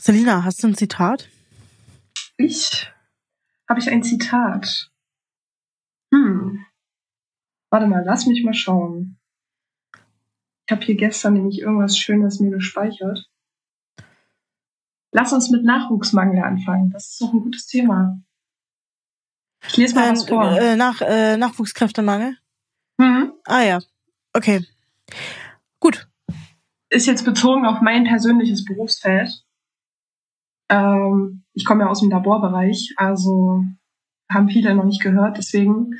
[0.00, 1.28] Selina, hast du ein Zitat?
[2.38, 2.90] Ich?
[3.68, 4.90] Habe ich ein Zitat?
[6.10, 6.64] Hm.
[7.68, 9.18] Warte mal, lass mich mal schauen.
[10.64, 13.28] Ich habe hier gestern nämlich irgendwas Schönes mir gespeichert.
[15.12, 16.90] Lass uns mit Nachwuchsmangel anfangen.
[16.92, 18.22] Das ist doch ein gutes Thema.
[19.66, 20.58] Ich lese mal ähm, was vor.
[20.58, 22.38] Äh, nach, äh, Nachwuchskräftemangel?
[22.96, 23.34] Mhm.
[23.44, 23.80] Ah ja.
[24.32, 24.66] Okay.
[25.78, 26.08] Gut.
[26.88, 29.44] Ist jetzt bezogen auf mein persönliches Berufsfeld.
[30.70, 33.64] Ähm, ich komme ja aus dem Laborbereich, also
[34.30, 35.36] haben viele noch nicht gehört.
[35.36, 35.90] Deswegen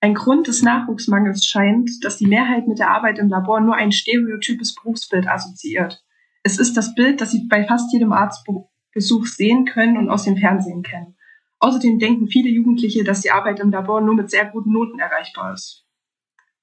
[0.00, 3.92] ein Grund des Nachwuchsmangels scheint, dass die Mehrheit mit der Arbeit im Labor nur ein
[3.92, 6.04] stereotypes Berufsbild assoziiert.
[6.42, 10.36] Es ist das Bild, das Sie bei fast jedem Arztbesuch sehen können und aus dem
[10.36, 11.16] Fernsehen kennen.
[11.58, 15.54] Außerdem denken viele Jugendliche, dass die Arbeit im Labor nur mit sehr guten Noten erreichbar
[15.54, 15.86] ist.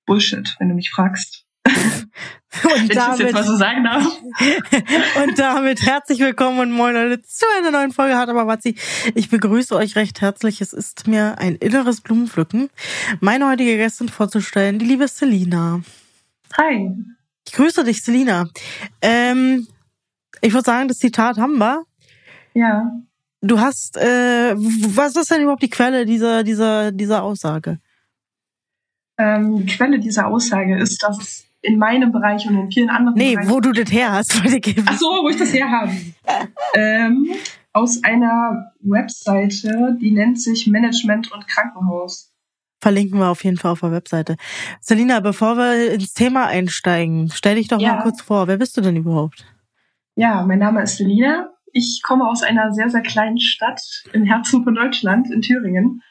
[0.06, 1.48] Bullshit, wenn du mich fragst.
[2.64, 4.04] Und damit, jetzt mal so sagen darf.
[5.24, 8.76] und damit herzlich willkommen und moin Leute zu einer neuen Folge Hart aber Watzi.
[9.16, 10.60] Ich begrüße euch recht herzlich.
[10.60, 12.70] Es ist mir ein inneres Blumenpflücken,
[13.22, 15.82] meine heutige Gästin vorzustellen, die liebe Selina.
[16.58, 16.92] Hi.
[17.48, 18.50] Ich grüße dich, Selina.
[19.02, 19.66] Ähm,
[20.42, 21.84] ich würde sagen, das Zitat haben wir.
[22.54, 22.92] Ja.
[23.42, 27.80] Du hast, äh, was ist denn überhaupt die Quelle dieser, dieser, dieser Aussage?
[29.18, 33.18] Ähm, die Quelle dieser Aussage ist, dass es in meinem Bereich und in vielen anderen
[33.18, 33.50] nee, Bereichen.
[33.50, 34.36] wo du das her hast.
[34.86, 35.92] Ach so, wo ich das her habe.
[36.76, 37.28] ähm,
[37.74, 42.32] aus einer Webseite, die nennt sich Management und Krankenhaus.
[42.82, 44.38] Verlinken wir auf jeden Fall auf der Webseite.
[44.80, 47.96] Selina, bevor wir ins Thema einsteigen, stell dich doch ja.
[47.96, 48.48] mal kurz vor.
[48.48, 49.46] Wer bist du denn überhaupt?
[50.16, 51.52] Ja, mein Name ist Selina.
[51.74, 53.82] Ich komme aus einer sehr, sehr kleinen Stadt
[54.14, 56.02] im Herzen von Deutschland, in Thüringen,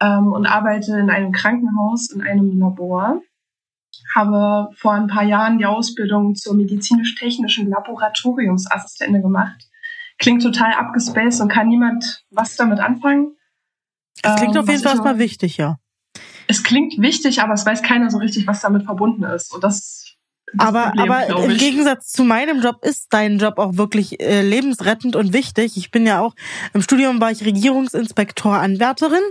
[0.00, 3.22] ähm, und arbeite in einem Krankenhaus, in einem Labor
[4.14, 9.68] habe vor ein paar Jahren die Ausbildung zur medizinisch-technischen Laboratoriumsassistentin gemacht.
[10.18, 13.36] Klingt total abgespaced und kann niemand was damit anfangen.
[14.22, 15.78] Es klingt ähm, auf jeden Fall erstmal wichtig, ja.
[16.46, 19.54] Es klingt wichtig, aber es weiß keiner so richtig, was damit verbunden ist.
[19.54, 20.16] Und das
[20.58, 25.16] aber, Problem, aber im Gegensatz zu meinem Job ist dein Job auch wirklich äh, lebensrettend
[25.16, 25.76] und wichtig.
[25.76, 26.34] Ich bin ja auch
[26.74, 29.22] im Studium war ich Regierungsinspektor Anwärterin.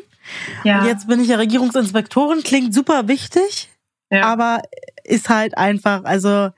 [0.63, 0.79] Ja.
[0.79, 2.41] Und jetzt bin ich ja Regierungsinspektorin.
[2.43, 3.69] Klingt super wichtig.
[4.11, 4.25] Ja.
[4.25, 4.61] Aber
[5.03, 6.49] ist halt einfach, also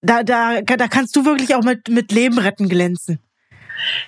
[0.00, 3.20] da, da, da kannst du wirklich auch mit, mit Leben retten glänzen.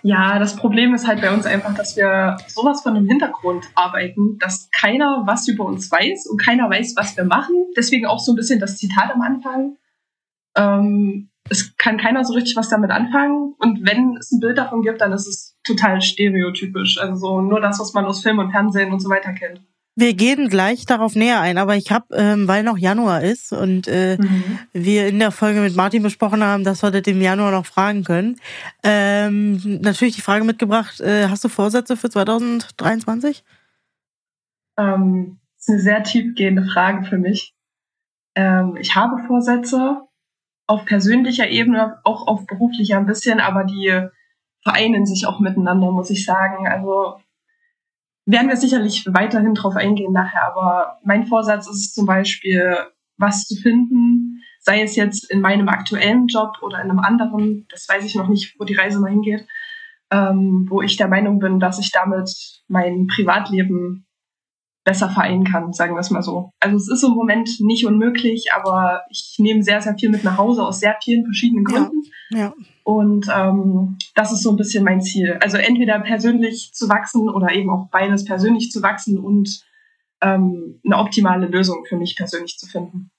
[0.02, 4.38] Ja, das Problem ist halt bei uns einfach, dass wir sowas von im Hintergrund arbeiten,
[4.38, 7.54] dass keiner was über uns weiß und keiner weiß, was wir machen.
[7.76, 9.76] Deswegen auch so ein bisschen das Zitat am Anfang.
[10.56, 13.54] Ähm, es kann keiner so richtig was damit anfangen.
[13.58, 16.98] Und wenn es ein Bild davon gibt, dann ist es total stereotypisch.
[16.98, 19.62] Also so nur das, was man aus Film und Fernsehen und so weiter kennt.
[20.00, 23.86] Wir gehen gleich darauf näher ein, aber ich habe, ähm, weil noch Januar ist und
[23.86, 24.58] äh, mhm.
[24.72, 28.02] wir in der Folge mit Martin besprochen haben, dass wir das im Januar noch fragen
[28.02, 28.36] können,
[28.82, 33.44] ähm, natürlich die Frage mitgebracht, äh, hast du Vorsätze für 2023?
[34.78, 37.54] Ähm, das ist eine sehr tiefgehende Frage für mich.
[38.34, 40.00] Ähm, ich habe Vorsätze
[40.66, 44.08] auf persönlicher Ebene, auch auf beruflicher ein bisschen, aber die
[44.62, 46.66] vereinen sich auch miteinander, muss ich sagen.
[46.66, 47.20] Also
[48.26, 52.76] werden wir sicherlich weiterhin drauf eingehen nachher, aber mein Vorsatz ist zum Beispiel,
[53.16, 57.88] was zu finden, sei es jetzt in meinem aktuellen Job oder in einem anderen, das
[57.88, 59.46] weiß ich noch nicht, wo die Reise mal hingeht,
[60.10, 62.30] ähm, wo ich der Meinung bin, dass ich damit
[62.68, 64.06] mein Privatleben
[64.84, 66.52] besser vereinen kann, sagen wir es mal so.
[66.60, 70.38] Also es ist im Moment nicht unmöglich, aber ich nehme sehr, sehr viel mit nach
[70.38, 72.02] Hause aus sehr vielen verschiedenen Gründen.
[72.30, 72.54] Ja, ja.
[72.82, 75.38] Und ähm, das ist so ein bisschen mein Ziel.
[75.42, 79.62] Also entweder persönlich zu wachsen oder eben auch beides persönlich zu wachsen und
[80.22, 83.10] ähm, eine optimale Lösung für mich persönlich zu finden.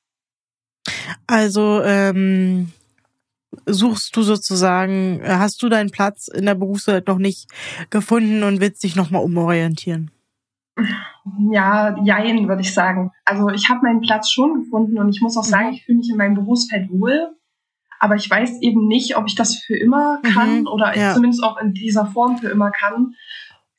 [1.28, 2.72] Also ähm,
[3.66, 7.50] suchst du sozusagen, hast du deinen Platz in der Berufswelt noch nicht
[7.90, 10.12] gefunden und willst dich nochmal umorientieren?
[11.52, 13.12] Ja, jein, würde ich sagen.
[13.26, 15.74] Also ich habe meinen Platz schon gefunden und ich muss auch sagen, mhm.
[15.74, 17.36] ich fühle mich in meinem Berufsfeld wohl.
[18.00, 21.14] Aber ich weiß eben nicht, ob ich das für immer kann mhm, oder ja.
[21.14, 23.14] zumindest auch in dieser Form für immer kann.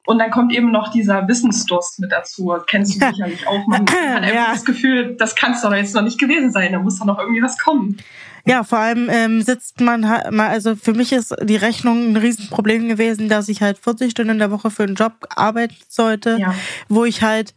[0.07, 2.55] Und dann kommt eben noch dieser Wissensdurst mit dazu.
[2.69, 3.67] Kennst du sicherlich auch.
[3.67, 4.53] Man hat einfach ja.
[4.53, 6.73] das Gefühl, das kann es doch jetzt noch nicht gewesen sein.
[6.73, 7.97] Da muss doch noch irgendwie was kommen.
[8.45, 12.89] Ja, vor allem ähm, sitzt man mal, also für mich ist die Rechnung ein Riesenproblem
[12.89, 16.55] gewesen, dass ich halt 40 Stunden in der Woche für einen Job arbeiten sollte, ja.
[16.89, 17.55] wo ich halt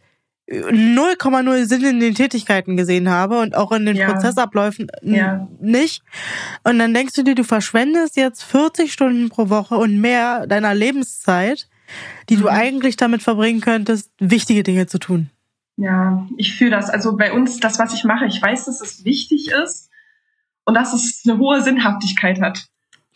[0.48, 4.12] 0,0 Sinn in den Tätigkeiten gesehen habe und auch in den ja.
[4.12, 5.48] Prozessabläufen ja.
[5.60, 6.02] nicht.
[6.62, 10.72] Und dann denkst du dir, du verschwendest jetzt 40 Stunden pro Woche und mehr deiner
[10.72, 11.68] Lebenszeit,
[12.28, 12.42] die mhm.
[12.42, 15.30] du eigentlich damit verbringen könntest, wichtige Dinge zu tun.
[15.78, 16.90] Ja, ich fühle das.
[16.90, 19.90] Also bei uns, das, was ich mache, ich weiß, dass es wichtig ist
[20.66, 22.66] und dass es eine hohe Sinnhaftigkeit hat.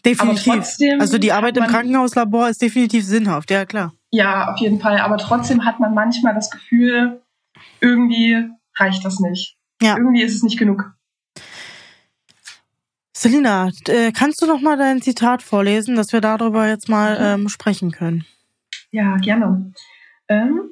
[0.04, 0.44] Definitiv.
[0.44, 3.92] Trotzdem also die Arbeit im Krankenhauslabor ist definitiv sinnhaft, ja klar.
[4.10, 4.98] Ja, auf jeden Fall.
[4.98, 7.20] Aber trotzdem hat man manchmal das Gefühl,
[7.80, 9.56] irgendwie reicht das nicht.
[9.82, 9.96] Ja.
[9.96, 10.92] Irgendwie ist es nicht genug.
[13.14, 17.50] Selina, äh, kannst du noch mal dein Zitat vorlesen, dass wir darüber jetzt mal ähm,
[17.50, 18.24] sprechen können?
[18.92, 19.72] Ja, gerne.
[20.28, 20.70] Ähm,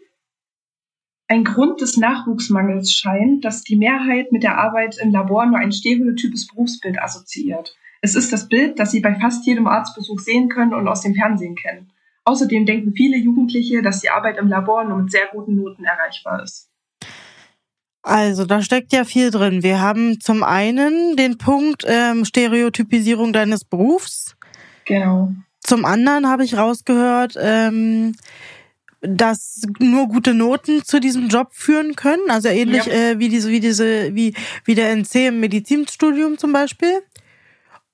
[1.29, 5.73] ein Grund des Nachwuchsmangels scheint, dass die Mehrheit mit der Arbeit im Labor nur ein
[5.73, 7.77] stereotypes Berufsbild assoziiert.
[8.01, 11.15] Es ist das Bild, das Sie bei fast jedem Arztbesuch sehen können und aus dem
[11.15, 11.93] Fernsehen kennen.
[12.25, 16.43] Außerdem denken viele Jugendliche, dass die Arbeit im Labor nur mit sehr guten Noten erreichbar
[16.43, 16.71] ist.
[18.03, 19.63] Also, da steckt ja viel drin.
[19.63, 24.37] Wir haben zum einen den Punkt ähm, Stereotypisierung deines Berufs.
[24.87, 25.33] Genau.
[25.61, 28.15] Zum anderen habe ich rausgehört, ähm,
[29.01, 32.31] dass nur gute Noten zu diesem Job führen können.
[32.31, 32.93] Also ähnlich ja.
[32.93, 34.35] äh, wie diese, wie diese, wie,
[34.65, 37.03] wie der NC im Medizinstudium zum Beispiel.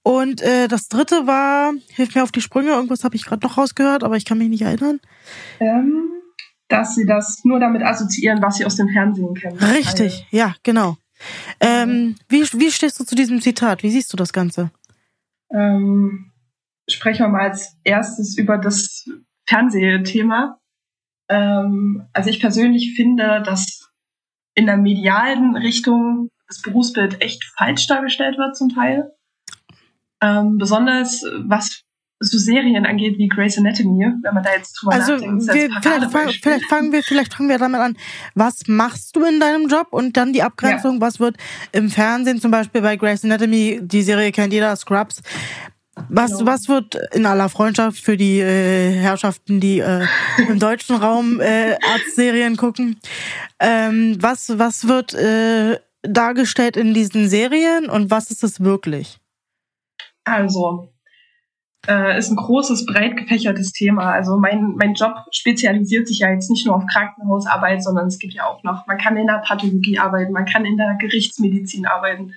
[0.03, 3.57] Und äh, das dritte war, hilf mir auf die Sprünge, irgendwas habe ich gerade noch
[3.57, 5.01] rausgehört, aber ich kann mich nicht erinnern.
[5.61, 6.11] Ähm,
[6.69, 9.59] dass sie das nur damit assoziieren, was sie aus dem Fernsehen kennen.
[9.59, 10.37] Richtig, also.
[10.37, 10.97] ja, genau.
[11.61, 13.83] Ähm, wie, wie stehst du zu diesem Zitat?
[13.83, 14.71] Wie siehst du das Ganze?
[15.51, 16.33] Ähm,
[16.89, 19.09] sprechen wir mal als erstes über das
[19.47, 20.59] Fernsehthema.
[21.29, 23.91] Ähm, also ich persönlich finde, dass
[24.55, 29.13] in der medialen Richtung das Berufsbild echt falsch dargestellt wird zum Teil.
[30.21, 31.85] Ähm, besonders was
[32.21, 35.47] so Serien angeht wie Grey's Anatomy, wenn man da jetzt drüber also nachdenkt.
[35.47, 37.97] Wir, vielleicht, fang, vielleicht, fangen wir, vielleicht fangen wir damit an.
[38.35, 39.89] Was machst du in deinem Job?
[39.91, 41.01] Und dann die Abgrenzung, ja.
[41.01, 41.37] was wird
[41.73, 45.23] im Fernsehen, zum Beispiel bei Grey's Anatomy, die Serie kennt jeder, Scrubs.
[46.09, 46.47] Was, genau.
[46.51, 50.07] was wird in aller Freundschaft für die äh, Herrschaften, die äh,
[50.49, 52.99] im deutschen Raum äh, Arztserien gucken,
[53.61, 59.19] ähm, was, was wird äh, dargestellt in diesen Serien und was ist es wirklich?
[60.25, 60.89] Also,
[61.87, 64.13] äh, ist ein großes, breit gefächertes Thema.
[64.13, 68.35] Also mein, mein Job spezialisiert sich ja jetzt nicht nur auf Krankenhausarbeit, sondern es gibt
[68.35, 72.33] ja auch noch, man kann in der Pathologie arbeiten, man kann in der Gerichtsmedizin arbeiten,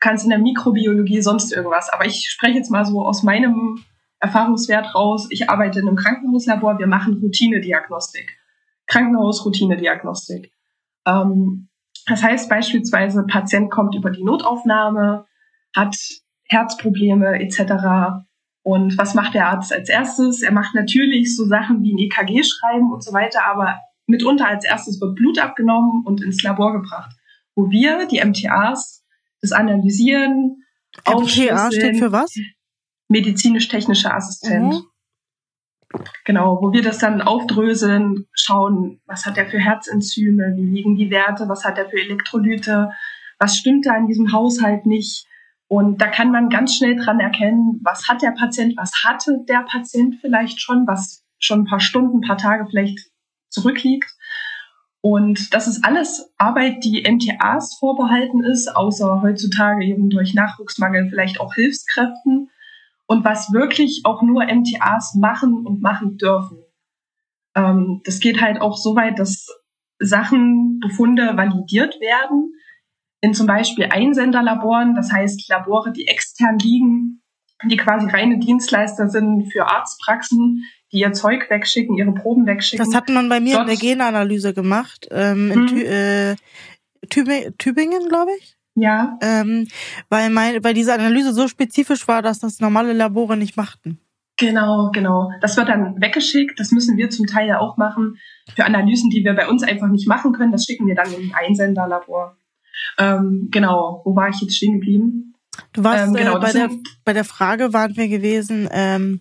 [0.00, 1.88] kannst in der Mikrobiologie, sonst irgendwas.
[1.90, 3.82] Aber ich spreche jetzt mal so aus meinem
[4.20, 5.28] Erfahrungswert raus.
[5.30, 8.38] Ich arbeite in einem Krankenhauslabor, wir machen Routinediagnostik.
[8.86, 10.52] Krankenhaus-Routinediagnostik.
[11.06, 11.68] Ähm,
[12.06, 15.26] das heißt beispielsweise, Patient kommt über die Notaufnahme,
[15.74, 15.96] hat
[16.44, 18.24] Herzprobleme etc.
[18.62, 20.42] Und was macht der Arzt als erstes?
[20.42, 24.64] Er macht natürlich so Sachen wie ein EKG schreiben und so weiter, aber mitunter als
[24.64, 27.14] erstes wird Blut abgenommen und ins Labor gebracht,
[27.54, 28.97] wo wir, die MTAs,
[29.40, 30.64] das analysieren.
[31.06, 32.34] MTA steht für was?
[33.08, 34.74] Medizinisch-technischer Assistent.
[34.74, 34.84] Mhm.
[36.24, 41.10] Genau, wo wir das dann aufdröseln, schauen, was hat er für Herzenzyme, wie liegen die
[41.10, 42.90] Werte, was hat er für Elektrolyte,
[43.38, 45.26] was stimmt da in diesem Haushalt nicht,
[45.68, 49.66] und da kann man ganz schnell dran erkennen, was hat der Patient, was hatte der
[49.70, 52.98] Patient vielleicht schon, was schon ein paar Stunden, ein paar Tage vielleicht
[53.50, 54.10] zurückliegt.
[55.00, 61.40] Und das ist alles Arbeit, die MTAs vorbehalten ist, außer heutzutage eben durch Nachwuchsmangel vielleicht
[61.40, 62.50] auch Hilfskräften.
[63.06, 66.58] Und was wirklich auch nur MTAs machen und machen dürfen.
[67.54, 69.46] Ähm, das geht halt auch so weit, dass
[69.98, 72.52] Sachen, Befunde validiert werden
[73.20, 77.22] in zum Beispiel Einsenderlaboren, das heißt Labore, die extern liegen,
[77.64, 82.84] die quasi reine Dienstleister sind für Arztpraxen, die ihr Zeug wegschicken, ihre Proben wegschicken.
[82.84, 86.36] Das hat man bei mir Dort, in der Genanalyse gemacht, ähm, in Tü äh,
[87.08, 88.56] Tübingen, Tübingen glaube ich.
[88.74, 89.18] Ja.
[89.22, 89.66] Ähm,
[90.08, 93.98] weil, mein, weil diese Analyse so spezifisch war, dass das normale Labore nicht machten.
[94.36, 95.32] Genau, genau.
[95.40, 96.60] Das wird dann weggeschickt.
[96.60, 98.18] Das müssen wir zum Teil ja auch machen.
[98.54, 101.30] Für Analysen, die wir bei uns einfach nicht machen können, das schicken wir dann in
[101.30, 102.36] ein Einsenderlabor.
[102.98, 105.34] Ähm, genau, wo war ich jetzt stehen geblieben?
[105.72, 106.70] Du warst ähm, genau, äh, bei, der,
[107.04, 109.20] bei der Frage waren wir gewesen, ähm,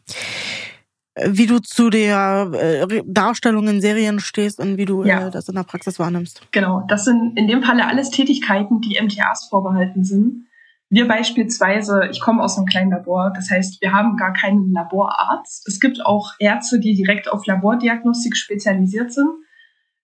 [1.25, 5.27] wie du zu der äh, Darstellung in Serien stehst und wie du ja.
[5.27, 6.41] äh, das in der Praxis wahrnimmst.
[6.51, 10.47] Genau, das sind in dem Falle alles Tätigkeiten, die MTAs vorbehalten sind.
[10.89, 15.67] Wir beispielsweise, ich komme aus einem kleinen Labor, das heißt, wir haben gar keinen Laborarzt.
[15.67, 19.29] Es gibt auch Ärzte, die direkt auf Labordiagnostik spezialisiert sind.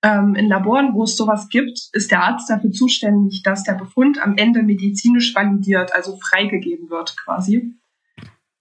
[0.03, 4.22] Ähm, in Laboren, wo es sowas gibt, ist der Arzt dafür zuständig, dass der Befund
[4.22, 7.74] am Ende medizinisch validiert, also freigegeben wird quasi.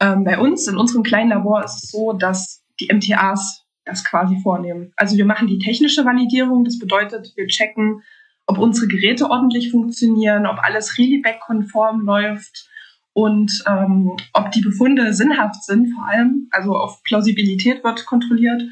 [0.03, 4.39] Ähm, bei uns, in unserem kleinen Labor, ist es so, dass die MTAs das quasi
[4.43, 4.93] vornehmen.
[4.97, 8.03] Also wir machen die technische Validierung, das bedeutet, wir checken,
[8.47, 12.69] ob unsere Geräte ordentlich funktionieren, ob alles Reliback-konform läuft
[13.13, 18.63] und ähm, ob die Befunde sinnhaft sind, vor allem, also auf Plausibilität wird kontrolliert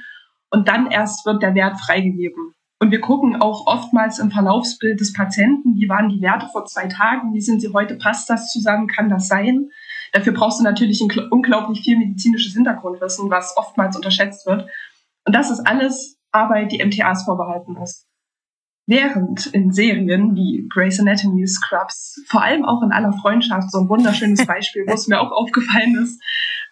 [0.51, 2.55] und dann erst wird der Wert freigegeben.
[2.81, 6.87] Und wir gucken auch oftmals im Verlaufsbild des Patienten, wie waren die Werte vor zwei
[6.87, 9.71] Tagen, wie sind sie heute, passt das zusammen, kann das sein?
[10.13, 14.69] Dafür brauchst du natürlich ein unglaublich viel medizinisches Hintergrundwissen, was oftmals unterschätzt wird.
[15.25, 18.07] Und das ist alles Arbeit, die MTAs vorbehalten ist.
[18.87, 23.89] Während in Serien wie Grey's Anatomy, Scrubs, vor allem auch in aller Freundschaft, so ein
[23.89, 26.21] wunderschönes Beispiel, wo es mir auch aufgefallen ist,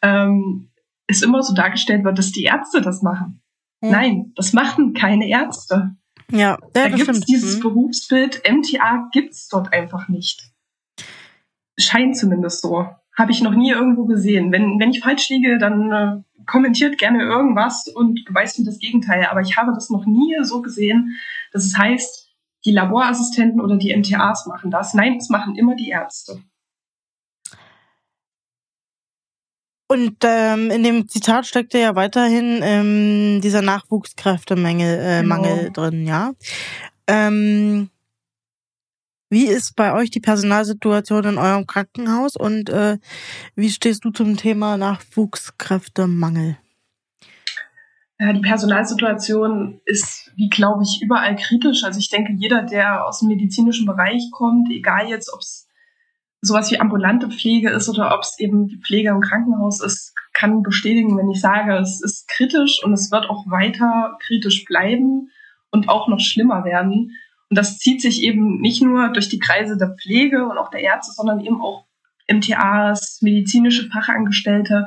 [0.02, 0.71] ähm,
[1.07, 3.40] ist immer so dargestellt wird, dass die Ärzte das machen.
[3.80, 3.90] Mhm.
[3.90, 5.97] Nein, das machen keine Ärzte.
[6.30, 7.62] Ja, ja da gibt es dieses mhm.
[7.62, 10.50] Berufsbild, MTA gibt's dort einfach nicht.
[11.78, 12.88] Scheint zumindest so.
[13.18, 14.52] Habe ich noch nie irgendwo gesehen.
[14.52, 19.26] Wenn, wenn ich falsch liege, dann äh, kommentiert gerne irgendwas und beweist mir das Gegenteil.
[19.26, 21.18] Aber ich habe das noch nie so gesehen,
[21.52, 22.28] dass es heißt,
[22.64, 24.94] die Laborassistenten oder die MTAs machen das.
[24.94, 26.40] Nein, das machen immer die Ärzte.
[29.90, 35.34] Und ähm, in dem Zitat steckte ja weiterhin ähm, dieser Nachwuchskräftemangel äh, genau.
[35.34, 36.32] Mangel drin, ja.
[37.06, 37.88] Ähm,
[39.30, 42.99] wie ist bei euch die Personalsituation in eurem Krankenhaus und äh,
[43.54, 46.56] wie stehst du zum Thema Nachwuchskräftemangel?
[48.20, 51.85] Ja, die Personalsituation ist, wie glaube ich, überall kritisch.
[51.85, 55.68] Also ich denke, jeder, der aus dem medizinischen Bereich kommt, egal jetzt, ob es
[56.40, 60.62] sowas wie ambulante Pflege ist oder ob es eben die Pflege im Krankenhaus ist, kann
[60.62, 65.30] bestätigen, wenn ich sage, es ist kritisch und es wird auch weiter kritisch bleiben
[65.70, 67.12] und auch noch schlimmer werden.
[67.50, 70.81] Und das zieht sich eben nicht nur durch die Kreise der Pflege und auch der
[70.81, 71.87] Ärzte, sondern eben auch
[72.31, 74.87] MTAs, medizinische Fachangestellte.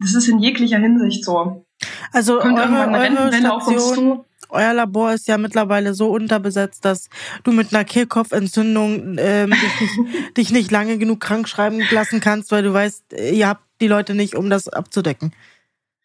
[0.00, 1.64] Das ist in jeglicher Hinsicht so.
[2.12, 7.08] Also Kommt eure, eure Station, euer Labor ist ja mittlerweile so unterbesetzt, dass
[7.44, 12.52] du mit einer Kehlkopfentzündung ähm, dich, nicht, dich nicht lange genug krank schreiben lassen kannst,
[12.52, 15.32] weil du weißt, ihr habt die Leute nicht, um das abzudecken.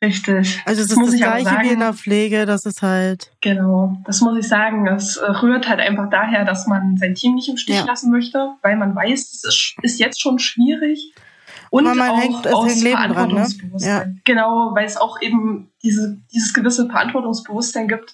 [0.04, 0.62] Richtig.
[0.66, 3.32] Also es das ist das Gleiche sagen, wie in der Pflege, das ist halt.
[3.42, 4.88] Genau, das muss ich sagen.
[4.88, 7.86] Es äh, rührt halt einfach daher, dass man sein Team nicht im Stich ja.
[7.86, 11.14] lassen möchte, weil man weiß, es ist, ist jetzt schon schwierig.
[11.70, 13.92] Und man auch hängt, aus Verantwortungsbewusstsein.
[13.92, 14.16] Dran, ne?
[14.16, 14.22] ja.
[14.26, 18.14] Genau, weil es auch eben diese, dieses gewisse Verantwortungsbewusstsein gibt,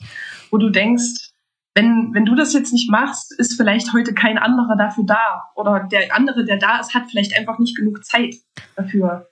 [0.52, 1.32] wo du denkst,
[1.74, 5.52] wenn, wenn du das jetzt nicht machst, ist vielleicht heute kein anderer dafür da.
[5.56, 8.36] Oder der andere, der da ist, hat vielleicht einfach nicht genug Zeit
[8.76, 9.28] dafür.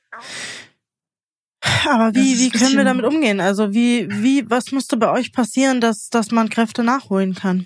[1.87, 3.39] Aber wie, wie können wir damit umgehen?
[3.39, 7.65] Also wie, wie, was musste bei euch passieren, dass, dass man Kräfte nachholen kann?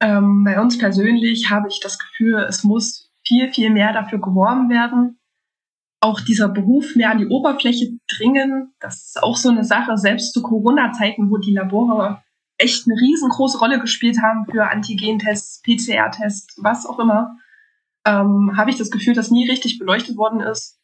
[0.00, 4.68] Ähm, bei uns persönlich habe ich das Gefühl, es muss viel, viel mehr dafür geworben
[4.68, 5.18] werden,
[6.00, 8.74] auch dieser Beruf mehr an die Oberfläche dringen.
[8.80, 12.22] Das ist auch so eine Sache, selbst zu Corona-Zeiten, wo die Labore
[12.58, 17.36] echt eine riesengroße Rolle gespielt haben für Antigentests, PCR-Tests, was auch immer,
[18.06, 20.78] ähm, habe ich das Gefühl, dass nie richtig beleuchtet worden ist.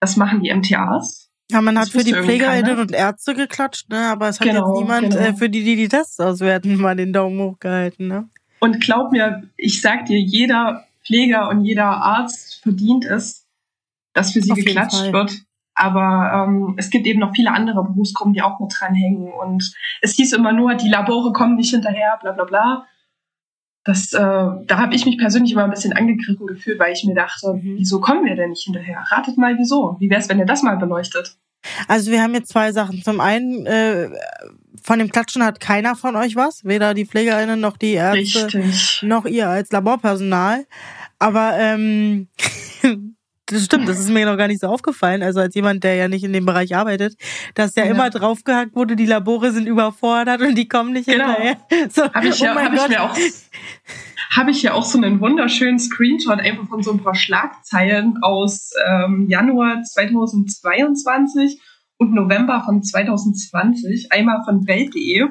[0.00, 1.27] Das machen die MTAs.
[1.50, 4.08] Ja, man hat für die Pflegerinnen und Ärzte geklatscht, ne?
[4.10, 5.30] aber es hat genau, jetzt niemand genau.
[5.30, 8.06] äh, für die, die die Tests auswerten, mal den Daumen hochgehalten.
[8.06, 8.28] Ne?
[8.60, 13.46] Und glaub mir, ich sag dir, jeder Pfleger und jeder Arzt verdient es,
[14.12, 15.32] dass für sie Auf geklatscht wird.
[15.74, 19.32] Aber ähm, es gibt eben noch viele andere Berufsgruppen, die auch mit dranhängen.
[19.32, 22.86] Und es hieß immer nur, die Labore kommen nicht hinterher, bla bla bla.
[23.88, 27.14] Das, äh, da habe ich mich persönlich immer ein bisschen angegriffen gefühlt, weil ich mir
[27.14, 27.78] dachte, mhm.
[27.78, 29.02] wieso kommen wir denn nicht hinterher?
[29.08, 29.96] Ratet mal, wieso?
[29.98, 31.38] Wie wäre es, wenn ihr das mal beleuchtet?
[31.86, 33.02] Also wir haben jetzt zwei Sachen.
[33.02, 34.10] Zum einen, äh,
[34.82, 39.00] von dem Klatschen hat keiner von euch was, weder die PflegerInnen noch die Ärzte, Richtig.
[39.04, 40.66] noch ihr als Laborpersonal.
[41.18, 42.28] Aber ähm,
[43.50, 45.22] das stimmt, das ist mir noch gar nicht so aufgefallen.
[45.22, 47.16] Also als jemand, der ja nicht in dem Bereich arbeitet,
[47.54, 47.90] dass ja, ja.
[47.90, 51.34] immer draufgehackt wurde, die Labore sind überfordert und die kommen nicht genau.
[51.34, 51.56] hinterher.
[51.90, 53.16] So, habe ich, ja, oh hab ich mir auch
[54.36, 58.70] habe ich ja auch so einen wunderschönen Screenshot einfach von so ein paar Schlagzeilen aus
[58.86, 61.60] ähm, Januar 2022
[61.96, 64.12] und November von 2020.
[64.12, 65.28] Einmal von Welt.de.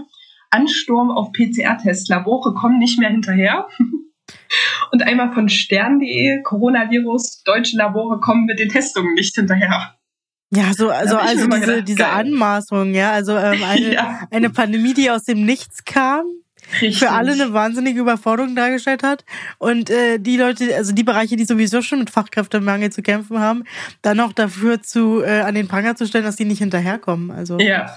[0.50, 2.09] Ansturm auf PCR-Tests.
[2.09, 3.67] Labore kommen nicht mehr hinterher.
[4.91, 9.97] Und einmal von stern.de, Coronavirus, deutsche Labore kommen mit den Testungen nicht hinterher.
[10.49, 14.27] Ja, so, also, also diese, gedacht, diese Anmaßung, ja, also ähm, eine, ja.
[14.31, 16.25] eine Pandemie, die aus dem Nichts kam,
[16.74, 17.00] Richtig.
[17.00, 19.25] für alle eine wahnsinnige Überforderung dargestellt hat.
[19.57, 23.63] Und äh, die Leute, also die Bereiche, die sowieso schon mit Fachkräftemangel zu kämpfen haben,
[24.01, 27.31] dann noch dafür zu äh, an den Pranger zu stellen, dass die nicht hinterherkommen.
[27.31, 27.89] Also ja.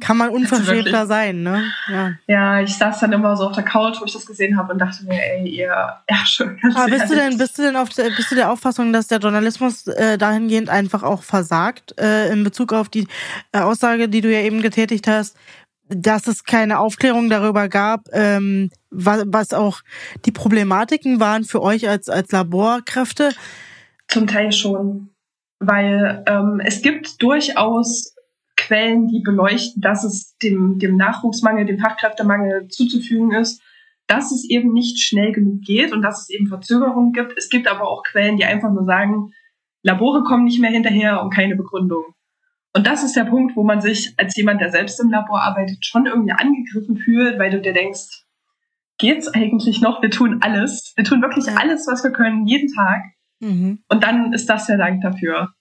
[0.00, 1.64] kann man unverschämter sein, ne?
[1.88, 2.12] Ja.
[2.26, 4.78] ja, ich saß dann immer so auf der Couch, wo ich das gesehen habe und
[4.78, 6.58] dachte mir, ey, ihr ja schon.
[6.74, 9.86] Aber bist du denn, bist du denn auf bist du der Auffassung, dass der Journalismus
[9.86, 13.06] äh, dahingehend einfach auch versagt äh, in Bezug auf die
[13.52, 15.36] äh, Aussage, die du ja eben getätigt hast,
[15.90, 19.80] dass es keine Aufklärung darüber gab, ähm, was, was auch
[20.24, 23.30] die Problematiken waren für euch als, als Laborkräfte?
[24.08, 25.10] Zum Teil schon,
[25.58, 28.14] weil ähm, es gibt durchaus
[28.56, 33.62] Quellen, die beleuchten, dass es dem, dem Nachwuchsmangel, dem Fachkräftemangel zuzufügen ist,
[34.06, 37.36] dass es eben nicht schnell genug geht und dass es eben Verzögerungen gibt.
[37.36, 39.32] Es gibt aber auch Quellen, die einfach nur sagen,
[39.82, 42.04] Labore kommen nicht mehr hinterher und keine Begründung.
[42.72, 45.84] Und das ist der Punkt, wo man sich als jemand, der selbst im Labor arbeitet,
[45.84, 48.24] schon irgendwie angegriffen fühlt, weil du dir denkst,
[48.98, 50.02] geht's eigentlich noch?
[50.02, 50.92] Wir tun alles.
[50.94, 53.02] Wir tun wirklich alles, was wir können, jeden Tag.
[53.40, 53.82] Mhm.
[53.88, 55.52] Und dann ist das der Dank dafür.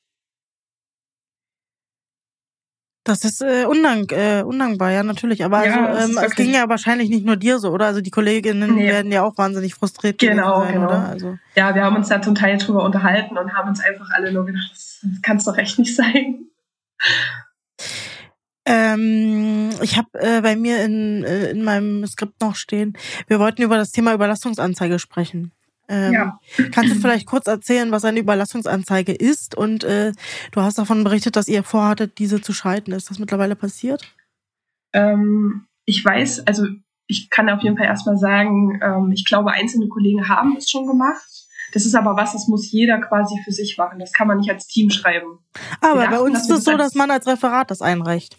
[3.05, 5.43] Das ist äh, undank, äh, undankbar, ja, natürlich.
[5.43, 7.87] Aber ja, also, ähm, es ging ja wahrscheinlich nicht nur dir so, oder?
[7.87, 8.87] Also die Kolleginnen nee.
[8.87, 10.19] werden ja auch wahnsinnig frustriert.
[10.19, 10.85] Genau, sein, genau.
[10.85, 11.05] Oder?
[11.07, 11.37] Also.
[11.55, 14.45] Ja, wir haben uns da zum Teil drüber unterhalten und haben uns einfach alle nur
[14.45, 16.48] gedacht, das, das kann es doch echt nicht sein.
[18.65, 22.95] Ähm, ich habe äh, bei mir in, äh, in meinem Skript noch stehen,
[23.27, 25.51] wir wollten über das Thema Überlastungsanzeige sprechen.
[25.87, 26.39] Ähm, ja.
[26.71, 29.55] Kannst du vielleicht kurz erzählen, was eine Überlastungsanzeige ist?
[29.55, 30.11] Und äh,
[30.51, 32.91] du hast davon berichtet, dass ihr vorhattet, diese zu schalten.
[32.91, 34.03] Ist das mittlerweile passiert?
[34.93, 36.67] Ähm, ich weiß, also
[37.07, 40.85] ich kann auf jeden Fall erstmal sagen, ähm, ich glaube, einzelne Kollegen haben es schon
[40.85, 41.47] gemacht.
[41.73, 43.99] Das ist aber was, das muss jeder quasi für sich machen.
[43.99, 45.39] Das kann man nicht als Team schreiben.
[45.81, 48.37] Aber dachten, bei uns ist es so, dass man als Referat das einreicht.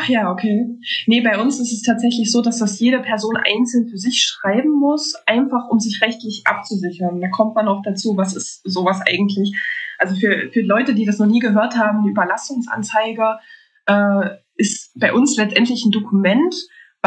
[0.00, 0.66] Ach ja, okay.
[1.06, 4.70] Nee, bei uns ist es tatsächlich so, dass das jede Person einzeln für sich schreiben
[4.70, 7.20] muss, einfach um sich rechtlich abzusichern.
[7.20, 9.56] Da kommt man auch dazu, was ist sowas eigentlich?
[9.98, 13.38] Also für, für Leute, die das noch nie gehört haben, die Überlastungsanzeige
[13.86, 16.54] äh, ist bei uns letztendlich ein Dokument,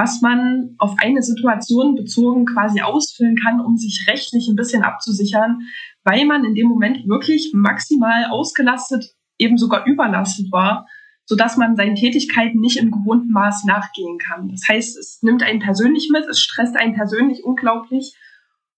[0.01, 5.59] was man auf eine Situation bezogen quasi ausfüllen kann, um sich rechtlich ein bisschen abzusichern,
[6.03, 10.87] weil man in dem Moment wirklich maximal ausgelastet, eben sogar überlastet war
[11.25, 14.49] sodass man seinen Tätigkeiten nicht im gewohnten Maß nachgehen kann.
[14.49, 18.15] Das heißt, es nimmt einen persönlich mit, es stresst einen persönlich unglaublich.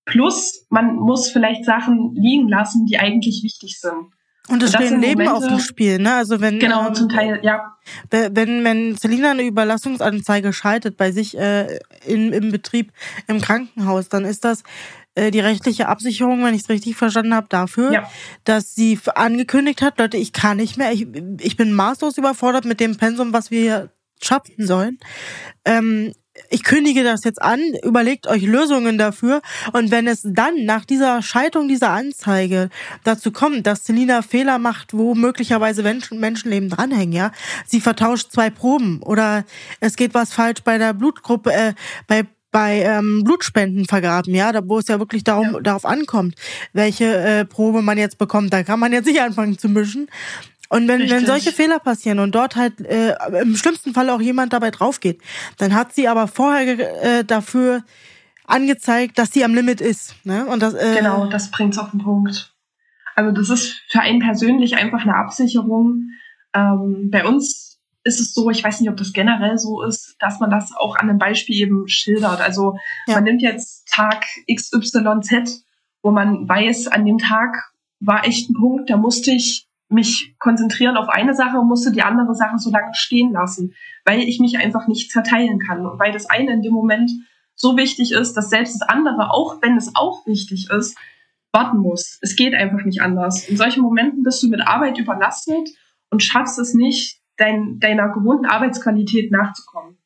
[0.05, 4.05] Plus, man muss vielleicht Sachen liegen lassen, die eigentlich wichtig sind.
[4.49, 6.15] Und es stehen Leben Momente, auf dem Spiel, ne?
[6.15, 7.77] Also wenn genau ähm, zum Teil, ja.
[8.09, 12.91] Wenn wenn Selina eine Überlassungsanzeige schaltet bei sich äh, in, im Betrieb
[13.27, 14.63] im Krankenhaus, dann ist das
[15.15, 18.09] äh, die rechtliche Absicherung, wenn ich es richtig verstanden habe, dafür, ja.
[18.43, 21.07] dass sie angekündigt hat, Leute, ich kann nicht mehr, ich,
[21.39, 23.89] ich bin maßlos überfordert mit dem Pensum, was wir hier
[24.21, 24.97] schaffen sollen.
[25.65, 26.13] Ähm,
[26.49, 29.41] ich kündige das jetzt an, überlegt euch Lösungen dafür.
[29.71, 32.69] Und wenn es dann nach dieser Schaltung dieser Anzeige
[33.03, 37.31] dazu kommt, dass Selina Fehler macht, wo möglicherweise Menschen, Menschenleben dranhängen, ja,
[37.65, 39.45] sie vertauscht zwei Proben oder
[39.79, 41.73] es geht was falsch bei der Blutgruppe, äh,
[42.07, 45.59] bei bei ähm, Blutspenden vergraben, ja, da wo es ja wirklich darum, ja.
[45.59, 46.35] darauf ankommt,
[46.71, 48.53] welche äh, Probe man jetzt bekommt.
[48.53, 50.07] Da kann man jetzt nicht anfangen zu mischen.
[50.73, 54.53] Und wenn, wenn solche Fehler passieren und dort halt äh, im schlimmsten Fall auch jemand
[54.53, 55.21] dabei draufgeht,
[55.59, 57.83] dann hat sie aber vorher äh, dafür
[58.47, 60.15] angezeigt, dass sie am Limit ist.
[60.25, 60.47] Ne?
[60.47, 62.55] Und das, äh, genau, das bringt's auf den Punkt.
[63.13, 66.09] Also das ist für einen persönlich einfach eine Absicherung.
[66.55, 70.39] Ähm, bei uns ist es so, ich weiß nicht, ob das generell so ist, dass
[70.39, 72.41] man das auch an einem Beispiel eben schildert.
[72.41, 73.13] Also ja.
[73.13, 75.63] man nimmt jetzt Tag XYZ,
[76.01, 80.97] wo man weiß, an dem Tag war echt ein Punkt, da musste ich mich konzentrieren
[80.97, 83.73] auf eine Sache und musste die andere Sache so lange stehen lassen,
[84.05, 87.11] weil ich mich einfach nicht zerteilen kann und weil das eine in dem Moment
[87.55, 90.97] so wichtig ist, dass selbst das andere, auch wenn es auch wichtig ist,
[91.51, 92.17] warten muss.
[92.21, 93.47] Es geht einfach nicht anders.
[93.47, 95.69] In solchen Momenten bist du mit Arbeit überlastet
[96.09, 99.97] und schaffst es nicht, dein, deiner gewohnten Arbeitsqualität nachzukommen.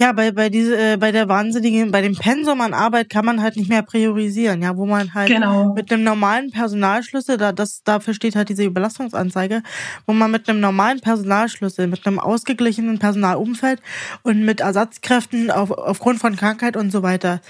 [0.00, 3.40] Ja, bei, bei diese, äh, bei der wahnsinnigen, bei dem Pensum an Arbeit kann man
[3.40, 5.72] halt nicht mehr priorisieren, ja, wo man halt genau.
[5.72, 9.62] mit einem normalen Personalschlüssel, da, das, dafür steht halt diese Überlastungsanzeige,
[10.04, 13.80] wo man mit einem normalen Personalschlüssel, mit einem ausgeglichenen Personalumfeld
[14.24, 17.40] und mit Ersatzkräften auf, aufgrund von Krankheit und so weiter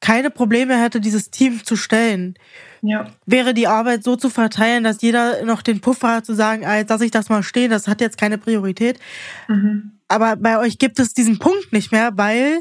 [0.00, 2.34] keine Probleme hätte, dieses Team zu stellen.
[2.82, 3.06] Ja.
[3.26, 6.76] Wäre die Arbeit so zu verteilen, dass jeder noch den Puffer hat zu sagen, ah,
[6.76, 8.98] jetzt lasse ich das mal stehen, das hat jetzt keine Priorität.
[9.46, 9.92] Mhm.
[10.12, 12.60] Aber bei euch gibt es diesen Punkt nicht mehr, weil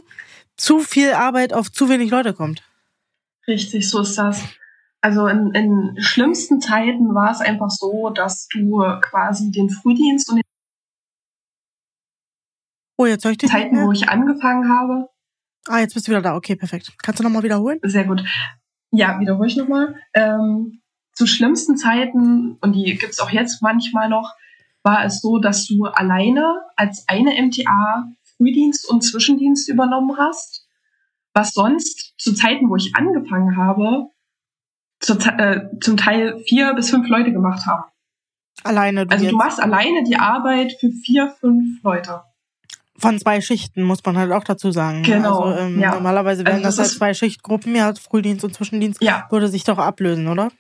[0.55, 2.63] zu viel Arbeit auf zu wenig Leute kommt.
[3.45, 4.41] Richtig, so ist das.
[5.01, 10.37] Also in, in schlimmsten Zeiten war es einfach so, dass du quasi den Frühdienst und
[10.37, 10.43] den
[12.95, 15.09] oh, jetzt ich Zeiten, wo ich angefangen habe.
[15.67, 16.37] Ah, jetzt bist du wieder da.
[16.37, 16.93] Okay, perfekt.
[17.03, 17.79] Kannst du nochmal wiederholen?
[17.83, 18.23] Sehr gut.
[18.91, 19.95] Ja, wiederhole ich nochmal.
[20.13, 20.81] Ähm,
[21.13, 24.35] zu schlimmsten Zeiten, und die gibt's auch jetzt manchmal noch,
[24.83, 30.67] war es so, dass du alleine als eine MTA Frühdienst und Zwischendienst übernommen hast,
[31.33, 34.07] was sonst zu Zeiten, wo ich angefangen habe,
[34.99, 37.83] zu, äh, zum Teil vier bis fünf Leute gemacht haben.
[38.63, 39.05] Alleine.
[39.05, 39.31] Du also jetzt.
[39.31, 42.21] du machst alleine die Arbeit für vier, fünf Leute.
[42.97, 45.01] Von zwei Schichten, muss man halt auch dazu sagen.
[45.01, 45.07] Ne?
[45.07, 45.39] Genau.
[45.39, 45.95] Also, ähm, ja.
[45.95, 49.27] Normalerweise wären also das, das halt zwei Schichtgruppen, ja, Frühdienst und Zwischendienst ja.
[49.31, 50.51] würde sich doch ablösen, oder?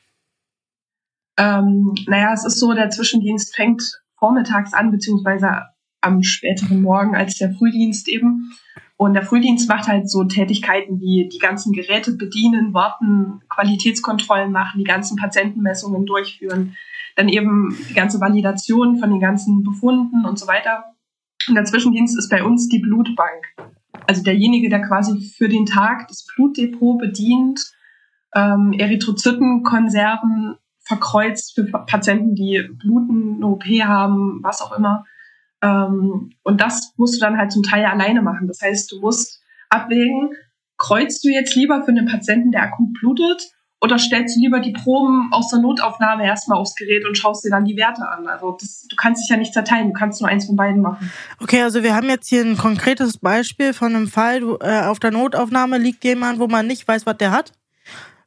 [1.37, 5.63] Ähm, naja, es ist so, der Zwischendienst fängt vormittags an, beziehungsweise
[5.99, 8.53] am späteren Morgen als der Frühdienst eben.
[8.95, 14.77] Und der Frühdienst macht halt so Tätigkeiten wie die ganzen Geräte bedienen, warten, Qualitätskontrollen machen,
[14.77, 16.77] die ganzen Patientenmessungen durchführen.
[17.17, 20.85] dann eben die ganze Validation von den ganzen Befunden und so weiter.
[21.49, 23.43] Und der Zwischendienst ist bei uns die Blutbank.
[24.07, 27.59] Also derjenige, der quasi für den Tag das Blutdepot bedient,
[28.33, 30.55] ähm, Erythrozytenkonserven
[30.91, 35.05] verkreuzt für Patienten, die Bluten, eine OP haben, was auch immer.
[35.61, 38.47] Ähm, und das musst du dann halt zum Teil alleine machen.
[38.47, 40.31] Das heißt, du musst abwägen,
[40.77, 44.73] kreuzt du jetzt lieber für einen Patienten, der akut blutet, oder stellst du lieber die
[44.73, 48.27] Proben aus der Notaufnahme erstmal aufs Gerät und schaust dir dann die Werte an?
[48.27, 51.11] Also das, du kannst dich ja nicht zerteilen, du kannst nur eins von beiden machen.
[51.39, 55.09] Okay, also wir haben jetzt hier ein konkretes Beispiel von einem Fall, äh, auf der
[55.09, 57.53] Notaufnahme liegt jemand, wo man nicht weiß, was der hat.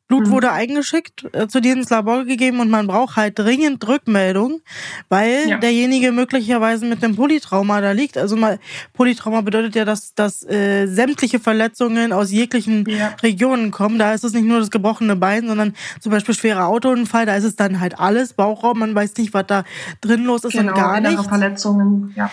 [0.07, 0.31] Blut mhm.
[0.33, 4.61] wurde eingeschickt, äh, zu dir ins Labor gegeben und man braucht halt dringend Rückmeldung,
[5.09, 5.59] weil ja.
[5.59, 8.19] derjenige möglicherweise mit einem Polytrauma da liegt.
[8.19, 8.59] Also mal
[8.93, 13.15] Polytrauma bedeutet ja, dass, dass äh, sämtliche Verletzungen aus jeglichen ja.
[13.23, 13.99] Regionen kommen.
[13.99, 17.25] Da ist es nicht nur das gebrochene Bein, sondern zum Beispiel schwerer Autounfall.
[17.25, 18.81] Da ist es dann halt alles Bauchraum.
[18.81, 19.65] Man weiß nicht, was da
[20.03, 21.27] drin los ist genau, und gar nichts.
[21.27, 22.31] Verletzungen, ja.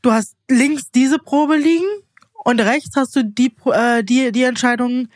[0.00, 1.84] Du hast links diese Probe liegen
[2.46, 5.08] und rechts hast du die, äh, die, die Entscheidung,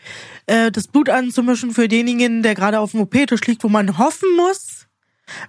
[0.50, 4.28] äh, das Blut anzumischen für denjenigen, der gerade auf dem OP-Tisch liegt, wo man hoffen
[4.36, 4.88] muss,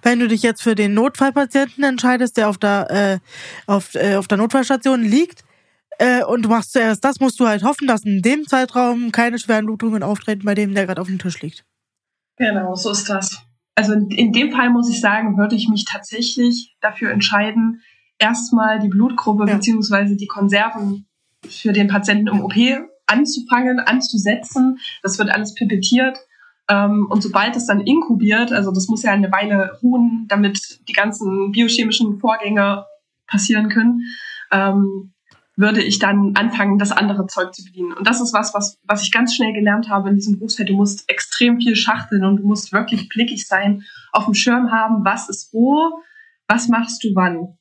[0.02, 3.18] wenn du dich jetzt für den Notfallpatienten entscheidest, der auf der, äh,
[3.66, 5.42] auf, äh, auf der Notfallstation liegt,
[5.98, 9.38] äh, und du machst zuerst das, musst du halt hoffen, dass in dem Zeitraum keine
[9.38, 11.64] schweren Blutungen auftreten bei dem, der gerade auf dem Tisch liegt.
[12.36, 13.42] Genau, so ist das.
[13.74, 17.82] Also in, in dem Fall muss ich sagen, würde ich mich tatsächlich dafür entscheiden,
[18.18, 19.54] erstmal die Blutgruppe ja.
[19.54, 21.06] beziehungsweise die Konserven
[21.48, 22.54] für den Patienten im OP
[23.12, 24.78] anzufangen, anzusetzen.
[25.02, 26.18] Das wird alles pipettiert.
[26.68, 30.92] Ähm, und sobald es dann inkubiert, also das muss ja eine Weile ruhen, damit die
[30.92, 32.86] ganzen biochemischen Vorgänge
[33.26, 34.02] passieren können,
[34.50, 35.12] ähm,
[35.56, 37.92] würde ich dann anfangen, das andere Zeug zu bedienen.
[37.92, 40.70] Und das ist was, was, was ich ganz schnell gelernt habe in diesem Berufsfeld.
[40.70, 45.04] Du musst extrem viel schachteln und du musst wirklich blickig sein, auf dem Schirm haben,
[45.04, 46.02] was ist wo,
[46.48, 47.58] was machst du wann.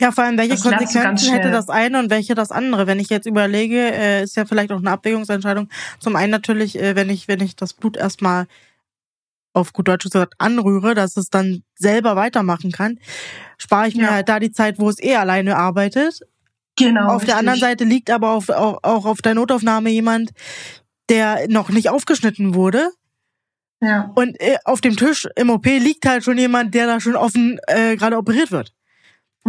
[0.00, 2.86] Ja, vor allem, welche das Konsequenzen hätte das eine und welche das andere?
[2.86, 5.68] Wenn ich jetzt überlege, äh, ist ja vielleicht auch eine Abwägungsentscheidung.
[5.98, 8.46] Zum einen natürlich, äh, wenn ich, wenn ich das Blut erstmal
[9.52, 12.98] auf gut Deutsch gesagt anrühre, dass es dann selber weitermachen kann,
[13.56, 16.20] spare ich mir halt da die Zeit, wo es eh alleine arbeitet.
[16.78, 17.06] Genau.
[17.06, 17.28] Auf richtig.
[17.28, 20.32] der anderen Seite liegt aber auf, auch, auch auf der Notaufnahme jemand,
[21.08, 22.90] der noch nicht aufgeschnitten wurde.
[23.80, 24.12] Ja.
[24.14, 27.58] Und äh, auf dem Tisch im OP liegt halt schon jemand, der da schon offen
[27.66, 28.75] äh, gerade operiert wird.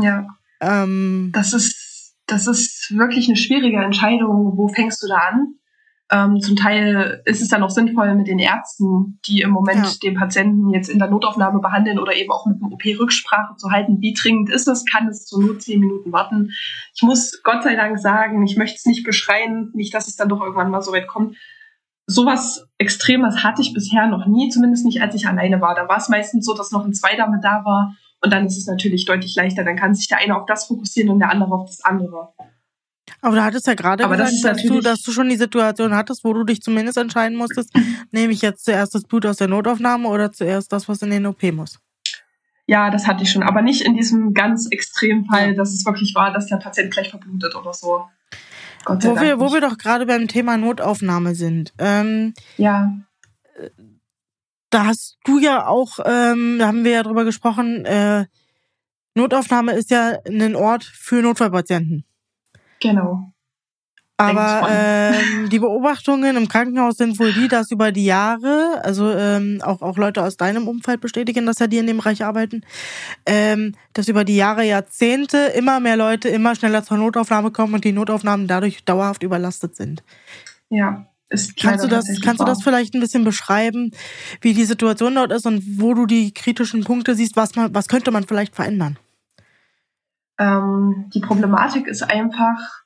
[0.02, 0.28] Ja.
[0.60, 4.58] Ähm, das ist, das ist wirklich eine schwierige Entscheidung.
[4.58, 5.56] Wo fängst du da an?
[6.10, 9.92] Ähm, zum Teil ist es dann auch sinnvoll mit den Ärzten, die im Moment ja.
[10.02, 13.72] den Patienten jetzt in der Notaufnahme behandeln oder eben auch mit dem OP Rücksprache zu
[13.72, 14.00] halten.
[14.00, 14.86] Wie dringend ist es?
[14.86, 16.52] Kann es zur Not zehn Minuten warten?
[16.96, 20.30] Ich muss Gott sei Dank sagen, ich möchte es nicht beschreien, nicht, dass es dann
[20.30, 21.36] doch irgendwann mal so weit kommt.
[22.06, 25.76] Sowas Extremes hatte ich bisher noch nie, zumindest nicht, als ich alleine war.
[25.76, 28.58] Da war es meistens so, dass noch ein Zweiter mit da war und dann ist
[28.58, 29.63] es natürlich deutlich leichter.
[29.63, 32.30] Dann kann sich der eine auf das fokussieren und der andere auf das andere.
[33.21, 35.95] Aber du hattest ja gerade Aber gesagt, das dass, du, dass du schon die Situation
[35.95, 37.73] hattest, wo du dich zumindest entscheiden musstest,
[38.12, 41.25] nehme ich jetzt zuerst das Blut aus der Notaufnahme oder zuerst das, was in den
[41.25, 41.80] OP muss?
[42.65, 46.13] Ja, das hatte ich schon, aber nicht in diesem ganz extremen Fall, dass es wirklich
[46.15, 48.06] war, dass der Patient gleich verblutet oder so.
[48.86, 51.73] Wo wir, wo wir doch gerade beim Thema Notaufnahme sind.
[51.80, 52.93] Ähm, ja
[54.69, 58.25] da hast du ja auch, ähm, da haben wir ja drüber gesprochen, äh,
[59.15, 62.06] Notaufnahme ist ja ein Ort für Notfallpatienten.
[62.80, 63.34] Genau.
[64.17, 69.60] Aber ähm, die Beobachtungen im Krankenhaus sind wohl die, dass über die Jahre, also ähm,
[69.63, 72.62] auch, auch Leute aus deinem Umfeld bestätigen, dass ja die in dem Bereich arbeiten,
[73.27, 77.84] ähm, dass über die Jahre, Jahrzehnte immer mehr Leute immer schneller zur Notaufnahme kommen und
[77.84, 80.03] die Notaufnahmen dadurch dauerhaft überlastet sind.
[80.69, 83.92] Ja, kannst du das, kannst du das vielleicht ein bisschen beschreiben,
[84.42, 87.88] wie die Situation dort ist und wo du die kritischen Punkte siehst, was man, was
[87.88, 88.98] könnte man vielleicht verändern?
[90.40, 92.84] Ähm, die Problematik ist einfach,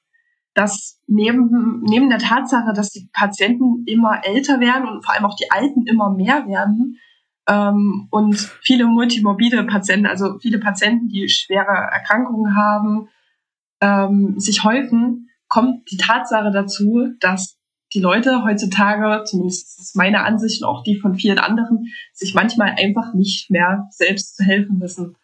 [0.54, 5.36] dass neben, neben der Tatsache, dass die Patienten immer älter werden und vor allem auch
[5.36, 6.98] die Alten immer mehr werden
[7.48, 13.10] ähm, und viele multimorbide Patienten, also viele Patienten, die schwere Erkrankungen haben,
[13.82, 17.58] ähm, sich häufen, kommt die Tatsache dazu, dass
[17.94, 23.14] die Leute heutzutage, zumindest meine Ansicht und auch die von vielen anderen, sich manchmal einfach
[23.14, 25.18] nicht mehr selbst zu helfen wissen.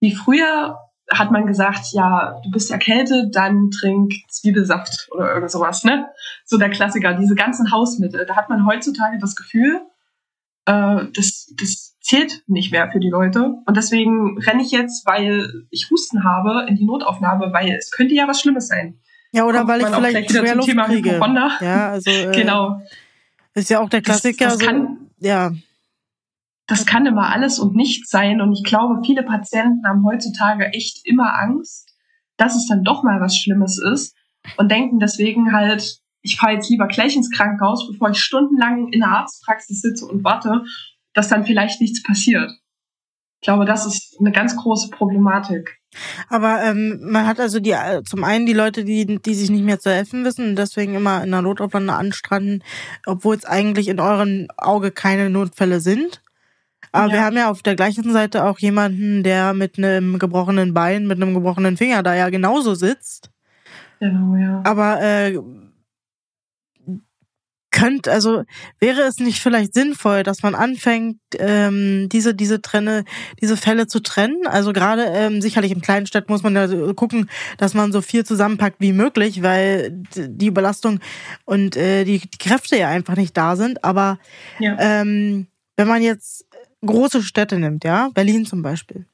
[0.00, 0.78] Wie früher
[1.10, 6.06] hat man gesagt, ja, du bist erkältet, dann trink Zwiebelsaft oder irgend sowas, ne?
[6.44, 8.26] So der Klassiker, diese ganzen Hausmittel.
[8.26, 9.80] Da hat man heutzutage das Gefühl,
[10.66, 13.54] äh, das, das zählt nicht mehr für die Leute.
[13.66, 18.14] Und deswegen renne ich jetzt, weil ich Husten habe, in die Notaufnahme, weil es könnte
[18.14, 19.00] ja was Schlimmes sein.
[19.32, 21.20] Ja, oder weil ich vielleicht schwer Luft Thema kriege.
[21.60, 22.82] Ja, also äh, genau.
[23.54, 24.46] Ist ja auch der Klassiker.
[24.46, 25.52] Das, das kann, ja.
[26.66, 28.40] das kann immer alles und nichts sein.
[28.40, 31.92] Und ich glaube, viele Patienten haben heutzutage echt immer Angst,
[32.36, 34.14] dass es dann doch mal was Schlimmes ist
[34.56, 39.00] und denken deswegen halt, ich fahre jetzt lieber gleich ins Krankenhaus, bevor ich stundenlang in
[39.00, 40.64] der Arztpraxis sitze und warte,
[41.14, 42.50] dass dann vielleicht nichts passiert.
[43.40, 45.78] Ich glaube, das ist eine ganz große Problematik.
[46.28, 49.64] Aber ähm, man hat also die äh, zum einen die Leute, die, die sich nicht
[49.64, 52.62] mehr zu helfen wissen und deswegen immer in der Notaufnahme anstranden,
[53.06, 56.20] obwohl es eigentlich in eurem Auge keine Notfälle sind.
[56.92, 57.12] Aber ja.
[57.12, 61.22] wir haben ja auf der gleichen Seite auch jemanden, der mit einem gebrochenen Bein, mit
[61.22, 63.30] einem gebrochenen Finger da ja genauso sitzt.
[64.00, 64.62] Genau, ja.
[64.64, 65.38] Aber äh,
[67.70, 68.44] könnt, also
[68.80, 73.04] wäre es nicht vielleicht sinnvoll, dass man anfängt, ähm, diese diese Trenne,
[73.40, 74.46] diese Fälle zu trennen?
[74.46, 77.28] Also gerade ähm, sicherlich in kleinen Städten muss man ja gucken,
[77.58, 81.00] dass man so viel zusammenpackt wie möglich, weil die Überlastung
[81.44, 83.84] und äh, die, die Kräfte ja einfach nicht da sind.
[83.84, 84.18] Aber
[84.58, 84.76] ja.
[84.78, 86.46] ähm, wenn man jetzt
[86.84, 89.06] große Städte nimmt, ja, Berlin zum Beispiel.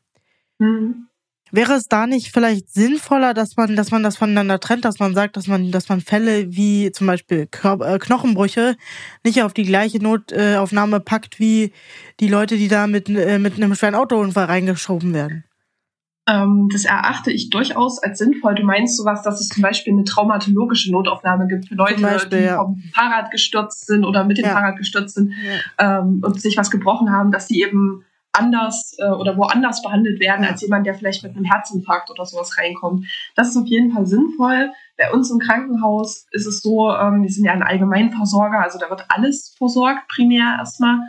[0.59, 1.09] Mhm.
[1.55, 5.15] Wäre es da nicht vielleicht sinnvoller, dass man, dass man das voneinander trennt, dass man
[5.15, 8.75] sagt, dass man, dass man Fälle wie zum Beispiel äh, Knochenbrüche
[9.23, 11.73] nicht auf die gleiche Notaufnahme packt wie
[12.19, 15.45] die Leute, die da mit, äh, mit einem schweren Autounfall reingeschoben werden?
[16.27, 18.57] Ähm, das erachte ich durchaus als sinnvoll.
[18.57, 22.45] Du meinst sowas, dass es zum Beispiel eine traumatologische Notaufnahme gibt für Leute, Beispiel, die
[22.47, 22.57] ja.
[22.57, 24.55] vom Fahrrad gestürzt sind oder mit dem ja.
[24.55, 25.33] Fahrrad gestürzt sind
[25.79, 26.01] ja.
[26.01, 28.04] ähm, und sich was gebrochen haben, dass die eben
[28.35, 32.59] anders äh, oder woanders behandelt werden als jemand, der vielleicht mit einem Herzinfarkt oder sowas
[32.59, 33.07] reinkommt.
[33.35, 34.71] Das ist auf jeden Fall sinnvoll.
[34.97, 38.91] Bei uns im Krankenhaus ist es so, ähm, wir sind ja ein Allgemeinversorger, also da
[38.91, 41.01] wird alles versorgt, primär erstmal.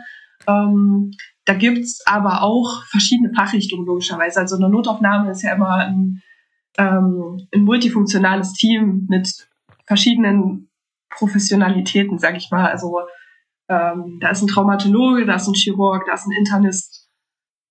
[0.46, 1.12] Ähm,
[1.44, 4.40] da gibt's aber auch verschiedene Fachrichtungen logischerweise.
[4.40, 6.22] Also eine Notaufnahme ist ja immer ein,
[6.78, 9.48] ähm, ein multifunktionales Team mit
[9.86, 10.68] verschiedenen
[11.10, 12.66] Professionalitäten, sag ich mal.
[12.66, 13.00] Also
[13.68, 17.05] ähm, da ist ein Traumatologe, da ist ein Chirurg, da ist ein Internist,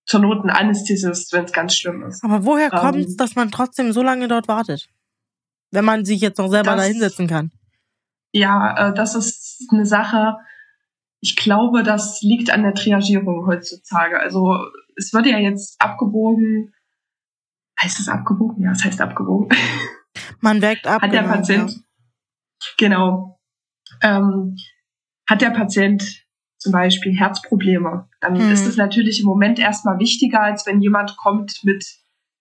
[0.05, 2.23] zur Not ein Anästhesist, wenn es ganz schlimm ist.
[2.23, 4.87] Aber woher ähm, kommt es, dass man trotzdem so lange dort wartet?
[5.71, 7.51] Wenn man sich jetzt noch selber das, da hinsetzen kann.
[8.31, 10.37] Ja, äh, das ist eine Sache.
[11.21, 14.19] Ich glaube, das liegt an der Triagierung heutzutage.
[14.19, 14.57] Also
[14.95, 16.73] es wird ja jetzt abgewogen.
[17.81, 18.63] Heißt es abgewogen?
[18.63, 19.49] Ja, es heißt abgewogen.
[20.39, 21.01] Man wägt ab.
[21.01, 21.71] Hat der genau, Patient.
[21.71, 21.79] Ja.
[22.77, 23.39] Genau.
[24.01, 24.55] Ähm,
[25.27, 26.24] hat der Patient
[26.65, 28.51] zum Beispiel Herzprobleme, dann mhm.
[28.51, 31.85] ist es natürlich im Moment erstmal wichtiger, als wenn jemand kommt mit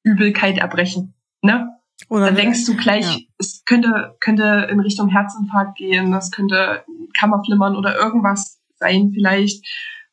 [0.03, 1.13] Übelkeit, Erbrechen.
[1.43, 1.69] Ne?
[2.09, 3.21] Oder dann denkst du gleich, ja.
[3.37, 6.85] es könnte, könnte in Richtung Herzinfarkt gehen, das könnte
[7.19, 9.63] Kammerflimmern oder irgendwas sein vielleicht.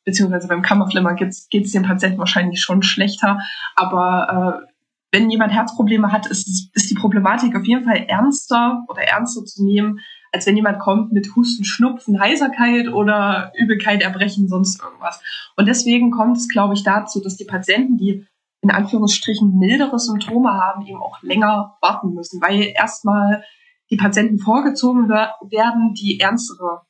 [0.04, 3.40] Beziehungsweise beim Kammerflimmern geht es dem Patienten wahrscheinlich schon schlechter.
[3.76, 4.68] Aber äh,
[5.14, 9.64] wenn jemand Herzprobleme hat, ist, ist die Problematik auf jeden Fall ernster oder ernster zu
[9.64, 10.00] nehmen,
[10.32, 15.22] als wenn jemand kommt mit Husten, Schnupfen, Heiserkeit oder Übelkeit, Erbrechen, sonst irgendwas.
[15.58, 18.26] Und deswegen kommt es, glaube ich, dazu, dass die Patienten, die
[18.62, 23.44] in Anführungsstrichen mildere Symptome haben, eben auch länger warten müssen, weil erstmal
[23.90, 26.82] die Patienten vorgezogen werden, die ernstere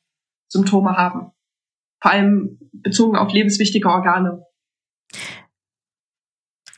[0.48, 1.32] Symptome haben.
[2.00, 4.44] Vor allem bezogen auf lebenswichtige Organe.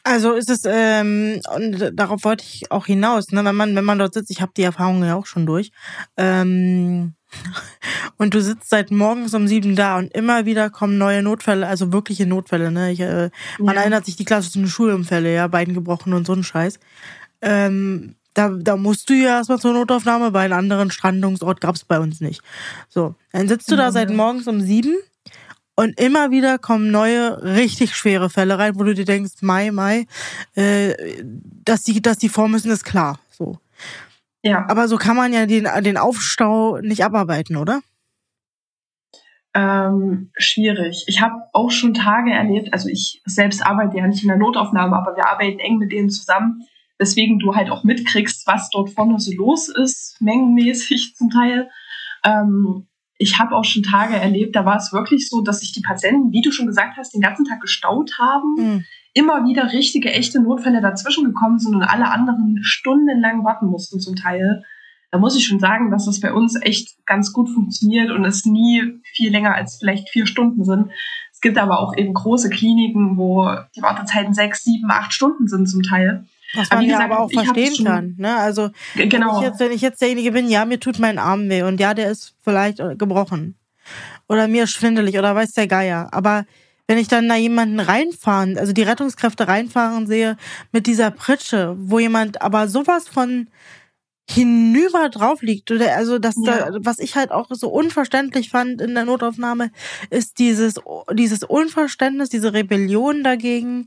[0.06, 3.42] Also ist es, ähm, und darauf wollte ich auch hinaus, ne?
[3.42, 5.72] wenn man, wenn man dort sitzt, ich habe die Erfahrung ja auch schon durch,
[6.18, 7.14] ähm,
[8.18, 11.90] und du sitzt seit morgens um sieben da und immer wieder kommen neue Notfälle, also
[11.90, 12.92] wirkliche Notfälle, ne?
[12.92, 13.80] Ich, äh, man ja.
[13.80, 16.78] erinnert sich die klassischen Schulunfälle, ja, beiden gebrochen und so ein Scheiß.
[17.40, 21.98] Ähm, da, da musst du ja erstmal zur Notaufnahme, bei einem anderen Strandungsort gab's bei
[21.98, 22.42] uns nicht.
[22.90, 24.96] So, dann sitzt du da seit morgens um sieben
[25.76, 30.06] und immer wieder kommen neue, richtig schwere Fälle rein, wo du dir denkst, Mai, Mai,
[30.54, 30.94] äh,
[31.64, 33.18] dass die, dass die vor müssen, ist klar.
[33.30, 33.58] So.
[34.42, 34.66] Ja.
[34.68, 37.80] Aber so kann man ja den, den Aufstau nicht abarbeiten, oder?
[39.54, 41.04] Ähm, schwierig.
[41.06, 44.96] Ich habe auch schon Tage erlebt, also ich selbst arbeite ja nicht in der Notaufnahme,
[44.96, 46.62] aber wir arbeiten eng mit denen zusammen,
[46.98, 51.70] weswegen du halt auch mitkriegst, was dort vorne so los ist, mengenmäßig zum Teil.
[52.24, 52.87] Ähm,
[53.18, 56.33] ich habe auch schon Tage erlebt, da war es wirklich so, dass sich die Patienten,
[56.33, 58.85] wie du schon gesagt hast, den ganzen Tag gestaut haben, mhm.
[59.12, 64.16] immer wieder richtige, echte Notfälle dazwischen gekommen sind und alle anderen stundenlang warten mussten zum
[64.16, 64.64] Teil.
[65.12, 68.44] Da muss ich schon sagen, dass das bei uns echt ganz gut funktioniert und es
[68.44, 70.90] nie viel länger als vielleicht vier Stunden sind.
[71.33, 75.68] Es gibt aber auch eben große Kliniken, wo die Wartezeiten sechs, sieben, acht Stunden sind
[75.68, 76.27] zum Teil.
[76.54, 78.14] Was man ja aber auch verstehen kann.
[78.18, 78.36] Ne?
[78.36, 79.32] Also genau.
[79.32, 81.80] wenn, ich jetzt, wenn ich jetzt derjenige bin, ja, mir tut mein Arm weh und
[81.80, 83.56] ja, der ist vielleicht äh, gebrochen.
[84.28, 86.08] Oder mir schwindelig oder weiß der Geier.
[86.12, 86.44] Aber
[86.86, 90.36] wenn ich dann da jemanden reinfahren, also die Rettungskräfte reinfahren sehe
[90.72, 93.48] mit dieser Pritsche, wo jemand aber sowas von
[94.28, 96.70] hinüber drauf liegt oder also das ja.
[96.70, 99.70] da, was ich halt auch so unverständlich fand in der Notaufnahme
[100.08, 100.76] ist dieses
[101.12, 103.87] dieses Unverständnis diese Rebellion dagegen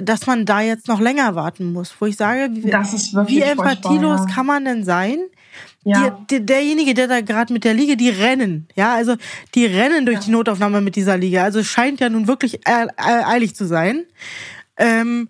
[0.00, 2.70] dass man da jetzt noch länger warten muss wo ich sage wie,
[3.40, 4.34] empathielos ja.
[4.34, 5.18] kann man denn sein
[5.84, 6.10] ja.
[6.10, 9.16] Die, die, derjenige, der da gerade mit der Liege, die rennen, ja, also
[9.56, 10.24] die rennen durch ja.
[10.26, 11.42] die Notaufnahme mit dieser Liege.
[11.42, 14.04] Also es scheint ja nun wirklich eilig zu sein.
[14.76, 15.28] Ähm,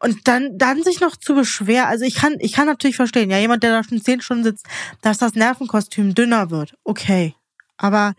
[0.00, 3.38] und dann, dann sich noch zu beschweren, also ich kann, ich kann natürlich verstehen, ja,
[3.38, 4.66] jemand, der da schon zehn Stunden sitzt,
[5.02, 6.76] dass das Nervenkostüm dünner wird.
[6.84, 7.34] Okay.
[7.76, 8.14] Aber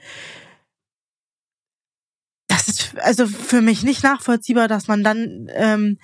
[2.47, 5.99] das ist also für mich nicht nachvollziehbar, dass man dann ähm,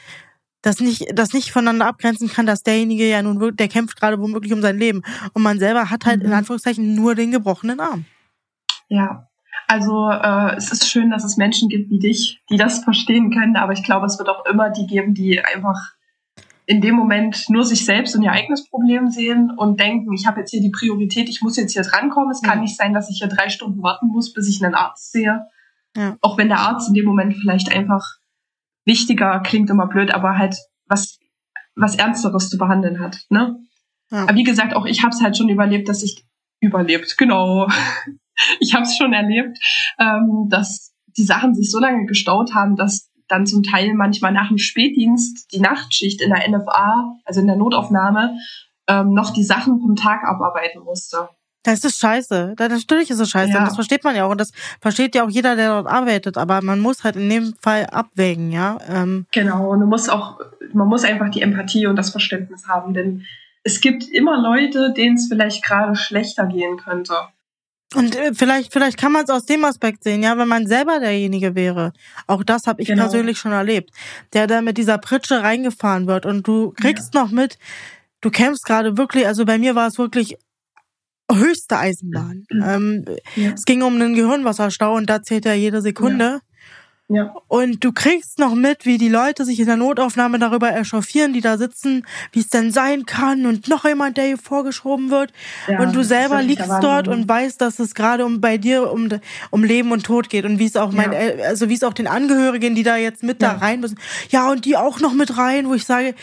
[0.61, 4.19] das nicht, das nicht voneinander abgrenzen kann, dass derjenige ja nun wirklich, der kämpft gerade
[4.19, 5.03] womöglich um sein Leben.
[5.33, 6.27] Und man selber hat halt mhm.
[6.27, 8.05] in Anführungszeichen nur den gebrochenen Arm.
[8.87, 9.27] Ja,
[9.67, 13.55] also äh, es ist schön, dass es Menschen gibt wie dich, die das verstehen können,
[13.55, 15.95] aber ich glaube, es wird auch immer die geben, die einfach
[16.67, 20.39] in dem Moment nur sich selbst und ihr eigenes Problem sehen und denken, ich habe
[20.39, 22.31] jetzt hier die Priorität, ich muss jetzt hier drankommen.
[22.31, 25.11] Es kann nicht sein, dass ich hier drei Stunden warten muss, bis ich einen Arzt
[25.11, 25.45] sehe.
[25.95, 26.17] Ja.
[26.21, 28.17] Auch wenn der Arzt in dem Moment vielleicht einfach
[28.83, 31.19] wichtiger klingt immer blöd, aber halt was
[31.75, 33.25] was Ernsteres zu behandeln hat.
[33.29, 33.59] Ne?
[34.09, 34.23] Ja.
[34.23, 36.25] Aber wie gesagt, auch ich habe es halt schon überlebt, dass ich
[36.61, 37.67] überlebt, genau.
[38.59, 39.57] ich habe es schon erlebt,
[39.99, 44.49] ähm, dass die Sachen sich so lange gestaut haben, dass dann zum Teil manchmal nach
[44.49, 48.37] dem Spätdienst die Nachtschicht in der NFA, also in der Notaufnahme,
[48.87, 51.29] ähm, noch die Sachen vom Tag abarbeiten musste.
[51.63, 52.55] Das ist scheiße.
[52.59, 53.51] Natürlich ist es scheiße.
[53.51, 53.59] Ja.
[53.59, 54.29] Und das versteht man ja auch.
[54.29, 56.37] Und das versteht ja auch jeder, der dort arbeitet.
[56.37, 58.77] Aber man muss halt in dem Fall abwägen, ja.
[58.87, 59.71] Ähm genau.
[59.71, 60.39] Und du musst auch,
[60.73, 62.93] man muss einfach die Empathie und das Verständnis haben.
[62.93, 63.25] Denn
[63.63, 67.15] es gibt immer Leute, denen es vielleicht gerade schlechter gehen könnte.
[67.95, 70.99] Und äh, vielleicht, vielleicht kann man es aus dem Aspekt sehen, ja, wenn man selber
[70.99, 71.93] derjenige wäre.
[72.27, 73.03] Auch das habe ich genau.
[73.03, 73.91] persönlich schon erlebt,
[74.33, 77.21] der da mit dieser Pritsche reingefahren wird und du kriegst ja.
[77.21, 77.57] noch mit,
[78.21, 80.37] du kämpfst gerade wirklich, also bei mir war es wirklich
[81.31, 82.45] höchste Eisenbahn.
[82.51, 82.63] Mhm.
[82.63, 83.05] Ähm,
[83.35, 83.51] ja.
[83.53, 86.41] Es ging um einen Gehirnwasserstau und da zählt ja jede Sekunde.
[87.07, 87.35] Ja.
[87.47, 91.41] Und du kriegst noch mit, wie die Leute sich in der Notaufnahme darüber echauffieren, die
[91.41, 95.31] da sitzen, wie es denn sein kann und noch jemand, der hier vorgeschoben wird.
[95.67, 99.09] Ja, und du selber liegst dort und weißt, dass es gerade um bei dir um,
[99.51, 101.45] um Leben und Tod geht und wie es auch mein, ja.
[101.45, 103.99] also wie es auch den Angehörigen, die da jetzt mit da rein müssen.
[104.29, 106.15] Ja, und die auch noch mit rein, wo ich sage,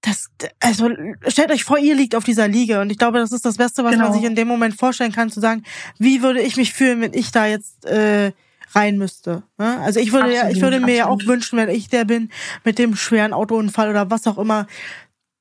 [0.00, 0.90] das, also
[1.28, 3.84] stellt euch vor, ihr liegt auf dieser Liege und ich glaube, das ist das Beste,
[3.84, 4.06] was genau.
[4.06, 5.62] man sich in dem Moment vorstellen kann, zu sagen,
[5.96, 8.32] wie würde ich mich fühlen, wenn ich da jetzt äh,
[8.74, 9.42] rein müsste.
[9.58, 9.78] Ne?
[9.80, 12.30] Also ich würde absolut, ja, ich würde mir ja auch wünschen, wenn ich der bin
[12.64, 14.66] mit dem schweren Autounfall oder was auch immer,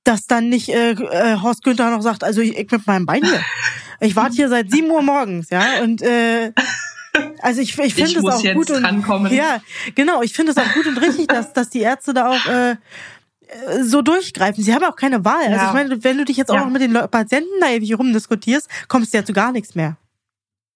[0.03, 3.23] dass dann nicht äh, äh, Horst Günther noch sagt, also ich, ich mit meinem Bein
[3.23, 3.41] hier.
[3.99, 6.53] Ich warte hier seit sieben Uhr morgens, ja und äh,
[7.41, 9.31] also ich, ich finde es auch gut und rankommen.
[9.31, 9.61] ja
[9.93, 12.77] genau, ich finde es auch gut und richtig, dass dass die Ärzte da auch äh,
[13.81, 14.63] so durchgreifen.
[14.63, 15.41] Sie haben auch keine Wahl.
[15.41, 15.57] Also ja.
[15.57, 16.63] Also ich meine, wenn du dich jetzt auch ja.
[16.63, 19.97] noch mit den Patienten da ewig rumdiskutierst, kommst du ja zu gar nichts mehr.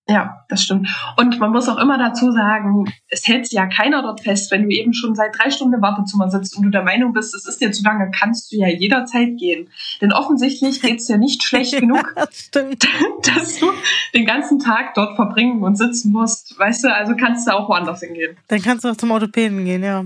[0.07, 0.87] Ja, das stimmt.
[1.17, 4.69] Und man muss auch immer dazu sagen, es hält ja keiner dort fest, wenn du
[4.69, 7.59] eben schon seit drei Stunden im Wartezimmer sitzt und du der Meinung bist, es ist
[7.59, 9.69] dir zu lange, kannst du ja jederzeit gehen.
[10.01, 12.13] Denn offensichtlich geht's dir nicht schlecht genug,
[12.51, 13.71] dass du
[14.13, 16.57] den ganzen Tag dort verbringen und sitzen musst.
[16.59, 18.37] Weißt du, also kannst du auch woanders hingehen.
[18.47, 20.05] Dann kannst du auch zum Orthopäden gehen, ja.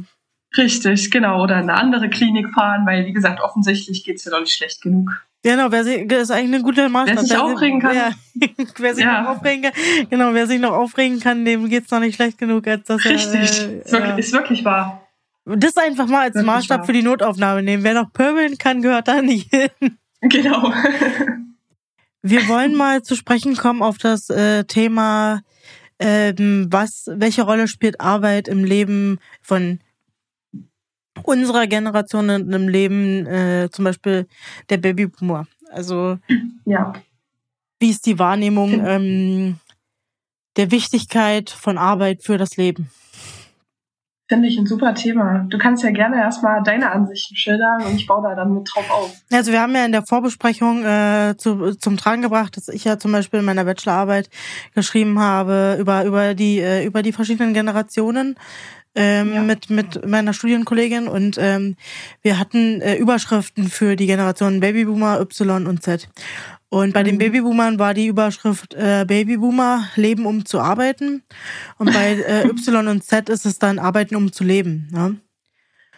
[0.57, 1.43] Richtig, genau.
[1.43, 4.81] Oder in eine andere Klinik fahren, weil, wie gesagt, offensichtlich geht's dir doch nicht schlecht
[4.81, 5.12] genug.
[5.41, 7.15] Genau, wer sich, das ist eigentlich eine gute Maßstab.
[7.15, 7.95] Wer sich wer aufregen kann.
[7.95, 8.12] Ja,
[8.78, 9.21] wer sich ja.
[9.21, 9.73] noch aufregen kann.
[10.10, 13.34] Genau, wer sich noch aufregen kann, dem geht's noch nicht schlecht genug, als dass Richtig,
[13.34, 15.08] er, äh, ist, wirklich, ist wirklich wahr.
[15.45, 16.86] Das einfach mal als wirklich Maßstab wahr.
[16.86, 17.84] für die Notaufnahme nehmen.
[17.84, 19.97] Wer noch pöbeln kann, gehört da nicht hin.
[20.21, 20.73] Genau.
[22.21, 25.41] Wir wollen mal zu sprechen kommen auf das äh, Thema,
[25.99, 29.80] ähm, was, welche Rolle spielt Arbeit im Leben von
[31.23, 34.27] unserer Generation in einem Leben, äh, zum Beispiel
[34.69, 35.47] der Babyboomer.
[35.71, 36.17] Also
[36.65, 36.93] ja.
[37.79, 39.60] wie ist die Wahrnehmung ähm,
[40.58, 42.89] der Wichtigkeit von Arbeit für das Leben?
[44.29, 45.47] Finde ich ein super Thema.
[45.49, 48.88] Du kannst ja gerne erstmal deine Ansichten schildern und ich baue da dann mit drauf
[48.91, 49.15] auf.
[49.32, 52.99] Also wir haben ja in der Vorbesprechung äh, zu, zum Tragen gebracht, dass ich ja
[52.99, 54.29] zum Beispiel in meiner Bachelorarbeit
[54.75, 58.35] geschrieben habe über, über, die, äh, über die verschiedenen Generationen
[58.96, 59.42] ähm, ja.
[59.42, 61.75] mit, mit meiner Studienkollegin und ähm,
[62.21, 66.10] wir hatten äh, Überschriften für die Generationen Babyboomer, Y und Z.
[66.69, 67.06] Und bei mhm.
[67.06, 71.23] den Babyboomern war die Überschrift äh, Babyboomer leben um zu arbeiten
[71.77, 74.87] und bei äh, Y und Z ist es dann arbeiten um zu leben.
[74.92, 75.17] Ne?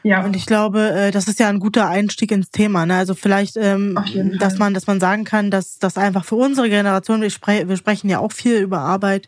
[0.03, 0.23] Ja.
[0.23, 2.85] Und ich glaube, äh, das ist ja ein guter Einstieg ins Thema.
[2.85, 2.95] Ne?
[2.95, 3.99] Also vielleicht, ähm,
[4.39, 7.77] dass man, dass man sagen kann, dass das einfach für unsere Generation, wir, spre wir
[7.77, 9.27] sprechen ja auch viel über Arbeit,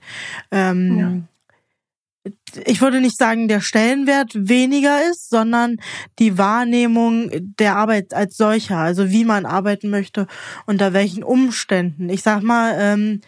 [0.52, 1.33] ähm, ja
[2.66, 5.78] ich würde nicht sagen, der Stellenwert weniger ist, sondern
[6.20, 10.28] die Wahrnehmung der Arbeit als solcher, also wie man arbeiten möchte,
[10.66, 12.10] unter welchen Umständen.
[12.10, 13.22] Ich sag mal, ähm,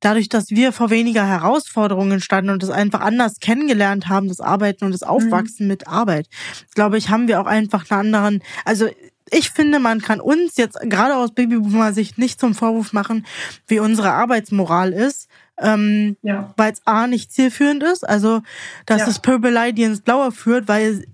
[0.00, 4.84] dadurch, dass wir vor weniger Herausforderungen standen und das einfach anders kennengelernt haben, das Arbeiten
[4.84, 5.68] und das Aufwachsen mhm.
[5.68, 6.28] mit Arbeit,
[6.74, 8.88] glaube ich, haben wir auch einfach einen anderen, also
[9.30, 13.26] ich finde, man kann uns jetzt gerade aus Babyboomer-Sicht nicht zum Vorwurf machen,
[13.66, 15.28] wie unsere Arbeitsmoral ist,
[15.58, 16.52] ähm, ja.
[16.56, 18.42] weil es A nicht zielführend ist, also
[18.86, 19.06] dass ja.
[19.06, 21.04] das Purple die ins Blaue führt, weil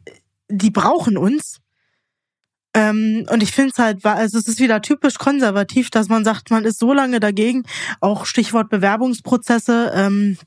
[0.49, 1.61] die brauchen uns.
[2.73, 6.51] Ähm, und ich finde es halt, also es ist wieder typisch konservativ, dass man sagt,
[6.51, 7.65] man ist so lange dagegen,
[8.01, 10.39] auch Stichwort Bewerbungsprozesse, ähm,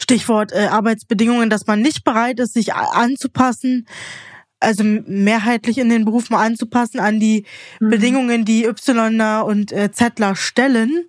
[0.00, 3.86] Stichwort äh, Arbeitsbedingungen, dass man nicht bereit ist, sich anzupassen,
[4.60, 7.44] also mehrheitlich in den Beruf mal anzupassen an die
[7.80, 7.90] mhm.
[7.90, 11.06] Bedingungen, die Yler und äh, Zettler stellen,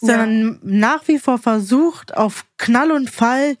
[0.00, 0.58] sondern ja.
[0.62, 3.56] nach wie vor versucht, auf Knall und Fall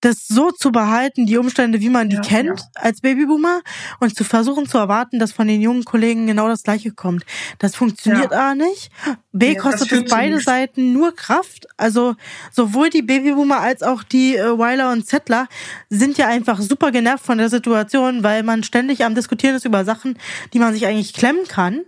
[0.00, 2.66] das so zu behalten, die Umstände, wie man die ja, kennt ja.
[2.74, 3.62] als Babyboomer
[4.00, 7.24] und zu versuchen zu erwarten, dass von den jungen Kollegen genau das Gleiche kommt.
[7.58, 8.50] Das funktioniert ja.
[8.50, 8.90] A nicht.
[9.32, 11.66] B kostet es beide Seiten nur Kraft.
[11.76, 12.14] Also
[12.52, 15.48] sowohl die Babyboomer als auch die äh, Weiler und Zettler
[15.90, 19.84] sind ja einfach super genervt von der Situation, weil man ständig am Diskutieren ist über
[19.84, 20.18] Sachen,
[20.52, 21.80] die man sich eigentlich klemmen kann.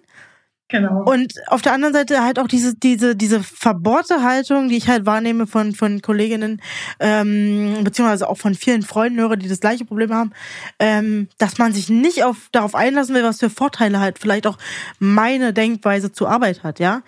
[0.70, 1.02] Genau.
[1.02, 5.04] Und auf der anderen Seite halt auch diese, diese, diese verbohrte Haltung, die ich halt
[5.04, 6.62] wahrnehme von, von Kolleginnen,
[7.00, 10.30] ähm, beziehungsweise auch von vielen Freunden höre, die das gleiche Problem haben,
[10.78, 14.58] ähm, dass man sich nicht auf, darauf einlassen will, was für Vorteile halt vielleicht auch
[15.00, 17.02] meine Denkweise zur Arbeit hat, ja.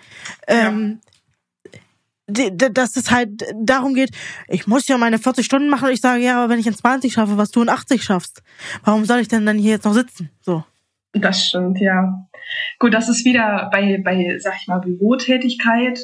[0.47, 1.09] Ähm, ja
[2.25, 4.11] dass es halt darum geht,
[4.47, 6.75] ich muss ja meine 40 Stunden machen und ich sage, ja, aber wenn ich in
[6.75, 8.41] 20 schaffe, was du in 80 schaffst,
[8.85, 10.29] warum soll ich denn dann hier jetzt noch sitzen?
[10.41, 10.63] So.
[11.13, 12.27] Das stimmt, ja.
[12.79, 15.99] Gut, das ist wieder bei, bei sag ich mal, Bürotätigkeit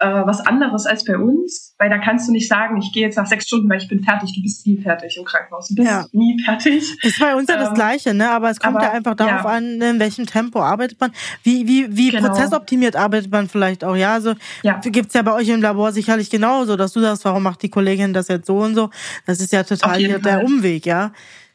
[0.00, 3.16] äh, was anderes als bei uns, weil da kannst du nicht sagen, ich gehe jetzt
[3.16, 4.32] nach sechs Stunden, weil ich bin fertig.
[4.34, 5.68] Du bist nie fertig im Krankenhaus.
[5.68, 6.04] Du bist ja.
[6.12, 6.82] nie fertig.
[7.02, 8.28] Ist bei uns ja ähm, das Gleiche, ne?
[8.30, 9.50] Aber es kommt aber, ja einfach darauf ja.
[9.50, 11.12] an, in welchem Tempo arbeitet man,
[11.42, 12.28] wie, wie, wie genau.
[12.28, 14.14] prozessoptimiert arbeitet man vielleicht auch, ja?
[14.14, 14.80] Also ja.
[14.80, 18.12] gibt's ja bei euch im Labor sicherlich genauso, dass du sagst, warum macht die Kollegin
[18.12, 18.90] das jetzt so und so?
[19.26, 20.44] Das ist ja total der Fall.
[20.44, 21.12] Umweg, ja?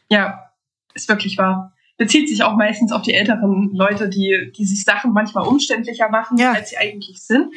[0.09, 0.49] Ja,
[0.93, 5.11] ist wirklich wahr bezieht sich auch meistens auf die älteren Leute, die, die sich Sachen
[5.11, 6.53] manchmal umständlicher machen, ja.
[6.53, 7.53] als sie eigentlich sind.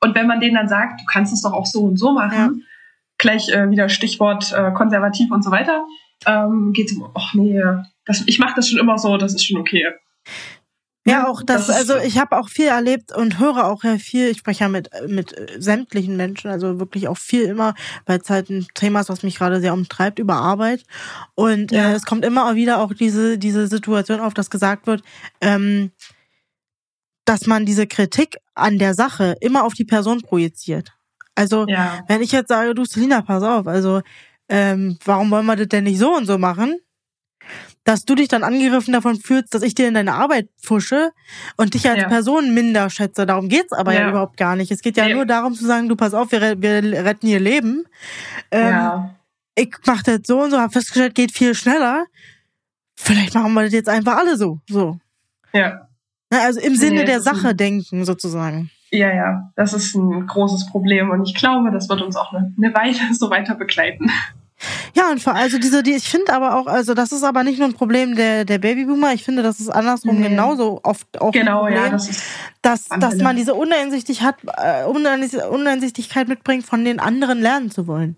[0.00, 2.32] Und wenn man denen dann sagt, du kannst es doch auch so und so machen,
[2.32, 2.50] ja.
[3.18, 5.84] gleich äh, wieder Stichwort äh, konservativ und so weiter,
[6.26, 7.60] ähm, geht es um, ach nee,
[8.06, 9.84] das, ich mache das schon immer so, das ist schon okay.
[11.04, 14.28] Ja, auch das, das also ich habe auch viel erlebt und höre auch ja viel,
[14.28, 17.74] ich spreche ja mit, mit sämtlichen Menschen, also wirklich auch viel immer,
[18.06, 20.84] weil es halt ein Thema ist, was mich gerade sehr umtreibt, über Arbeit.
[21.34, 21.90] Und ja.
[21.90, 25.02] äh, es kommt immer wieder auch diese, diese Situation auf, dass gesagt wird,
[25.40, 25.90] ähm,
[27.24, 30.92] dass man diese Kritik an der Sache immer auf die Person projiziert.
[31.34, 32.04] Also, ja.
[32.08, 34.02] wenn ich jetzt sage, du Selina, pass auf, also
[34.48, 36.76] ähm, warum wollen wir das denn nicht so und so machen?
[37.84, 41.10] Dass du dich dann angegriffen davon fühlst, dass ich dir in deine Arbeit pfusche
[41.56, 42.08] und dich als ja.
[42.08, 43.26] Person minder schätze.
[43.26, 44.00] Darum geht's aber ja.
[44.00, 44.10] ja.
[44.10, 44.70] überhaupt gar nicht.
[44.70, 47.40] Es geht ja, ja, nur darum zu sagen, du pass auf, wir, wir retten ihr
[47.40, 47.84] Leben.
[48.50, 49.14] Ähm, ja.
[49.54, 52.06] Ich mach das so und so, hab festgestellt, geht viel schneller.
[52.96, 54.60] Vielleicht machen wir das jetzt einfach alle so.
[54.68, 54.98] So.
[55.52, 55.88] Ja.
[56.30, 58.70] Also im Sinne nee, der Sache denken, sozusagen.
[58.90, 62.54] Ja, ja, das ist ein großes Problem und ich glaube, das wird uns auch eine,
[62.56, 64.10] eine Weile so weiter begleiten.
[64.94, 67.58] Ja, und vor, also diese, die, ich finde aber auch, also das ist aber nicht
[67.58, 70.28] nur ein Problem der, der Babyboomer, ich finde, das ist andersrum nee.
[70.28, 72.22] genauso oft auch genau, ein Problem, ja, das ist
[72.62, 78.16] dass, dass man diese Uneinsichtig hat, äh, Uneinsichtigkeit mitbringt, von den anderen lernen zu wollen.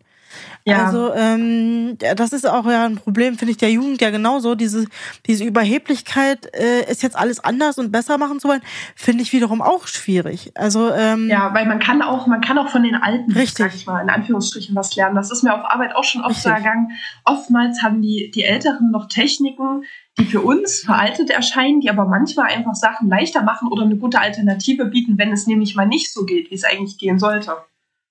[0.65, 0.87] Ja.
[0.87, 4.55] Also ähm, das ist auch ja ein Problem, finde ich, der Jugend ja genauso.
[4.55, 4.87] Diese,
[5.27, 8.63] diese Überheblichkeit, äh, ist jetzt alles anders und besser machen zu wollen,
[8.97, 10.53] finde ich wiederum auch schwierig.
[10.55, 13.59] Also ähm, ja, weil man kann auch, man kann auch von den Alten, richtig.
[13.59, 15.17] sag ich mal, in Anführungsstrichen was lernen.
[15.17, 16.93] Das ist mir auf Arbeit auch schon oft so ergangen.
[17.25, 19.85] Oftmals haben die, die Älteren noch Techniken,
[20.19, 24.21] die für uns veraltet erscheinen, die aber manchmal einfach Sachen leichter machen oder eine gute
[24.21, 27.57] Alternative bieten, wenn es nämlich mal nicht so geht, wie es eigentlich gehen sollte.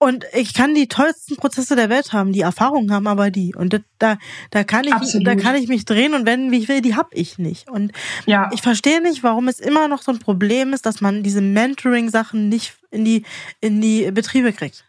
[0.04, 3.56] Und ich kann die tollsten Prozesse der Welt haben, die Erfahrungen haben aber die.
[3.56, 4.18] Und da,
[4.51, 5.26] da kann ich, Absolut.
[5.26, 7.70] da kann ich mich drehen und wenden, wie ich will, die hab ich nicht.
[7.70, 7.93] Und
[8.26, 8.49] ja.
[8.54, 12.49] ich verstehe nicht, warum es immer noch so ein Problem ist, dass man diese Mentoring-Sachen
[12.49, 13.24] nicht in die,
[13.62, 14.84] in die Betriebe kriegt.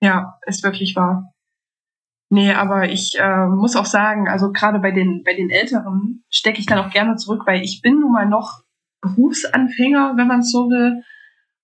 [0.00, 1.34] Ja, ist wirklich wahr.
[2.30, 6.60] Nee, aber ich äh, muss auch sagen, also gerade bei den, bei den Älteren stecke
[6.60, 8.62] ich dann auch gerne zurück, weil ich bin nun mal noch
[9.02, 11.02] Berufsanfänger, wenn man es so will.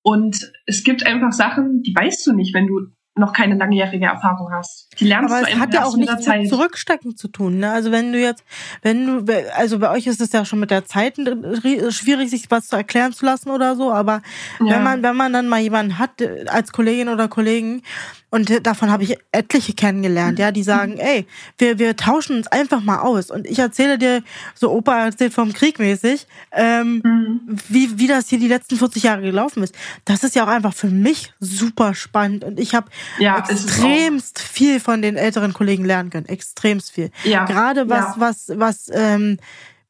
[0.03, 2.87] Und es gibt einfach Sachen, die weißt du nicht, wenn du
[3.17, 4.89] noch keine langjährige Erfahrung hast.
[4.99, 7.59] Die lernst Aber du es hat ja auch nichts mit Zurückstecken zu tun.
[7.59, 7.71] Ne?
[7.71, 8.45] Also wenn du jetzt,
[8.83, 12.69] wenn du, also bei euch ist es ja schon mit der Zeit schwierig, sich was
[12.69, 13.93] zu erklären zu lassen oder so.
[13.93, 14.23] Aber
[14.61, 14.77] ja.
[14.77, 17.83] wenn man, wenn man dann mal jemanden hat als Kollegin oder Kollegen,
[18.31, 21.27] Und davon habe ich etliche kennengelernt, ja, die sagen, ey,
[21.59, 23.31] wir, wir tauschen uns einfach mal aus.
[23.31, 24.23] Und ich erzähle dir,
[24.55, 27.41] so Opa erzählt vom Krieg mäßig, ähm, mhm.
[27.69, 29.75] wie, wie das hier die letzten 40 Jahre gelaufen ist.
[30.05, 32.45] Das ist ja auch einfach für mich super spannend.
[32.45, 36.27] Und ich habe ja, extremst viel von den älteren Kollegen lernen können.
[36.27, 37.11] Extremst viel.
[37.25, 37.47] Ja.
[37.47, 38.21] Gerade was, ja.
[38.21, 39.39] was, was, ähm,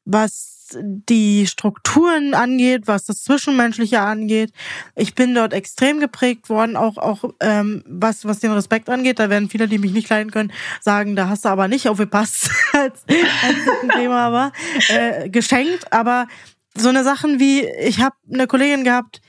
[0.05, 4.51] was die Strukturen angeht, was das Zwischenmenschliche angeht.
[4.95, 9.19] Ich bin dort extrem geprägt worden, auch auch ähm, was was den Respekt angeht.
[9.19, 12.49] Da werden viele, die mich nicht leiden können, sagen, da hast du aber nicht aufgepasst,
[12.73, 14.51] als, als ein Thema war,
[14.89, 15.91] äh, geschenkt.
[15.91, 16.27] Aber
[16.75, 19.21] so eine Sachen wie, ich habe eine Kollegin gehabt,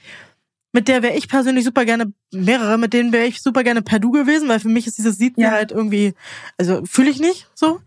[0.72, 3.98] mit der wäre ich persönlich super gerne, mehrere, mit denen wäre ich super gerne per
[3.98, 5.50] Du gewesen, weil für mich ist dieses Sieg ja.
[5.50, 6.14] halt irgendwie,
[6.58, 7.80] also fühle ich nicht so.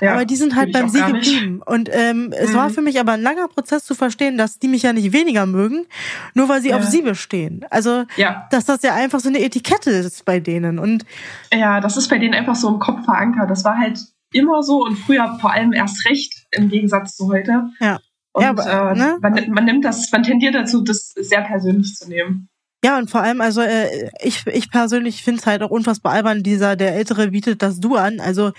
[0.00, 1.62] Ja, aber die sind halt beim Sieg geblieben.
[1.66, 2.32] Und ähm, mhm.
[2.32, 2.74] es war mhm.
[2.74, 5.86] für mich aber ein langer Prozess zu verstehen, dass die mich ja nicht weniger mögen,
[6.34, 6.76] nur weil sie ja.
[6.76, 7.64] auf sie bestehen.
[7.70, 8.46] Also, ja.
[8.52, 10.78] dass das ja einfach so eine Etikette ist bei denen.
[10.78, 11.04] Und
[11.52, 13.50] ja, das ist bei denen einfach so im Kopf verankert.
[13.50, 13.98] Das war halt
[14.32, 17.70] immer so und früher vor allem erst recht im Gegensatz zu heute.
[17.80, 17.98] Ja.
[18.32, 19.18] Und ja, aber, äh, ne?
[19.20, 22.48] man, man nimmt das, man tendiert dazu, das sehr persönlich zu nehmen.
[22.84, 26.42] Ja, und vor allem, also äh, ich, ich persönlich finde es halt auch unfassbar albern,
[26.42, 28.20] dieser, der Ältere bietet das Du an.
[28.20, 28.52] Also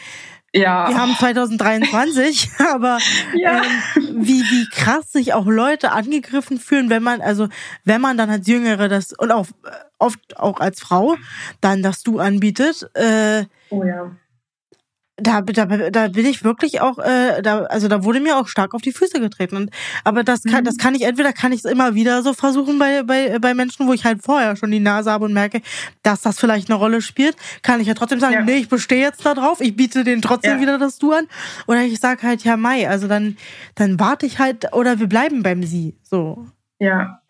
[0.54, 0.90] ja.
[0.90, 2.98] wir haben 2023, aber
[3.34, 3.62] ja.
[3.62, 7.48] ähm, wie, wie krass sich auch Leute angegriffen fühlen, wenn man, also
[7.86, 9.48] wenn man dann als Jüngere das und auch
[10.00, 11.16] oft auch als Frau
[11.62, 12.90] dann das Du anbietet.
[12.96, 14.12] Äh, oh ja
[15.22, 18.74] da, da, da bin ich wirklich auch, äh, da, also da wurde mir auch stark
[18.74, 19.56] auf die Füße getreten.
[19.56, 19.72] Und,
[20.04, 20.66] aber das kann, mhm.
[20.66, 23.88] das kann ich entweder kann ich es immer wieder so versuchen bei, bei, bei Menschen,
[23.88, 25.62] wo ich halt vorher schon die Nase habe und merke,
[26.04, 28.42] dass das vielleicht eine Rolle spielt, kann ich ja trotzdem sagen, ja.
[28.42, 30.62] nee, ich bestehe jetzt da drauf, ich biete denen trotzdem ja.
[30.62, 31.28] wieder das Du an.
[31.68, 33.38] Oder ich sag halt, ja, Mai, also dann,
[33.76, 35.98] dann warte ich halt, oder wir bleiben beim Sie.
[36.04, 36.48] So.
[36.80, 37.22] Ja.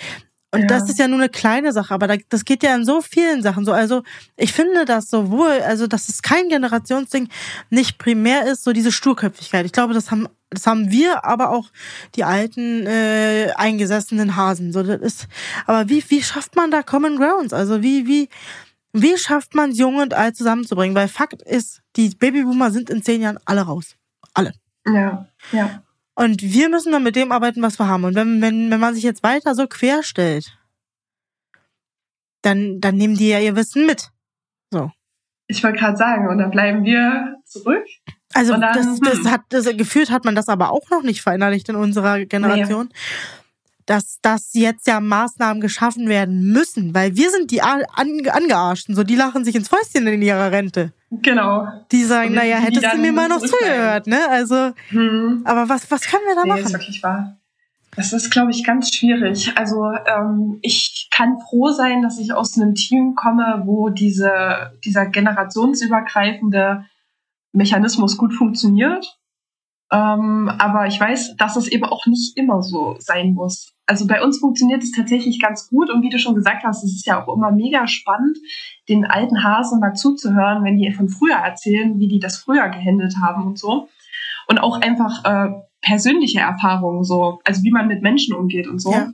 [0.51, 0.67] Und ja.
[0.67, 3.65] das ist ja nur eine kleine Sache, aber das geht ja in so vielen Sachen
[3.65, 3.71] so.
[3.71, 4.03] Also
[4.35, 7.29] ich finde das sowohl, also dass es kein Generationsding
[7.69, 9.65] nicht primär ist, so diese Sturköpfigkeit.
[9.65, 11.69] Ich glaube, das haben das haben wir, aber auch
[12.15, 14.73] die alten äh, eingesessenen Hasen.
[14.73, 15.27] So das ist.
[15.67, 17.53] Aber wie wie schafft man da Common Grounds?
[17.53, 18.29] Also wie wie
[18.91, 20.95] wie schafft man jung und alt zusammenzubringen?
[20.95, 23.95] Weil Fakt ist, die Babyboomer sind in zehn Jahren alle raus,
[24.33, 24.53] alle.
[24.87, 25.83] Ja, ja.
[26.19, 28.03] Und wir müssen dann mit dem arbeiten, was wir haben.
[28.03, 30.57] Und wenn, wenn, wenn man sich jetzt weiter so quer stellt,
[32.41, 34.09] dann, dann nehmen die ja ihr Wissen mit.
[34.69, 34.91] So.
[35.47, 37.85] Ich wollte gerade sagen, und dann bleiben wir zurück.
[38.33, 39.31] Also dann, das, das hm.
[39.31, 42.89] hat das, gefühlt hat man das aber auch noch nicht verinnerlicht in unserer Generation.
[42.91, 43.38] Nee
[43.89, 49.03] dass, dass jetzt ja Maßnahmen geschaffen werden müssen, weil wir sind die An Angearschten, so
[49.03, 50.93] die lachen sich ins Fäustchen in ihrer Rente.
[51.09, 51.67] Genau.
[51.91, 54.29] Die sagen, naja, hättest du mir mal noch zugehört, ne?
[54.29, 55.41] Also, hm.
[55.43, 56.61] aber was, was können wir da nee, machen?
[56.61, 57.39] Das ist wirklich wahr.
[57.95, 59.51] Das ist, glaube ich, ganz schwierig.
[59.55, 65.07] Also ähm, ich kann froh sein, dass ich aus einem Team komme, wo diese, dieser
[65.07, 66.85] generationsübergreifende
[67.51, 69.18] Mechanismus gut funktioniert.
[69.91, 73.73] Ähm, aber ich weiß, dass es eben auch nicht immer so sein muss.
[73.87, 76.93] Also bei uns funktioniert es tatsächlich ganz gut und wie du schon gesagt hast, es
[76.93, 78.37] ist ja auch immer mega spannend,
[78.87, 83.15] den alten Hasen mal zuzuhören, wenn die von früher erzählen, wie die das früher gehandelt
[83.19, 83.89] haben und so.
[84.47, 85.49] Und auch einfach äh,
[85.81, 88.91] persönliche Erfahrungen so, also wie man mit Menschen umgeht und so.
[88.91, 89.11] Ja.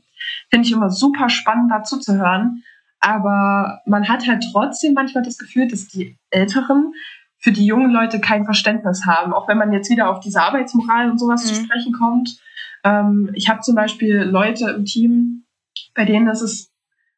[0.49, 2.63] Finde ich immer super spannend dazu zu hören.
[2.99, 6.93] Aber man hat halt trotzdem manchmal das Gefühl, dass die Älteren
[7.37, 9.33] für die jungen Leute kein Verständnis haben.
[9.33, 11.47] Auch wenn man jetzt wieder auf diese Arbeitsmoral und sowas mhm.
[11.47, 12.39] zu sprechen kommt.
[12.83, 15.45] Ähm, ich habe zum Beispiel Leute im Team,
[15.93, 16.71] bei denen das ist,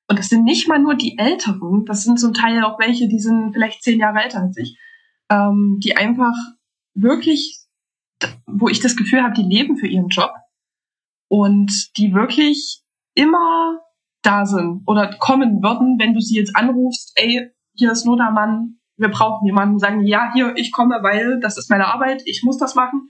[0.09, 3.20] und das sind nicht mal nur die Älteren, das sind zum Teil auch welche, die
[3.20, 4.78] sind vielleicht zehn Jahre älter als ich,
[5.30, 6.34] ähm, die einfach
[6.93, 7.59] wirklich,
[8.45, 10.32] wo ich das Gefühl habe, die leben für ihren Job
[11.28, 12.82] und die wirklich
[13.13, 13.80] immer
[14.22, 18.32] da sind oder kommen würden, wenn du sie jetzt anrufst, ey, hier ist nur der
[18.32, 22.41] Mann, wir brauchen jemanden, sagen, ja, hier, ich komme, weil das ist meine Arbeit, ich
[22.43, 23.09] muss das machen.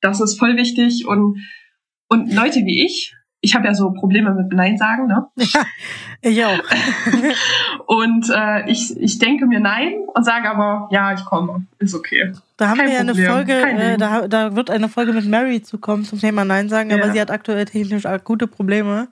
[0.00, 1.06] Das ist voll wichtig.
[1.06, 1.38] Und,
[2.08, 5.26] und Leute wie ich, ich habe ja so Probleme mit Nein sagen, ne?
[6.20, 6.58] Ja, ich auch.
[7.86, 12.32] und äh, ich, ich denke mir Nein und sage aber, ja, ich komme, ist okay.
[12.56, 15.62] Da haben Kein wir ja eine Folge, äh, da, da wird eine Folge mit Mary
[15.62, 17.12] zukommen zum Thema Nein sagen, aber ja.
[17.12, 19.06] sie hat aktuell technisch gute Probleme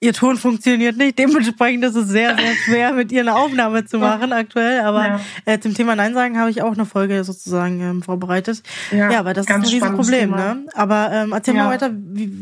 [0.00, 1.18] ihr Ton funktioniert nicht.
[1.18, 4.80] Dementsprechend ist es sehr, sehr schwer, mit ihr eine Aufnahme zu machen aktuell.
[4.80, 5.20] Aber ja.
[5.44, 8.62] äh, zum Thema Nein sagen habe ich auch eine Folge sozusagen ähm, vorbereitet.
[8.90, 10.30] Ja, ja, aber das ist ein Riesenproblem.
[10.30, 10.66] Ne?
[10.74, 11.64] Aber ähm, erzähl ja.
[11.64, 12.32] mal weiter, wie,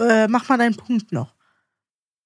[0.00, 1.34] äh, mach mal deinen Punkt noch.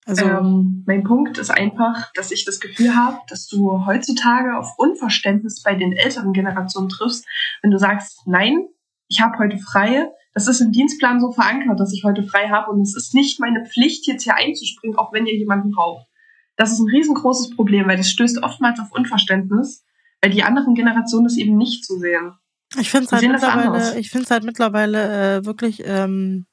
[0.06, 4.74] Also ähm, mein Punkt ist einfach, dass ich das Gefühl habe, dass du heutzutage auf
[4.78, 7.26] Unverständnis bei den älteren Generationen triffst,
[7.60, 8.68] wenn du sagst, nein,
[9.08, 12.70] ich habe heute freie, das ist im Dienstplan so verankert, dass ich heute frei habe
[12.70, 16.08] und es ist nicht meine Pflicht, jetzt hier einzuspringen, auch wenn ihr jemanden braucht.
[16.56, 19.82] Das ist ein riesengroßes Problem, weil das stößt oftmals auf Unverständnis.
[20.20, 22.34] weil die anderen Generationen das eben nicht so sehen.
[22.78, 26.44] Ich finde es halt, mittlerweile, ich find's halt mittlerweile äh, wirklich, ähm,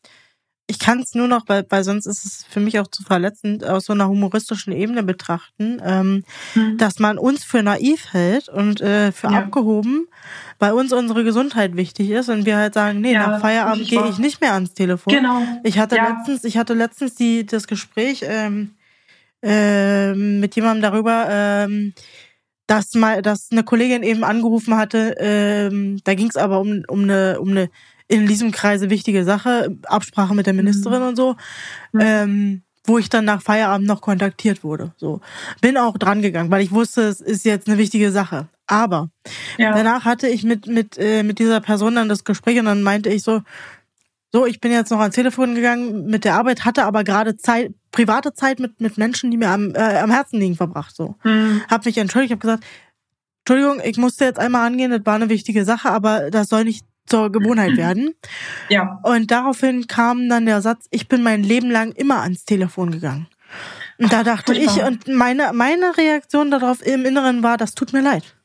[0.67, 3.65] ich kann es nur noch, weil, weil sonst ist es für mich auch zu verletzend,
[3.65, 6.77] aus so einer humoristischen Ebene betrachten, ähm, hm.
[6.77, 9.39] dass man uns für naiv hält und äh, für ja.
[9.39, 10.07] abgehoben,
[10.59, 14.07] weil uns unsere Gesundheit wichtig ist und wir halt sagen, nee, ja, nach Feierabend gehe
[14.07, 15.13] ich nicht mehr ans Telefon.
[15.13, 15.41] Genau.
[15.63, 16.07] Ich hatte ja.
[16.07, 18.71] letztens, ich hatte letztens die das Gespräch ähm,
[19.41, 21.93] äh, mit jemandem darüber, ähm,
[22.67, 27.03] dass mal, dass eine Kollegin eben angerufen hatte, ähm, da ging es aber um, um
[27.03, 27.69] eine, um eine
[28.13, 31.07] in diesem Kreise wichtige Sache, Absprache mit der Ministerin mhm.
[31.07, 31.35] und so,
[31.91, 32.01] mhm.
[32.01, 34.93] ähm, wo ich dann nach Feierabend noch kontaktiert wurde.
[34.97, 35.21] So
[35.61, 38.47] bin auch dran gegangen, weil ich wusste, es ist jetzt eine wichtige Sache.
[38.67, 39.09] Aber
[39.57, 39.73] ja.
[39.73, 43.09] danach hatte ich mit mit äh, mit dieser Person dann das Gespräch und dann meinte
[43.09, 43.41] ich so,
[44.31, 47.73] so ich bin jetzt noch ans Telefon gegangen mit der Arbeit, hatte aber gerade Zeit,
[47.91, 50.95] private Zeit mit mit Menschen, die mir am äh, am Herzen liegen, verbracht.
[50.95, 51.61] So, mhm.
[51.69, 52.63] habe mich entschuldigt, habe gesagt,
[53.45, 56.85] Entschuldigung, ich musste jetzt einmal angehen, das war eine wichtige Sache, aber das soll nicht
[57.05, 58.13] zur Gewohnheit werden.
[58.69, 58.99] Ja.
[59.03, 63.27] Und daraufhin kam dann der Satz, ich bin mein Leben lang immer ans Telefon gegangen.
[63.99, 64.77] Und da dachte Furchtbar.
[64.77, 68.35] ich, und meine, meine Reaktion darauf im Inneren war, das tut mir leid.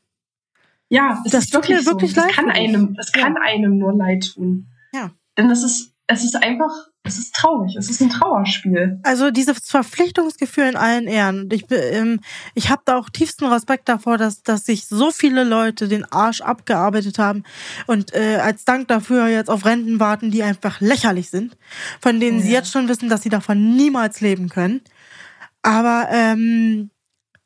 [0.89, 1.91] Ja, das, das tut mir so.
[1.91, 2.35] wirklich das leid.
[2.35, 4.67] Kann einem, das kann einem nur leid tun.
[4.91, 5.11] Ja.
[5.37, 6.71] Denn es ist, es ist einfach
[7.03, 8.99] es ist traurig, es ist ein Trauerspiel.
[9.03, 11.41] Also dieses Verpflichtungsgefühl in allen Ehren.
[11.41, 12.19] Und ich, ähm,
[12.55, 16.41] ich habe da auch tiefsten Respekt davor, dass, dass sich so viele Leute den Arsch
[16.41, 17.43] abgearbeitet haben
[17.87, 21.57] und äh, als Dank dafür jetzt auf Renten warten, die einfach lächerlich sind,
[22.01, 24.81] von denen oh, sie jetzt schon wissen, dass sie davon niemals leben können.
[25.61, 26.91] Aber ähm,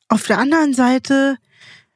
[0.10, 1.38] auf der anderen Seite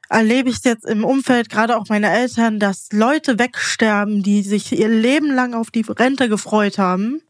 [0.08, 4.72] erlebe ich es jetzt im Umfeld, gerade auch meine Eltern, dass Leute wegsterben, die sich
[4.72, 7.20] ihr Leben lang auf die Rente gefreut haben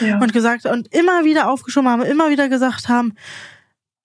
[0.00, 0.18] ja.
[0.18, 3.14] und gesagt und immer wieder aufgeschoben haben, immer wieder gesagt haben,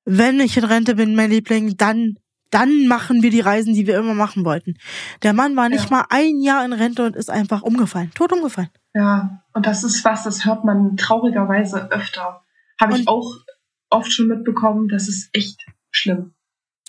[0.05, 2.15] wenn ich in Rente bin, mein Liebling, dann
[2.51, 4.75] dann machen wir die Reisen, die wir immer machen wollten.
[5.23, 5.97] Der Mann war nicht ja.
[5.97, 8.69] mal ein Jahr in Rente und ist einfach umgefallen, tot umgefallen.
[8.93, 12.43] Ja, und das ist was, das hört man traurigerweise öfter.
[12.79, 13.37] Habe ich auch
[13.89, 16.33] oft schon mitbekommen, das ist echt schlimm.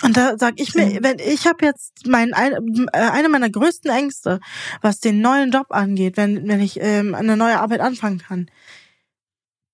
[0.03, 2.59] Und da sag ich mir, wenn ich habe jetzt mein äh,
[2.93, 4.41] eine meiner größten Ängste,
[4.81, 8.51] was den neuen Job angeht, wenn wenn ich ähm, eine neue Arbeit anfangen kann,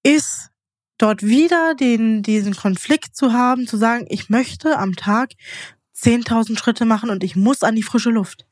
[0.03, 0.51] ist
[0.99, 5.33] dort wieder den diesen Konflikt zu haben, zu sagen, ich möchte am Tag
[5.97, 8.47] 10.000 Schritte machen und ich muss an die frische Luft.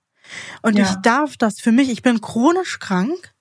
[0.63, 0.85] Und ja.
[0.85, 3.35] ich darf das für mich, ich bin chronisch krank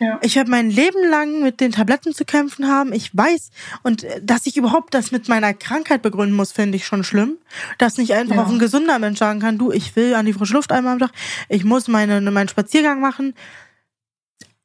[0.00, 0.18] ja.
[0.22, 2.92] Ich werde mein Leben lang mit den Tabletten zu kämpfen haben.
[2.92, 3.50] Ich weiß,
[3.82, 7.38] und äh, dass ich überhaupt das mit meiner Krankheit begründen muss, finde ich schon schlimm.
[7.78, 8.42] Dass nicht einfach ja.
[8.42, 10.98] auch ein gesunder Mensch sagen kann, du, ich will an die frische Luft einmal am
[10.98, 11.12] Tag,
[11.48, 13.34] ich muss meine, meinen Spaziergang machen.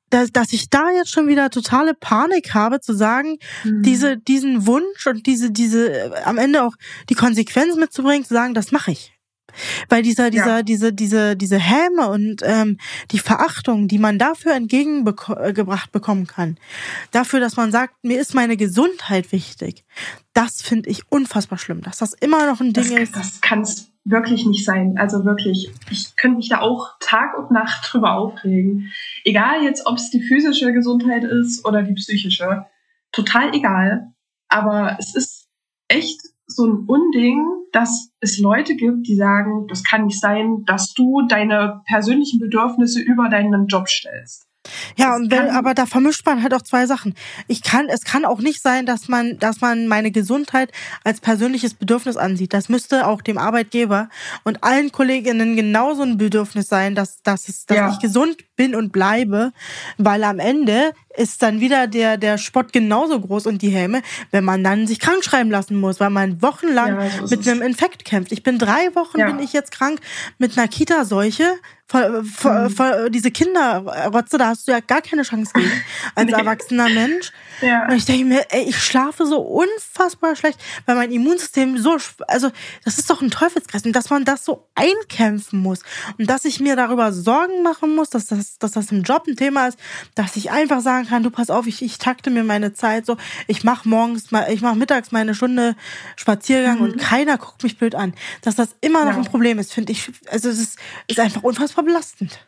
[0.09, 3.83] Dass, dass ich da jetzt schon wieder totale Panik habe, zu sagen, mhm.
[3.83, 6.75] diese, diesen Wunsch und diese, diese, äh, am Ende auch
[7.09, 9.17] die Konsequenz mitzubringen, zu sagen, das mache ich.
[9.89, 10.63] Weil dieser, dieser, ja.
[10.63, 12.77] diese, diese, diese Häme und ähm,
[13.11, 16.57] die Verachtung, die man dafür entgegengebracht bekommen kann,
[17.11, 19.83] dafür, dass man sagt, mir ist meine Gesundheit wichtig,
[20.33, 23.15] das finde ich unfassbar schlimm, dass das immer noch ein Ding das, ist.
[23.15, 24.97] Das kann es wirklich nicht sein.
[24.97, 28.91] Also wirklich, ich könnte mich da auch Tag und Nacht drüber aufregen.
[29.23, 32.65] Egal jetzt, ob es die physische Gesundheit ist oder die psychische.
[33.11, 34.13] Total egal.
[34.49, 35.47] Aber es ist
[35.87, 40.93] echt so ein Unding, dass es Leute gibt, die sagen, das kann nicht sein, dass
[40.93, 44.46] du deine persönlichen Bedürfnisse über deinen Job stellst.
[44.95, 47.15] Ja, und wenn, aber da vermischt man halt auch zwei Sachen.
[47.47, 50.71] Ich kann, es kann auch nicht sein, dass man, dass man meine Gesundheit
[51.03, 52.53] als persönliches Bedürfnis ansieht.
[52.53, 54.09] Das müsste auch dem Arbeitgeber
[54.43, 57.91] und allen Kolleginnen genauso ein Bedürfnis sein, dass, dass es, dass ja.
[57.91, 59.53] ich gesund bin und bleibe,
[59.97, 64.01] weil am Ende ist dann wieder der, der Spott genauso groß und die Häme,
[64.31, 68.03] wenn man dann sich krank schreiben lassen muss, weil man wochenlang ja, mit einem Infekt
[68.03, 68.31] kämpft.
[68.31, 69.27] Ich bin drei Wochen, ja.
[69.27, 69.99] bin ich jetzt krank
[70.37, 71.55] mit einer Kita-Seuche
[71.89, 72.69] Voll, voll, mhm.
[72.69, 75.71] voll, diese Kinderrotze, da hast du ja gar keine Chance gegen
[76.15, 76.33] als nee.
[76.33, 77.31] erwachsener Mensch.
[77.61, 77.87] Ja.
[77.87, 81.97] Und ich denke mir, ey, ich schlafe so unfassbar schlecht, weil mein Immunsystem so,
[82.27, 82.51] also
[82.83, 85.79] das ist doch ein Teufelskreis und dass man das so einkämpfen muss
[86.17, 89.35] und dass ich mir darüber Sorgen machen muss, dass das, dass das im Job ein
[89.35, 89.79] Thema ist,
[90.15, 93.17] dass ich einfach sagen kann, du pass auf, ich, ich takte mir meine Zeit so,
[93.47, 95.75] ich mache morgens mal, ich mache mittags meine Stunde
[96.15, 96.83] Spaziergang mhm.
[96.83, 99.17] und keiner guckt mich blöd an, dass das immer noch ja.
[99.17, 102.39] ein Problem ist, finde ich, also es ist, ist einfach unfassbar belastend.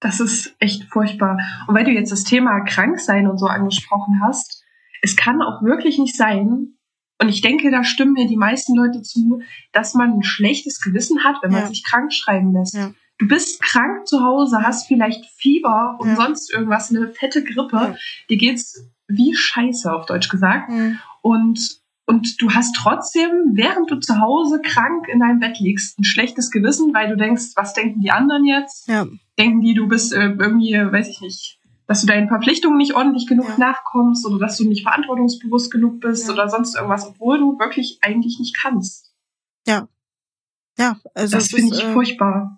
[0.00, 1.38] Das ist echt furchtbar.
[1.66, 4.62] Und weil du jetzt das Thema Kranksein und so angesprochen hast,
[5.02, 6.78] es kann auch wirklich nicht sein,
[7.20, 9.40] und ich denke, da stimmen mir die meisten Leute zu,
[9.72, 11.66] dass man ein schlechtes Gewissen hat, wenn man ja.
[11.66, 12.74] sich krank schreiben lässt.
[12.74, 12.92] Ja.
[13.18, 16.16] Du bist krank zu Hause, hast vielleicht Fieber und ja.
[16.16, 17.96] sonst irgendwas, eine fette Grippe.
[18.30, 20.70] Dir geht's wie Scheiße, auf Deutsch gesagt.
[21.20, 26.04] Und und du hast trotzdem, während du zu Hause krank in deinem Bett liegst, ein
[26.04, 28.88] schlechtes Gewissen, weil du denkst, was denken die anderen jetzt?
[28.88, 29.06] Ja.
[29.38, 33.26] Denken die, du bist äh, irgendwie, weiß ich nicht, dass du deinen Verpflichtungen nicht ordentlich
[33.26, 33.58] genug ja.
[33.58, 36.32] nachkommst oder dass du nicht verantwortungsbewusst genug bist ja.
[36.32, 39.12] oder sonst irgendwas, obwohl du wirklich eigentlich nicht kannst.
[39.66, 39.86] Ja.
[40.78, 41.36] Ja, also.
[41.36, 42.57] Das finde ich äh, furchtbar.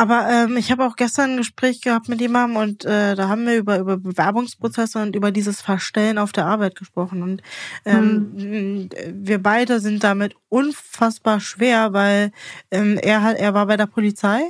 [0.00, 3.44] Aber ähm, ich habe auch gestern ein Gespräch gehabt mit jemandem und äh, da haben
[3.44, 7.22] wir über, über Bewerbungsprozesse und über dieses Verstellen auf der Arbeit gesprochen.
[7.22, 7.42] Und
[7.84, 8.88] ähm, hm.
[9.12, 12.32] wir beide sind damit unfassbar schwer, weil
[12.70, 14.40] ähm, er hat, er war bei der Polizei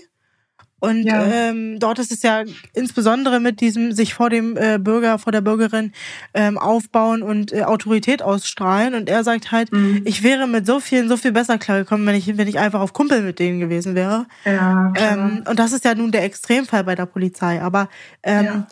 [0.81, 1.24] und ja.
[1.24, 5.43] ähm, dort ist es ja insbesondere mit diesem sich vor dem äh, Bürger, vor der
[5.43, 5.93] Bürgerin
[6.35, 8.95] ähm, aufbauen und äh, Autorität ausstrahlen.
[8.95, 10.03] Und er sagt halt, mhm.
[10.05, 12.95] ich wäre mit so vielen so viel besser klargekommen, wenn ich, wenn ich einfach auf
[12.95, 14.26] Kumpel mit denen gewesen wäre.
[14.45, 17.61] Ja, ähm, und das ist ja nun der Extremfall bei der Polizei.
[17.61, 17.89] Aber
[18.22, 18.66] ähm, ja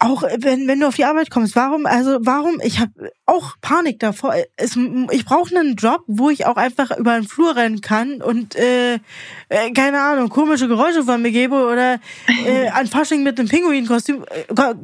[0.00, 4.00] auch wenn, wenn du auf die Arbeit kommst, warum, also warum, ich habe auch Panik
[4.00, 4.34] davor.
[4.56, 4.76] Es,
[5.10, 8.94] ich brauche einen Job, wo ich auch einfach über den Flur rennen kann und äh,
[8.94, 12.00] äh, keine Ahnung, komische Geräusche von mir gebe oder
[12.46, 14.74] äh, an Fasching mit einem Pinguinkostüm, äh,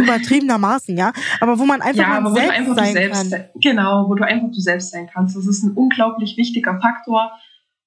[0.00, 1.12] übertriebenermaßen, ja.
[1.40, 3.44] Aber wo man einfach, ja, man selbst einfach sein selbst, kann.
[3.56, 5.36] Genau, wo du einfach du selbst sein kannst.
[5.36, 7.30] Das ist ein unglaublich wichtiger Faktor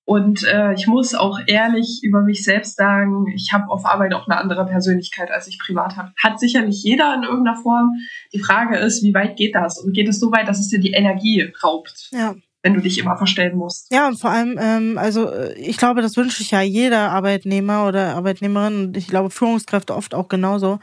[0.05, 4.27] und äh, ich muss auch ehrlich über mich selbst sagen, ich habe auf Arbeit auch
[4.27, 6.11] eine andere Persönlichkeit, als ich privat habe.
[6.15, 7.91] Hat sicherlich jeder in irgendeiner Form.
[8.31, 9.79] Die Frage ist, wie weit geht das?
[9.79, 12.09] Und geht es so weit, dass es dir die Energie raubt?
[12.11, 12.35] Ja.
[12.61, 13.91] Wenn du dich immer verstellen musst.
[13.91, 17.87] Ja, und vor allem, ähm, also äh, ich glaube, das wünsche ich ja jeder Arbeitnehmer
[17.87, 20.79] oder Arbeitnehmerin und ich glaube Führungskräfte oft auch genauso.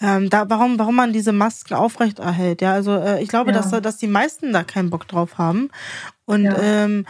[0.00, 2.62] Ähm, da, warum, warum man diese Masken aufrecht erhält.
[2.62, 3.58] Ja, also äh, ich glaube, ja.
[3.58, 5.68] dass, dass die meisten da keinen Bock drauf haben.
[6.24, 6.56] Und ja.
[6.58, 7.06] ähm,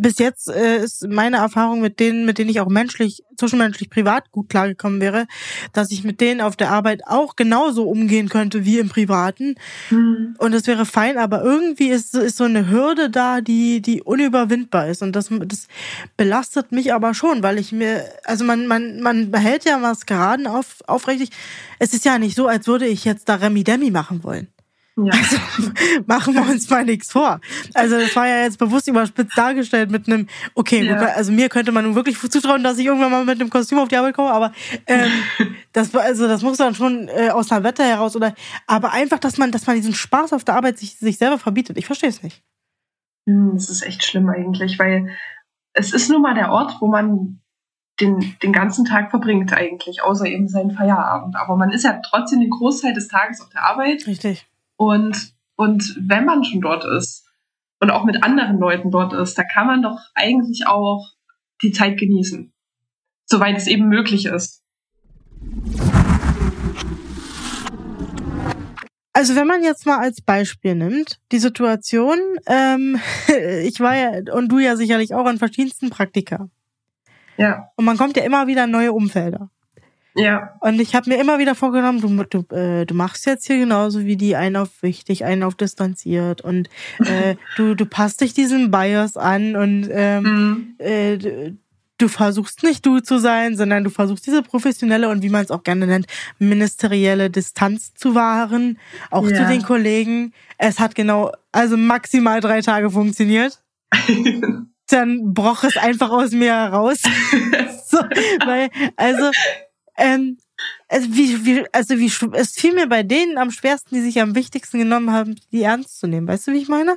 [0.00, 4.30] bis jetzt äh, ist meine Erfahrung mit denen, mit denen ich auch menschlich, zwischenmenschlich, privat
[4.32, 5.26] gut klargekommen wäre,
[5.72, 9.56] dass ich mit denen auf der Arbeit auch genauso umgehen könnte wie im Privaten.
[9.90, 10.36] Mhm.
[10.38, 14.88] Und es wäre fein, aber irgendwie ist, ist so eine Hürde da, die, die unüberwindbar
[14.88, 15.02] ist.
[15.02, 15.68] Und das, das
[16.16, 20.78] belastet mich aber schon, weil ich mir, also man, man, man behält ja Maskeraden auf,
[20.86, 21.30] aufrichtig.
[21.78, 24.48] Es ist ja nicht so, als würde ich jetzt da Remi Demi machen wollen.
[25.06, 25.12] Ja.
[25.12, 25.36] Also
[26.06, 27.40] machen wir uns mal nichts vor.
[27.74, 30.98] Also das war ja jetzt bewusst überspitzt dargestellt mit einem, okay, ja.
[30.98, 33.78] gut, also mir könnte man nun wirklich zutrauen, dass ich irgendwann mal mit einem Kostüm
[33.78, 34.52] auf die Arbeit komme, aber
[34.86, 35.10] ähm,
[35.72, 38.34] das also das muss dann schon äh, aus einer Wette heraus oder
[38.66, 41.78] aber einfach, dass man, dass man diesen Spaß auf der Arbeit sich, sich selber verbietet.
[41.78, 42.42] Ich verstehe es nicht.
[43.28, 45.10] Hm, das ist echt schlimm eigentlich, weil
[45.72, 47.40] es ist nun mal der Ort, wo man
[48.00, 51.36] den, den ganzen Tag verbringt eigentlich, außer eben seinen Feierabend.
[51.36, 54.06] Aber man ist ja trotzdem den Großteil des Tages auf der Arbeit.
[54.06, 54.46] Richtig.
[54.80, 57.28] Und, und wenn man schon dort ist
[57.80, 61.06] und auch mit anderen Leuten dort ist, da kann man doch eigentlich auch
[61.62, 62.50] die Zeit genießen,
[63.26, 64.64] soweit es eben möglich ist.
[69.12, 72.98] Also wenn man jetzt mal als Beispiel nimmt, die Situation, ähm,
[73.62, 76.48] ich war ja und du ja sicherlich auch an verschiedensten Praktika.
[77.36, 77.68] Ja.
[77.76, 79.50] Und man kommt ja immer wieder in neue Umfelder.
[80.14, 80.54] Ja.
[80.60, 84.04] Und ich habe mir immer wieder vorgenommen, du, du, äh, du machst jetzt hier genauso
[84.04, 88.70] wie die einen auf wichtig, einen auf distanziert und äh, du, du passt dich diesem
[88.70, 90.74] Bias an und ähm, mhm.
[90.78, 91.52] äh,
[92.00, 95.50] du versuchst nicht du zu sein, sondern du versuchst diese professionelle und wie man es
[95.50, 96.06] auch gerne nennt,
[96.38, 98.78] ministerielle Distanz zu wahren,
[99.10, 99.36] auch ja.
[99.36, 100.32] zu den Kollegen.
[100.58, 103.62] Es hat genau, also maximal drei Tage funktioniert.
[104.90, 107.02] Dann broch es einfach aus mir heraus.
[107.86, 107.98] so,
[108.44, 109.30] weil, also
[110.00, 110.38] ähm,
[110.88, 114.34] also wie, wie, also wie, es fiel mir bei denen am schwersten, die sich am
[114.34, 116.26] wichtigsten genommen haben, die ernst zu nehmen.
[116.26, 116.92] Weißt du, wie ich meine?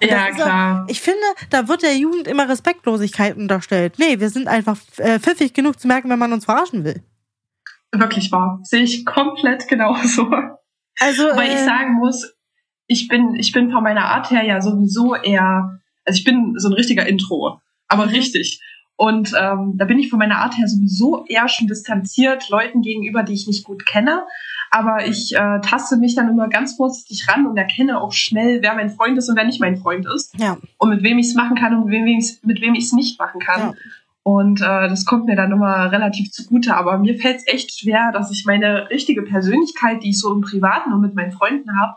[0.00, 0.84] Und ja, klar.
[0.84, 3.94] Auch, ich finde, da wird der Jugend immer Respektlosigkeit unterstellt.
[3.98, 7.02] Nee, wir sind einfach äh, pfiffig genug zu merken, wenn man uns verarschen will.
[7.90, 8.60] Wirklich wahr.
[8.62, 10.30] Sehe ich komplett genauso.
[11.00, 12.34] Also, Weil äh, ich sagen muss,
[12.86, 16.68] ich bin, ich bin von meiner Art her ja sowieso eher, also ich bin so
[16.68, 17.60] ein richtiger Intro.
[17.88, 18.12] Aber mhm.
[18.12, 18.60] richtig.
[18.96, 23.22] Und ähm, da bin ich von meiner Art her sowieso eher schon distanziert Leuten gegenüber,
[23.22, 24.24] die ich nicht gut kenne.
[24.70, 28.74] Aber ich äh, taste mich dann immer ganz vorsichtig ran und erkenne auch schnell, wer
[28.74, 30.38] mein Freund ist und wer nicht mein Freund ist.
[30.38, 30.56] Ja.
[30.78, 32.92] Und mit wem ich es machen kann und mit wem ich mit wem ich es
[32.92, 33.60] nicht machen kann.
[33.60, 33.74] Ja.
[34.24, 36.76] Und äh, das kommt mir dann immer relativ zugute.
[36.76, 40.42] Aber mir fällt es echt schwer, dass ich meine richtige Persönlichkeit, die ich so im
[40.42, 41.96] Privaten und mit meinen Freunden habe,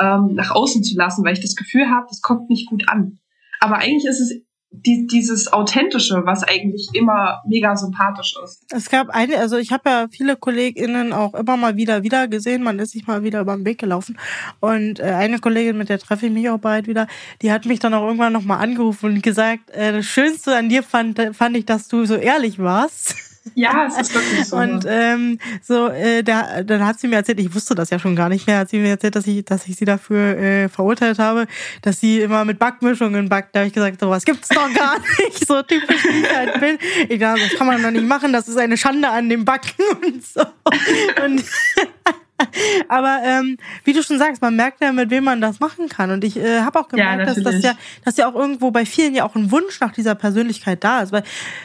[0.00, 3.18] ähm, nach außen zu lassen, weil ich das Gefühl habe, das kommt nicht gut an.
[3.60, 8.62] Aber eigentlich ist es die, dieses Authentische, was eigentlich immer mega sympathisch ist.
[8.70, 12.62] Es gab eine, also ich habe ja viele KollegInnen auch immer mal wieder wieder gesehen,
[12.62, 14.18] man ist sich mal wieder über den Weg gelaufen.
[14.60, 17.08] Und äh, eine Kollegin, mit der treffe ich mich auch bald wieder,
[17.42, 20.82] die hat mich dann auch irgendwann nochmal angerufen und gesagt, äh, das Schönste an dir
[20.82, 23.29] fand, fand ich, dass du so ehrlich warst.
[23.54, 24.56] Ja, es ist wirklich so.
[24.56, 28.14] Und ähm, so, äh, da, dann hat sie mir erzählt, ich wusste das ja schon
[28.14, 31.18] gar nicht mehr, hat sie mir erzählt, dass ich, dass ich sie dafür äh, verurteilt
[31.18, 31.46] habe,
[31.82, 33.54] dass sie immer mit Backmischungen backt.
[33.54, 36.78] Da habe ich gesagt, sowas gibt's doch gar nicht, so typisch wie ich halt bin.
[37.08, 39.84] Ich dachte, das kann man doch nicht machen, das ist eine Schande an dem Backen
[40.04, 40.42] und so.
[41.24, 41.42] Und
[42.88, 46.10] Aber ähm, wie du schon sagst, man merkt ja, mit wem man das machen kann.
[46.10, 47.74] Und ich äh, habe auch gemerkt, ja, dass das ja,
[48.04, 51.12] dass ja auch irgendwo bei vielen ja auch ein Wunsch nach dieser Persönlichkeit da ist,
[51.12, 51.22] weil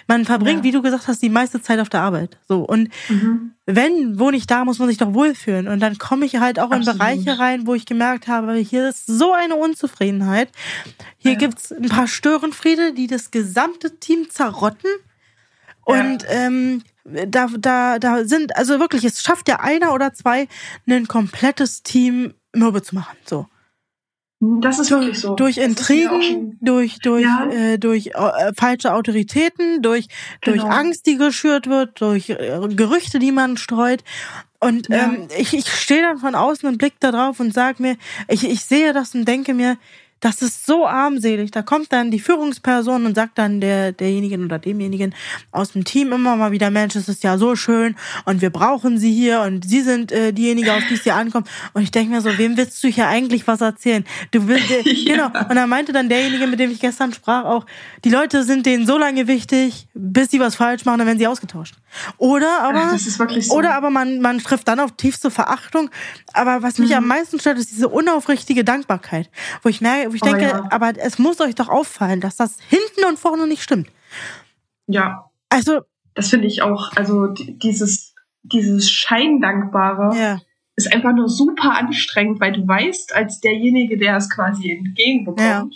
[0.08, 0.64] man verbringt, ja.
[0.64, 2.38] wie du gesagt hast, die meiste Zeit auf der Arbeit.
[2.48, 3.52] So und mhm.
[3.66, 5.68] wenn wo nicht da, muss man sich doch wohlfühlen.
[5.68, 6.88] Und dann komme ich halt auch Absolut.
[6.88, 10.50] in Bereiche rein, wo ich gemerkt habe, hier ist so eine Unzufriedenheit.
[11.18, 11.38] Hier ja.
[11.38, 14.90] gibt's ein paar Störenfriede, die das gesamte Team zerrotten.
[15.86, 20.48] Und ähm, da, da, da sind, also wirklich, es schafft ja einer oder zwei,
[20.88, 23.18] ein komplettes Team mürbe zu machen.
[23.26, 23.48] So.
[24.62, 25.36] Das ist wirklich so.
[25.36, 27.48] Durch Intrigen, durch, durch, ja.
[27.50, 30.08] äh, durch äh, falsche Autoritäten, durch,
[30.42, 30.58] genau.
[30.58, 34.04] durch Angst, die geschürt wird, durch äh, Gerüchte, die man streut.
[34.60, 35.06] Und ja.
[35.06, 37.98] ähm, ich, ich stehe dann von außen und blick da drauf und sag mir,
[38.28, 39.78] ich, ich sehe das und denke mir,
[40.22, 41.52] das ist so armselig.
[41.52, 45.14] Da kommt dann die Führungsperson und sagt dann der, derjenigen oder demjenigen
[45.52, 47.96] aus dem Team immer mal wieder, Mensch, es ist ja so schön
[48.26, 51.50] und wir brauchen sie hier und sie sind äh, diejenige, auf die es hier ankommt.
[51.74, 54.06] Und ich denke mir so, wem willst du hier eigentlich was erzählen?
[54.32, 55.16] Du willst, äh, ja.
[55.30, 55.48] genau.
[55.50, 57.66] Und dann meinte dann derjenige, mit dem ich gestern sprach, auch,
[58.04, 61.28] die Leute sind denen so lange wichtig, bis sie was falsch machen, dann werden sie
[61.28, 61.76] ausgetauscht.
[62.18, 63.54] Oder aber, Ach, so.
[63.54, 65.90] oder aber man, man trifft dann auf tiefste Verachtung.
[66.34, 66.98] Aber was mich mhm.
[66.98, 69.30] am meisten stört, ist diese unaufrichtige Dankbarkeit,
[69.62, 70.68] wo ich merke, ich oh, denke, ja.
[70.70, 73.90] aber es muss euch doch auffallen, dass das hinten und vorne nicht stimmt.
[74.88, 75.30] Ja.
[75.50, 75.82] Also.
[76.14, 80.40] Das finde ich auch, also dieses, dieses Scheindankbare ja.
[80.76, 85.68] ist einfach nur super anstrengend, weil du weißt, als derjenige, der es quasi entgegenbekommt, ja.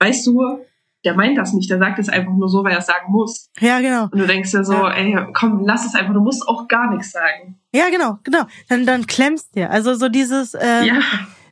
[0.00, 0.64] weißt du,
[1.04, 3.50] der meint das nicht, der sagt es einfach nur so, weil er es sagen muss.
[3.60, 4.04] Ja, genau.
[4.04, 4.90] Und du denkst dir so, ja.
[4.90, 7.60] ey, komm, lass es einfach, du musst auch gar nichts sagen.
[7.72, 8.46] Ja, genau, genau.
[8.68, 9.70] Dann, dann klemmst dir.
[9.70, 11.00] Also so dieses, ähm, ja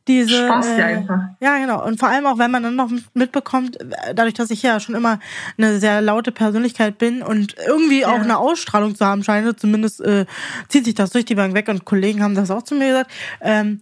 [0.09, 1.21] diese Spaß äh, einfach.
[1.41, 1.85] Ja, genau.
[1.85, 3.79] Und vor allem auch, wenn man dann noch mitbekommt,
[4.15, 5.19] dadurch, dass ich ja schon immer
[5.59, 8.09] eine sehr laute Persönlichkeit bin und irgendwie ja.
[8.09, 10.27] auch eine Ausstrahlung zu haben scheine, zumindest äh,
[10.69, 13.11] zieht sich das durch die Bank weg und Kollegen haben das auch zu mir gesagt,
[13.41, 13.81] ähm,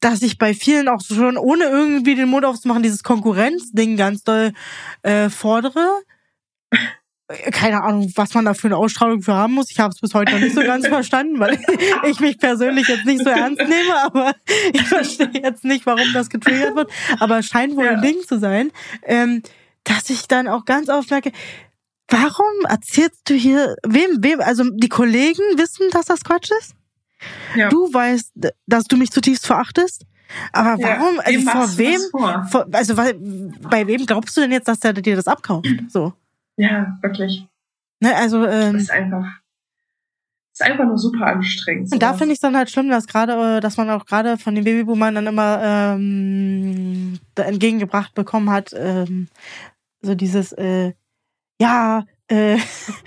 [0.00, 4.52] dass ich bei vielen auch schon, ohne irgendwie den Mund aufzumachen, dieses Konkurrenzding ganz doll
[5.02, 5.86] äh, fordere
[7.52, 9.70] keine Ahnung, was man da für eine Ausstrahlung für haben muss.
[9.70, 11.58] Ich habe es bis heute noch nicht so ganz verstanden, weil
[12.06, 14.34] ich mich persönlich jetzt nicht so ernst nehme, aber
[14.72, 16.90] ich verstehe jetzt nicht, warum das getriggert wird.
[17.18, 17.92] Aber es scheint wohl ja.
[17.92, 18.70] ein Ding zu sein,
[19.04, 19.42] ähm,
[19.84, 21.32] dass ich dann auch ganz oft merke,
[22.08, 26.74] warum erzählst du hier, wem, wem, also die Kollegen wissen, dass das Quatsch ist?
[27.54, 27.68] Ja.
[27.68, 28.32] Du weißt,
[28.66, 30.04] dass du mich zutiefst verachtest?
[30.52, 32.00] Aber warum, ja, also vor wem,
[32.50, 35.66] vor, also bei wem glaubst du denn jetzt, dass der dir das abkauft?
[35.88, 36.12] So.
[36.60, 37.46] Ja, wirklich.
[38.00, 39.24] Ne, also ähm, das ist einfach
[40.52, 41.90] ist einfach nur super anstrengend.
[41.92, 44.54] Und da finde ich es dann halt schlimm, dass gerade, dass man auch gerade von
[44.54, 49.28] den Babyboomern dann immer ähm, entgegengebracht bekommen hat, ähm,
[50.02, 50.92] so dieses, äh,
[51.60, 52.58] ja, äh,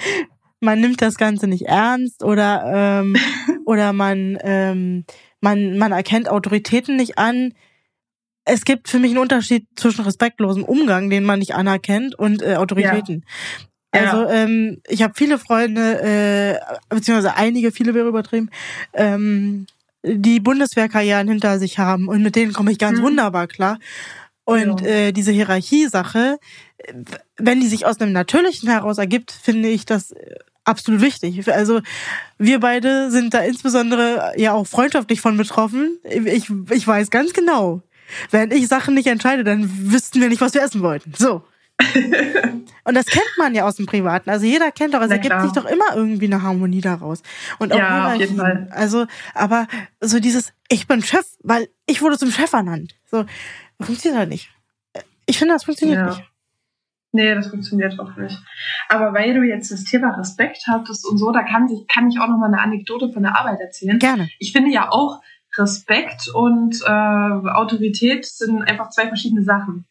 [0.61, 3.15] man nimmt das Ganze nicht ernst oder ähm,
[3.65, 5.05] oder man ähm,
[5.41, 7.53] man man erkennt Autoritäten nicht an
[8.45, 12.55] es gibt für mich einen Unterschied zwischen respektlosem Umgang, den man nicht anerkennt, und äh,
[12.55, 13.23] Autoritäten.
[13.25, 14.01] Ja.
[14.01, 18.49] Also ähm, ich habe viele Freunde, äh, beziehungsweise einige, viele wäre übertrieben,
[18.93, 19.67] ähm,
[20.03, 23.03] die Bundeswehrkarrieren hinter sich haben und mit denen komme ich ganz mhm.
[23.03, 23.79] wunderbar klar.
[24.45, 24.87] Und ja.
[24.87, 26.37] äh, diese Hierarchiesache,
[27.37, 30.35] wenn die sich aus einem Natürlichen heraus ergibt, finde ich das äh,
[30.65, 31.49] absolut wichtig.
[31.49, 31.81] Also
[32.37, 35.97] wir beide sind da insbesondere ja auch freundschaftlich von betroffen.
[36.03, 37.81] Ich, ich weiß ganz genau,
[38.31, 41.13] wenn ich Sachen nicht entscheide, dann wüssten wir nicht, was wir essen wollten.
[41.17, 41.43] So.
[42.83, 44.29] und das kennt man ja aus dem Privaten.
[44.29, 47.23] Also jeder kennt doch, es ergibt sich doch immer irgendwie eine Harmonie daraus.
[47.59, 48.67] Und auch ja, auf jeden Fall.
[48.71, 49.67] Also, aber
[49.99, 52.95] so dieses, ich bin Chef, weil ich wurde zum Chef ernannt.
[53.09, 53.25] So,
[53.81, 54.49] funktioniert halt nicht.
[55.25, 56.05] Ich finde, das funktioniert ja.
[56.07, 56.23] nicht.
[57.15, 58.39] Nee, das funktioniert auch nicht.
[58.89, 62.27] Aber weil du jetzt das Thema Respekt hattest und so, da kann, kann ich auch
[62.27, 63.99] noch mal eine Anekdote von der Arbeit erzählen.
[63.99, 64.29] Gerne.
[64.39, 65.21] Ich finde ja auch,
[65.57, 69.85] Respekt und äh, Autorität sind einfach zwei verschiedene Sachen.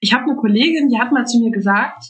[0.00, 2.04] Ich habe eine Kollegin, die hat mal zu mir gesagt,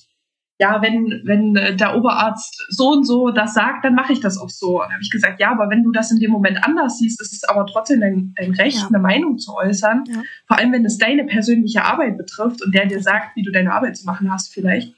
[0.60, 4.50] ja, wenn, wenn der Oberarzt so und so das sagt, dann mache ich das auch
[4.50, 4.82] so.
[4.82, 7.32] Und habe ich gesagt, ja, aber wenn du das in dem Moment anders siehst, ist
[7.32, 8.88] es aber trotzdem dein, dein Recht, ja.
[8.88, 10.04] eine Meinung zu äußern.
[10.08, 10.22] Ja.
[10.46, 13.72] Vor allem, wenn es deine persönliche Arbeit betrifft und der dir sagt, wie du deine
[13.72, 14.94] Arbeit zu machen hast, vielleicht.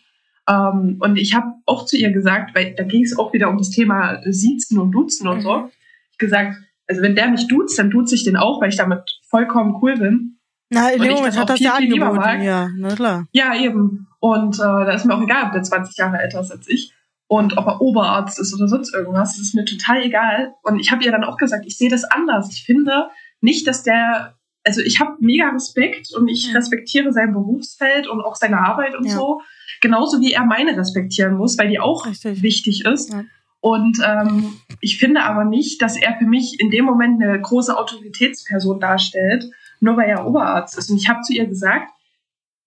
[0.49, 3.59] Ähm, und ich habe auch zu ihr gesagt, weil da ging es auch wieder um
[3.59, 5.43] das Thema Siezen und Duzen und mhm.
[5.43, 5.71] so,
[6.13, 6.57] ich gesagt,
[6.91, 9.97] also wenn der mich duzt, dann duze ich den auch, weil ich damit vollkommen cool
[9.97, 10.39] bin.
[10.71, 13.27] Na, in dem Moment hat das ja angeboten, ja, na klar.
[13.33, 14.09] Ja, eben.
[14.19, 16.93] Und äh, da ist mir auch egal, ob der 20 Jahre älter ist als ich.
[17.29, 20.55] Und ob er Oberarzt ist oder sonst irgendwas, das ist mir total egal.
[20.65, 22.53] Und ich habe ihr dann auch gesagt, ich sehe das anders.
[22.53, 23.09] Ich finde
[23.41, 26.55] nicht, dass der, also ich habe mega Respekt und ich ja.
[26.55, 29.13] respektiere sein Berufsfeld und auch seine Arbeit und ja.
[29.13, 29.43] so.
[29.81, 32.43] Genauso wie er meine respektieren muss, weil die auch Richtig.
[32.43, 33.13] wichtig ist.
[33.13, 33.23] Ja.
[33.61, 37.77] Und ähm, ich finde aber nicht, dass er für mich in dem Moment eine große
[37.77, 39.51] Autoritätsperson darstellt,
[39.81, 40.91] nur weil er Oberarzt ist.
[40.91, 41.91] Und ich habe zu ihr gesagt,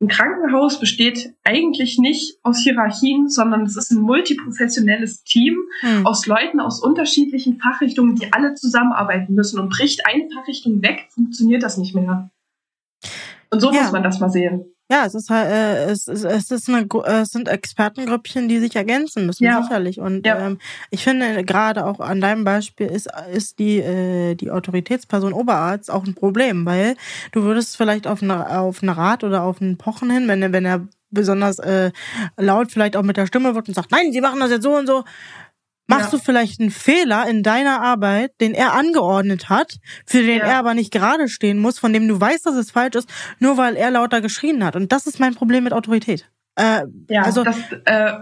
[0.04, 6.06] ein Krankenhaus besteht eigentlich nicht aus Hierarchien, sondern es ist ein multiprofessionelles Team hm.
[6.06, 9.60] aus Leuten aus unterschiedlichen Fachrichtungen, die alle zusammenarbeiten müssen.
[9.60, 12.30] Und bricht eine Fachrichtung weg, funktioniert das nicht mehr.
[13.50, 13.82] Und so ja.
[13.82, 14.73] muss man das mal sehen.
[14.92, 18.76] Ja, es ist halt, äh, es, ist, es ist eine, es sind Expertengrüppchen, die sich
[18.76, 19.62] ergänzen müssen, ja.
[19.62, 20.00] sicherlich.
[20.00, 20.46] Und ja.
[20.46, 20.60] ähm,
[20.92, 26.06] ich finde gerade auch an deinem Beispiel ist, ist die, äh, die Autoritätsperson Oberarzt auch
[26.06, 26.96] ein Problem, weil
[27.32, 30.66] du würdest vielleicht auf eine, auf eine Rat oder auf einen Pochen hin, wenn, wenn
[30.66, 31.92] er besonders äh,
[32.38, 34.76] laut vielleicht auch mit der Stimme wird und sagt, nein, sie machen das jetzt so
[34.76, 35.04] und so,
[35.88, 36.18] Machst ja.
[36.18, 40.46] du vielleicht einen Fehler in deiner Arbeit, den er angeordnet hat, für den ja.
[40.46, 43.10] er aber nicht gerade stehen muss, von dem du weißt, dass es falsch ist,
[43.40, 44.76] nur weil er lauter geschrien hat?
[44.76, 46.30] Und das ist mein Problem mit Autorität.
[46.56, 48.14] Äh, ja, also das, äh,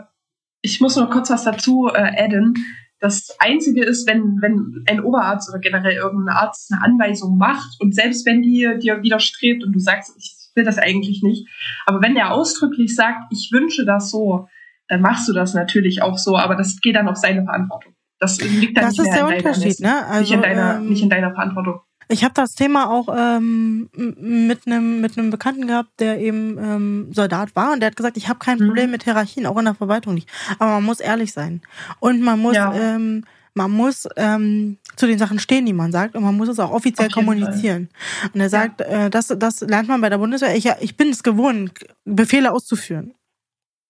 [0.61, 2.55] ich muss nur kurz was dazu äh, adden.
[2.99, 7.93] Das Einzige ist, wenn, wenn ein Oberarzt oder generell irgendein Arzt eine Anweisung macht und
[7.95, 11.47] selbst wenn die dir widerstrebt und du sagst, ich will das eigentlich nicht,
[11.85, 14.47] aber wenn der ausdrücklich sagt, ich wünsche das so,
[14.91, 17.93] dann machst du das natürlich auch so, aber das geht dann auf seine Verantwortung.
[18.19, 20.05] Das liegt dann das nicht mehr in deiner ne?
[20.05, 21.79] also, nicht, in deiner, ähm, nicht in deiner Verantwortung.
[22.09, 27.07] Ich habe das Thema auch ähm, mit einem mit einem Bekannten gehabt, der eben ähm,
[27.13, 28.67] Soldat war und der hat gesagt, ich habe kein mhm.
[28.67, 30.29] Problem mit Hierarchien, auch in der Verwaltung nicht.
[30.59, 31.61] Aber man muss ehrlich sein
[32.01, 32.73] und man muss ja.
[32.73, 33.23] ähm,
[33.53, 36.71] man muss ähm, zu den Sachen stehen, die man sagt, und man muss es auch
[36.71, 37.89] offiziell kommunizieren.
[37.93, 38.29] Fall.
[38.33, 39.05] Und er sagt, ja.
[39.05, 40.55] äh, das, das lernt man bei der Bundeswehr.
[40.55, 41.71] Ich, ich bin es gewohnt,
[42.05, 43.13] Befehle auszuführen.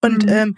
[0.01, 0.31] Und mhm.
[0.31, 0.55] ähm,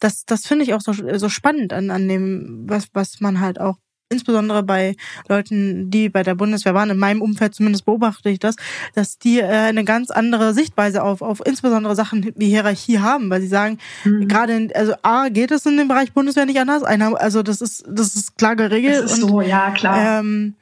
[0.00, 3.60] das, das finde ich auch so, so spannend an, an dem, was, was man halt
[3.60, 3.76] auch
[4.10, 4.96] insbesondere bei
[5.28, 8.56] Leuten, die bei der Bundeswehr waren, in meinem Umfeld zumindest beobachte ich das,
[8.94, 13.40] dass die äh, eine ganz andere Sichtweise auf, auf insbesondere Sachen wie Hierarchie haben, weil
[13.40, 14.28] sie sagen, mhm.
[14.28, 17.60] gerade in, also A, geht es in dem Bereich Bundeswehr nicht anders, einer, also das
[17.60, 19.04] ist, das ist klar geregelt.
[19.04, 20.20] Das ist und, so, ja, klar.
[20.20, 20.54] Ähm,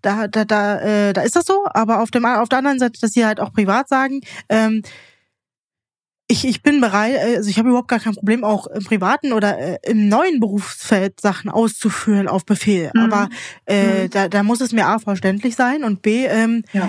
[0.00, 3.00] da, da, da, äh, da ist das so, aber auf dem auf der anderen Seite,
[3.00, 4.82] dass sie halt auch privat sagen, ähm,
[6.32, 9.58] ich, ich bin bereit, also ich habe überhaupt gar kein Problem, auch im privaten oder
[9.58, 12.90] äh, im neuen Berufsfeld Sachen auszuführen auf Befehl.
[12.94, 13.00] Mhm.
[13.02, 13.28] Aber
[13.66, 14.10] äh, mhm.
[14.10, 16.88] da, da muss es mir A verständlich sein und B ähm, ja.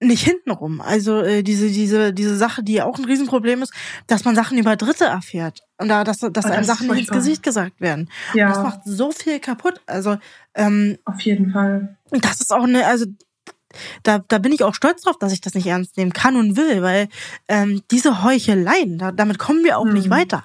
[0.00, 0.80] nicht hintenrum.
[0.80, 3.74] Also äh, diese, diese, diese Sache, die auch ein Riesenproblem ist,
[4.06, 5.60] dass man Sachen über Dritte erfährt.
[5.76, 8.08] Und da, dass, dass oh, einem Sachen nicht ins Gesicht gesagt werden.
[8.32, 8.46] Ja.
[8.46, 9.82] Und das macht so viel kaputt.
[9.86, 10.16] Also
[10.54, 11.98] ähm, auf jeden Fall.
[12.10, 13.04] Das ist auch eine, also
[14.02, 16.56] da, da bin ich auch stolz drauf, dass ich das nicht ernst nehmen kann und
[16.56, 17.08] will, weil
[17.48, 19.94] ähm, diese Heucheleien, da, damit kommen wir auch hm.
[19.94, 20.44] nicht weiter.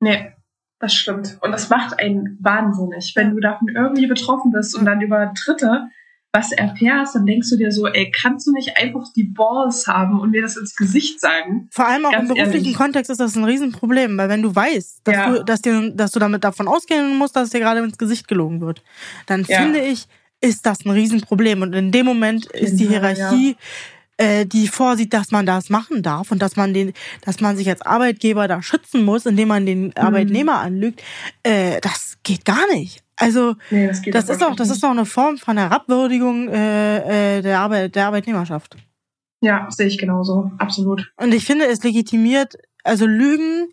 [0.00, 0.32] Nee,
[0.80, 1.38] das stimmt.
[1.40, 3.12] Und das macht einen wahnsinnig.
[3.16, 5.88] Wenn du davon irgendwie betroffen bist und dann über Dritte
[6.34, 10.18] was erfährst, dann denkst du dir so, ey, kannst du nicht einfach die Balls haben
[10.18, 11.68] und mir das ins Gesicht sagen?
[11.70, 12.76] Vor allem auch Ganz im beruflichen ehrlich.
[12.76, 15.30] Kontext ist das ein Riesenproblem, weil wenn du weißt, dass, ja.
[15.30, 18.60] du, dass, dir, dass du damit davon ausgehen musst, dass dir gerade ins Gesicht gelogen
[18.60, 18.82] wird,
[19.26, 19.60] dann ja.
[19.60, 20.08] finde ich,
[20.44, 21.62] ist das ein Riesenproblem.
[21.62, 23.56] Und in dem Moment ist die Hierarchie,
[24.20, 24.26] ja.
[24.26, 26.92] äh, die vorsieht, dass man das machen darf und dass man den,
[27.22, 29.92] dass man sich als Arbeitgeber da schützen muss, indem man den mhm.
[29.96, 31.02] Arbeitnehmer anlügt,
[31.42, 33.02] äh, das geht gar nicht.
[33.16, 37.42] Also nee, das, das ist auch, das ist auch eine Form von Herabwürdigung äh, äh,
[37.42, 38.76] der Arbeit, der Arbeitnehmerschaft.
[39.40, 41.12] Ja, sehe ich genauso, absolut.
[41.16, 43.68] Und ich finde, es legitimiert, also Lügen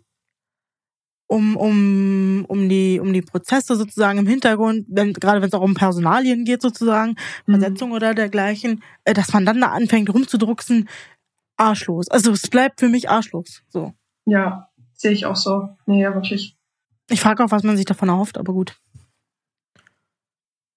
[1.32, 5.62] um, um, um, die, um die Prozesse sozusagen im Hintergrund, wenn, gerade wenn es auch
[5.62, 7.16] um Personalien geht sozusagen,
[7.46, 7.52] mhm.
[7.52, 10.88] Versetzung oder dergleichen, äh, dass man dann da anfängt rumzudrucksen,
[11.56, 12.08] arschlos.
[12.08, 13.62] Also es bleibt für mich arschlos.
[13.68, 13.94] So.
[14.26, 15.70] Ja, sehe ich auch so.
[15.86, 16.54] Nee, ja, wirklich.
[17.08, 18.76] Ich frage auch, was man sich davon erhofft, aber gut.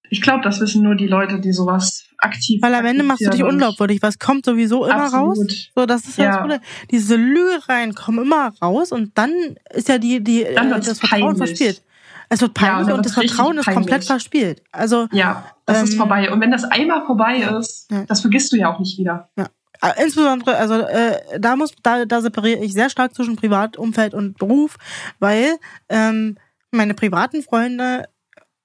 [0.09, 2.61] Ich glaube, das wissen nur die Leute, die sowas aktiv.
[2.61, 5.37] Weil am Ende machst du dich unglaubwürdig, was kommt sowieso immer Absolut.
[5.37, 5.69] raus.
[5.75, 6.59] So, das ist ja, das Problem.
[6.91, 9.31] Diese Lügereien kommen immer raus und dann
[9.73, 11.37] ist ja die, die dann äh, das Vertrauen peinlich.
[11.37, 11.81] verspielt.
[12.29, 14.63] Es wird peinlich ja, und, das Vertrauen ist komplett verspielt.
[14.71, 16.31] Also ja, das ähm, ist vorbei.
[16.31, 18.03] Und wenn das einmal vorbei ist, ja.
[18.05, 19.29] das vergisst du ja auch nicht wieder.
[19.37, 19.47] Ja.
[19.81, 24.37] Äh, insbesondere, also äh, da muss, da, da separiere ich sehr stark zwischen Privatumfeld und
[24.37, 24.77] Beruf,
[25.19, 25.57] weil
[25.89, 26.37] ähm,
[26.71, 28.05] meine privaten Freunde,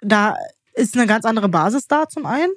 [0.01, 0.37] da
[0.75, 2.53] ist eine ganz andere Basis da zum einen.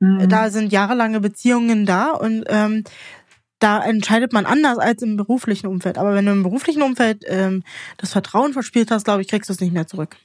[0.00, 0.28] Mhm.
[0.28, 2.84] Da sind jahrelange Beziehungen da und ähm,
[3.58, 5.98] da entscheidet man anders als im beruflichen Umfeld.
[5.98, 7.64] Aber wenn du im beruflichen Umfeld ähm,
[7.96, 10.16] das Vertrauen verspielt hast, glaube ich, kriegst du es nicht mehr zurück.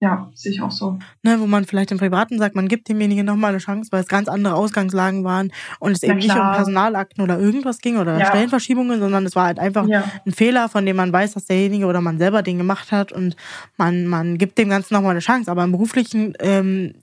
[0.00, 0.98] Ja, sehe ich auch so.
[1.22, 4.08] Ne, wo man vielleicht im Privaten sagt, man gibt demjenigen nochmal eine Chance, weil es
[4.08, 8.26] ganz andere Ausgangslagen waren und es eben nicht um Personalakten oder irgendwas ging oder ja.
[8.26, 10.04] Stellenverschiebungen, sondern es war halt einfach ja.
[10.26, 13.36] ein Fehler, von dem man weiß, dass derjenige oder man selber den gemacht hat und
[13.76, 15.50] man, man gibt dem Ganzen nochmal eine Chance.
[15.50, 16.94] Aber im beruflichen, ähm,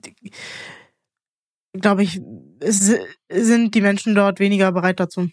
[1.72, 2.20] glaube ich,
[2.60, 5.28] sind die Menschen dort weniger bereit dazu.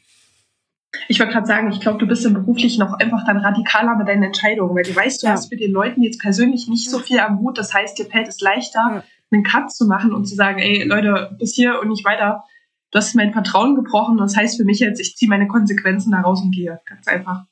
[1.07, 4.07] Ich wollte gerade sagen, ich glaube, du bist im Beruflichen noch einfach dann radikaler mit
[4.07, 5.33] deinen Entscheidungen, weil du weißt, du ja.
[5.33, 7.57] hast mit den Leuten jetzt persönlich nicht so viel am Hut.
[7.57, 9.03] Das heißt, dir fällt es leichter, ja.
[9.31, 12.43] einen Cut zu machen und zu sagen, ey, Leute, bis hier und nicht weiter.
[12.91, 14.17] Du hast mein Vertrauen gebrochen.
[14.17, 16.79] Das heißt für mich jetzt, ich ziehe meine Konsequenzen daraus und gehe.
[16.85, 17.45] Ganz einfach.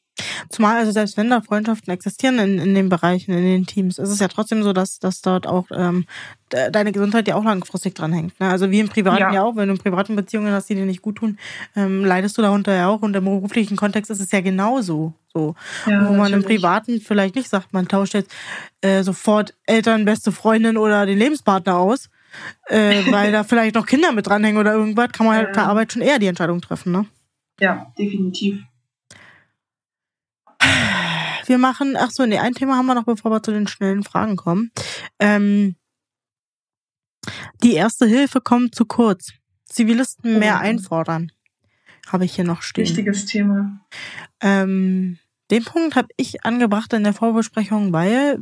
[0.49, 4.09] Zumal also selbst wenn da Freundschaften existieren in, in den Bereichen, in den Teams, ist
[4.09, 6.05] es ja trotzdem so, dass, dass dort auch ähm,
[6.49, 8.39] deine Gesundheit ja auch langfristig dran hängt.
[8.39, 8.49] Ne?
[8.49, 9.33] Also wie im Privaten ja.
[9.33, 9.43] ja.
[9.43, 11.37] auch, wenn du in privaten Beziehungen hast, die dir nicht gut tun,
[11.75, 13.01] ähm, leidest du darunter ja auch.
[13.01, 15.13] Und im beruflichen Kontext ist es ja genauso.
[15.33, 15.55] So.
[15.85, 16.33] Ja, wo man natürlich.
[16.33, 18.31] im Privaten vielleicht nicht sagt, man tauscht jetzt
[18.81, 22.09] äh, sofort Eltern, beste Freundin oder den Lebenspartner aus.
[22.67, 25.93] Äh, weil da vielleicht noch Kinder mit dranhängen oder irgendwas, kann man halt per Arbeit
[25.93, 27.05] schon eher die Entscheidung treffen, ne?
[27.59, 28.61] Ja, definitiv.
[31.47, 34.03] Wir machen, ach so, nee, ein Thema haben wir noch, bevor wir zu den schnellen
[34.03, 34.71] Fragen kommen.
[35.17, 35.75] Ähm,
[37.63, 39.31] die erste Hilfe kommt zu kurz.
[39.65, 40.63] Zivilisten mehr oh.
[40.63, 41.31] einfordern.
[42.07, 42.85] Habe ich hier noch stehen.
[42.85, 43.79] Wichtiges Thema.
[44.41, 45.17] Ähm,
[45.49, 48.37] den Punkt habe ich angebracht in der Vorbesprechung, weil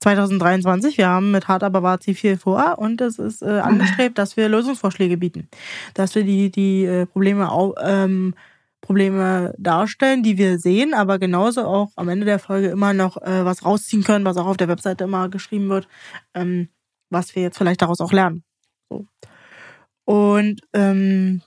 [0.00, 4.18] 2023, äh, wir haben mit Hart aber Wazi viel vor und es ist äh, angestrebt,
[4.18, 5.48] dass wir Lösungsvorschläge bieten.
[5.94, 8.34] Dass wir die, die äh, Probleme au, ähm,
[8.80, 13.44] Probleme darstellen, die wir sehen, aber genauso auch am Ende der Folge immer noch äh,
[13.44, 15.86] was rausziehen können, was auch auf der Webseite immer geschrieben wird,
[16.34, 16.68] ähm,
[17.10, 18.42] was wir jetzt vielleicht daraus auch lernen.
[18.88, 19.06] So.
[20.04, 21.42] Und ähm,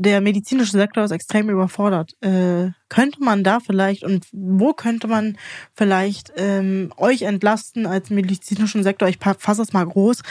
[0.00, 2.14] der medizinische Sektor ist extrem überfordert.
[2.22, 5.36] Äh, könnte man da vielleicht und wo könnte man
[5.74, 9.10] vielleicht ähm, euch entlasten als medizinischen Sektor?
[9.10, 10.22] Ich fasse es mal groß,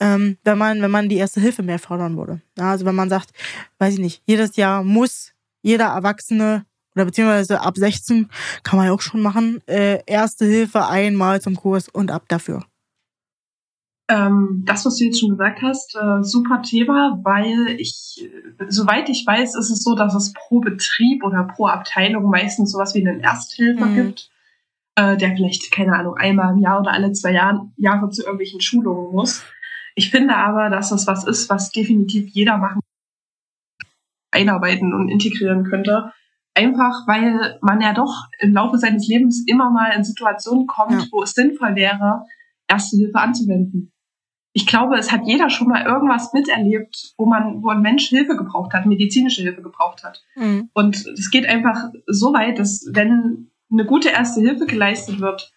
[0.00, 2.40] ähm, wenn man wenn man die erste Hilfe mehr fördern würde.
[2.56, 3.32] Ja, also wenn man sagt,
[3.78, 8.28] weiß ich nicht, jedes Jahr muss jeder Erwachsene oder beziehungsweise ab 16
[8.64, 12.64] kann man ja auch schon machen, äh, Erste Hilfe einmal zum Kurs und ab dafür.
[14.10, 18.26] Ähm, das, was du jetzt schon gesagt hast, äh, super Thema, weil ich,
[18.68, 22.94] soweit ich weiß, ist es so, dass es pro Betrieb oder pro Abteilung meistens sowas
[22.94, 23.94] wie einen Ersthilfer mhm.
[23.94, 24.30] gibt,
[24.96, 28.62] äh, der vielleicht, keine Ahnung, einmal im Jahr oder alle zwei Jahren, Jahre zu irgendwelchen
[28.62, 29.44] Schulungen muss.
[29.94, 32.80] Ich finde aber, dass das was ist, was definitiv jeder machen
[34.30, 36.12] einarbeiten und integrieren könnte.
[36.54, 41.06] Einfach weil man ja doch im Laufe seines Lebens immer mal in Situationen kommt, ja.
[41.12, 42.24] wo es sinnvoll wäre,
[42.70, 43.92] Erste Hilfe anzuwenden.
[44.52, 48.36] Ich glaube, es hat jeder schon mal irgendwas miterlebt, wo man, wo ein Mensch Hilfe
[48.36, 50.22] gebraucht hat, medizinische Hilfe gebraucht hat.
[50.36, 50.68] Mhm.
[50.74, 55.52] Und es geht einfach so weit, dass wenn eine gute Erste Hilfe geleistet wird,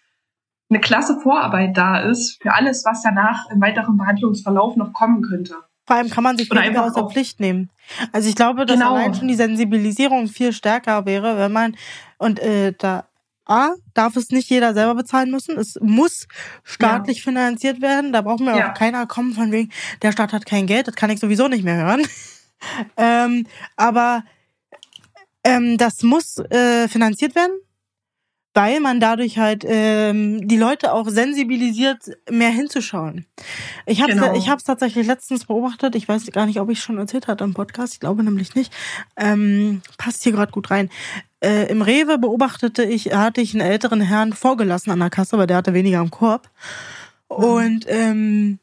[0.70, 5.56] eine klasse Vorarbeit da ist für alles, was danach im weiteren Behandlungsverlauf noch kommen könnte.
[5.92, 7.68] Vor allem kann man sich weniger aus der Pflicht nehmen.
[8.12, 8.94] Also ich glaube, dass genau.
[8.94, 11.76] allein schon die Sensibilisierung viel stärker wäre, wenn man
[12.16, 13.04] und äh, da
[13.44, 15.58] A, darf es nicht jeder selber bezahlen müssen.
[15.58, 16.28] Es muss
[16.64, 17.24] staatlich ja.
[17.24, 18.14] finanziert werden.
[18.14, 18.70] Da braucht mir ja.
[18.70, 19.70] auch keiner kommen von wegen,
[20.00, 22.06] der Staat hat kein Geld, das kann ich sowieso nicht mehr hören.
[22.96, 24.24] ähm, aber
[25.44, 27.52] ähm, das muss äh, finanziert werden
[28.54, 33.26] weil man dadurch halt ähm, die Leute auch sensibilisiert, mehr hinzuschauen.
[33.86, 34.34] Ich habe genau.
[34.34, 35.94] ich habe es tatsächlich letztens beobachtet.
[35.94, 37.94] Ich weiß gar nicht, ob ich schon erzählt hatte im Podcast.
[37.94, 38.72] Ich glaube nämlich nicht.
[39.16, 40.90] Ähm, passt hier gerade gut rein.
[41.42, 45.46] Äh, Im Rewe beobachtete ich, hatte ich einen älteren Herrn vorgelassen an der Kasse, weil
[45.46, 46.50] der hatte weniger im Korb.
[47.30, 47.44] Mhm.
[47.44, 48.58] Und ähm,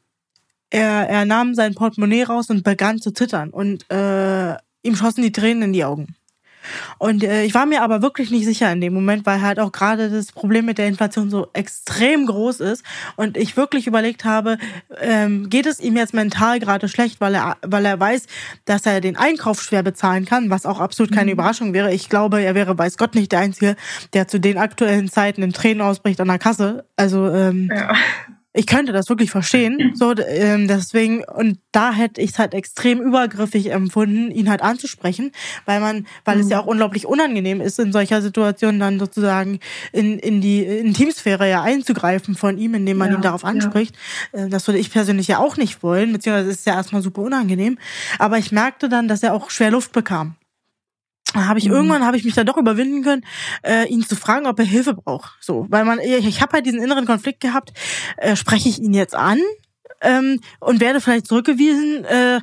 [0.70, 3.50] er, er nahm sein Portemonnaie raus und begann zu zittern.
[3.50, 6.14] Und äh, ihm schossen die Tränen in die Augen.
[6.98, 9.72] Und äh, ich war mir aber wirklich nicht sicher in dem Moment, weil halt auch
[9.72, 12.84] gerade das Problem mit der Inflation so extrem groß ist
[13.16, 14.58] und ich wirklich überlegt habe,
[15.00, 18.26] ähm, geht es ihm jetzt mental gerade schlecht, weil er, weil er weiß,
[18.64, 21.32] dass er den Einkauf schwer bezahlen kann, was auch absolut keine mhm.
[21.32, 21.92] Überraschung wäre.
[21.92, 23.76] Ich glaube, er wäre, weiß Gott, nicht der Einzige,
[24.12, 26.84] der zu den aktuellen Zeiten in Tränen ausbricht an der Kasse.
[26.96, 27.92] Also ähm, ja
[28.52, 29.92] ich könnte das wirklich verstehen.
[29.94, 35.30] So, ähm, deswegen, und da hätte ich es halt extrem übergriffig empfunden, ihn halt anzusprechen,
[35.66, 36.42] weil man, weil mhm.
[36.42, 39.60] es ja auch unglaublich unangenehm ist, in solcher Situation dann sozusagen
[39.92, 43.94] in, in die Intimsphäre ja einzugreifen von ihm, indem man ja, ihn darauf anspricht.
[44.32, 44.46] Ja.
[44.46, 47.78] Äh, das würde ich persönlich ja auch nicht wollen, beziehungsweise ist ja erstmal super unangenehm.
[48.18, 50.34] Aber ich merkte dann, dass er auch schwer Luft bekam
[51.34, 51.72] habe ich mhm.
[51.72, 53.24] irgendwann habe ich mich dann doch überwinden können,
[53.62, 55.36] äh, ihn zu fragen, ob er Hilfe braucht.
[55.40, 57.72] So, weil man ich, ich habe halt diesen inneren Konflikt gehabt,
[58.16, 59.38] äh, spreche ich ihn jetzt an
[60.00, 62.40] ähm, und werde vielleicht zurückgewiesen äh,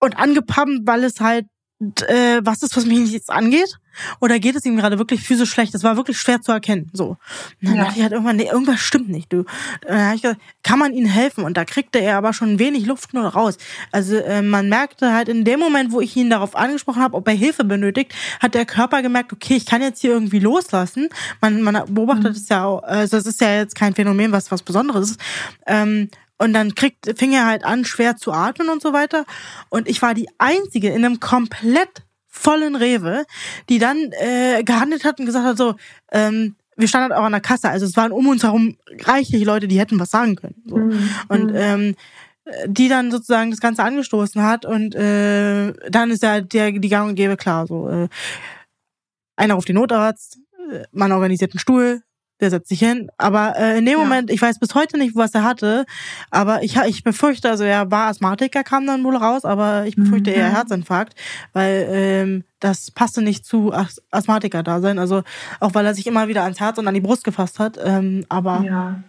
[0.00, 1.46] und angepumpt, weil es halt
[2.02, 3.78] äh, was ist, was mich nicht jetzt angeht?
[4.20, 5.74] Oder geht es ihm gerade wirklich physisch schlecht?
[5.74, 6.90] Das war wirklich schwer zu erkennen.
[6.92, 7.10] So.
[7.10, 7.18] Und
[7.60, 7.84] dann ja.
[7.84, 9.44] dachte ich halt irgendwann, nee, irgendwas stimmt nicht, du.
[9.86, 11.44] Dann ich gesagt, kann man ihnen helfen?
[11.44, 13.56] Und da kriegte er aber schon wenig Luft nur raus.
[13.92, 17.28] Also äh, man merkte halt in dem Moment, wo ich ihn darauf angesprochen habe, ob
[17.28, 21.08] er Hilfe benötigt, hat der Körper gemerkt, okay, ich kann jetzt hier irgendwie loslassen.
[21.40, 22.36] Man, man beobachtet mhm.
[22.36, 25.20] es ja auch, also es ist ja jetzt kein Phänomen, was was Besonderes ist.
[25.66, 26.08] Ähm,
[26.38, 29.24] und dann kriegt, fing er halt an, schwer zu atmen und so weiter.
[29.68, 33.24] Und ich war die Einzige in einem komplett vollen Rewe,
[33.68, 35.76] die dann äh, gehandelt hat und gesagt hat, so,
[36.10, 37.70] ähm, wir standen halt auch an der Kasse.
[37.70, 40.62] Also es waren um uns herum reichlich Leute, die hätten was sagen können.
[40.66, 40.76] So.
[40.76, 41.10] Mhm.
[41.28, 41.56] Und mhm.
[41.56, 41.94] ähm,
[42.66, 47.08] die dann sozusagen das Ganze angestoßen hat und äh, dann ist ja der die Gang
[47.08, 47.66] und Gäbe klar.
[47.66, 48.08] So äh,
[49.36, 50.38] einer auf den Notarzt,
[50.70, 52.02] äh, man organisiert einen Stuhl,
[52.40, 53.10] der setzt sich hin.
[53.16, 54.04] Aber äh, in dem ja.
[54.04, 55.86] Moment, ich weiß bis heute nicht, was er hatte,
[56.30, 60.30] aber ich, ich befürchte, also er war Asthmatiker, kam dann wohl raus, aber ich befürchte
[60.30, 60.36] mhm.
[60.36, 61.14] eher Herzinfarkt,
[61.52, 64.98] weil ähm, das passte nicht zu As Asthmatiker da sein.
[64.98, 65.22] Also
[65.60, 67.78] auch weil er sich immer wieder ans Herz und an die Brust gefasst hat.
[67.82, 69.02] Ähm, aber ja,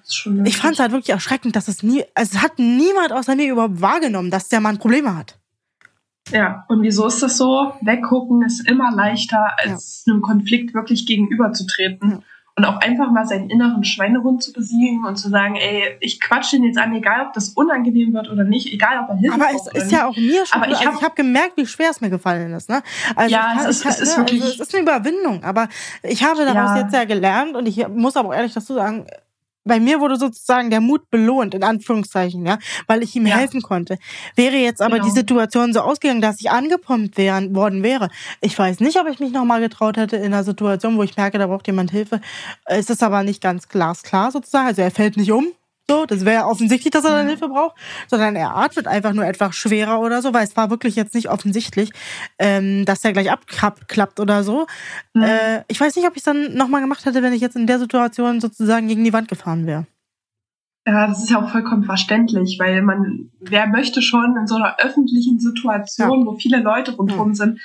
[0.44, 3.52] ich fand es halt wirklich erschreckend, dass es nie, also es hat niemand außer mir
[3.52, 5.40] überhaupt wahrgenommen, dass der Mann Probleme hat.
[6.32, 7.74] Ja, und wieso ist das so?
[7.82, 10.14] Weggucken ist immer leichter, als ja.
[10.14, 12.12] einem Konflikt wirklich gegenüberzutreten.
[12.12, 12.20] Ja
[12.58, 16.56] und auch einfach mal seinen inneren Schweinehund zu besiegen und zu sagen, ey, ich quatsche
[16.56, 19.48] ihn jetzt an, egal ob das unangenehm wird oder nicht, egal ob er Hilfe Aber
[19.54, 22.00] es ist ja auch mir schon, aber ich habe also hab gemerkt, wie schwer es
[22.00, 22.70] mir gefallen ist.
[22.70, 22.82] Ne?
[23.16, 24.42] Also ja, es, ist, es ist ne, wirklich...
[24.42, 25.68] Also es ist eine Überwindung, aber
[26.02, 26.84] ich habe daraus ja.
[26.84, 29.06] jetzt ja gelernt und ich muss aber ehrlich dazu sagen,
[29.66, 33.36] bei mir wurde sozusagen der Mut belohnt, in Anführungszeichen, ja, weil ich ihm ja.
[33.36, 33.98] helfen konnte.
[34.36, 35.06] Wäre jetzt aber genau.
[35.06, 38.10] die Situation so ausgegangen, dass ich angepumpt wären, worden wäre.
[38.42, 41.40] Ich weiß nicht, ob ich mich nochmal getraut hätte in einer Situation, wo ich merke,
[41.40, 42.22] da braucht jemand Hilfe.
[42.66, 44.68] Es ist aber nicht ganz glasklar sozusagen.
[44.68, 45.48] Also er fällt nicht um,
[45.90, 47.76] so, das wäre offensichtlich, dass er dann Hilfe braucht,
[48.08, 51.30] sondern er atmet einfach nur etwas schwerer oder so, weil es war wirklich jetzt nicht
[51.30, 51.92] offensichtlich,
[52.40, 54.66] ähm, dass er gleich abklappt oder so.
[55.14, 55.24] Mhm.
[55.24, 57.68] Äh, ich weiß nicht, ob ich es dann nochmal gemacht hätte, wenn ich jetzt in
[57.68, 59.86] der Situation sozusagen gegen die Wand gefahren wäre.
[60.88, 64.78] Ja, das ist ja auch vollkommen verständlich, weil man, wer möchte schon in so einer
[64.80, 66.26] öffentlichen Situation, ja.
[66.26, 67.36] wo viele Leute rundherum ja.
[67.36, 67.60] sind,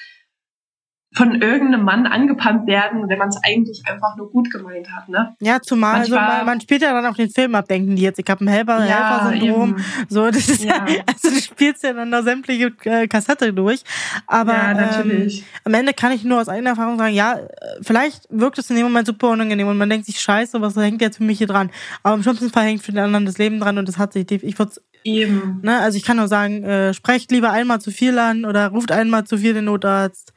[1.12, 5.34] von irgendeinem Mann angepannt werden, wenn man es eigentlich einfach nur gut gemeint hat, ne?
[5.40, 8.02] Ja, zumal Manchmal, also man, man, spielt ja dann auch den Film ab, denken die
[8.02, 9.76] jetzt, ich habe ein Helfer, ja, Helfer-Syndrom.
[10.08, 10.86] So, das ist ja.
[10.88, 11.02] ja.
[11.06, 13.82] also du spielst ja dann da sämtliche äh, Kassette durch.
[14.28, 15.40] Aber ja, natürlich.
[15.40, 17.48] Ähm, am Ende kann ich nur aus eigener Erfahrung sagen, ja, äh,
[17.82, 21.02] vielleicht wirkt es in dem Moment super unangenehm und man denkt sich, scheiße, was hängt
[21.02, 21.70] jetzt für mich hier dran?
[22.04, 24.30] Aber im schlimmsten Fall hängt für den anderen das Leben dran und das hat sich,
[24.30, 24.72] ich würde
[25.02, 25.60] Eben.
[25.62, 28.92] Ne, also ich kann nur sagen, äh, sprecht lieber einmal zu viel an oder ruft
[28.92, 30.34] einmal zu viel den Notarzt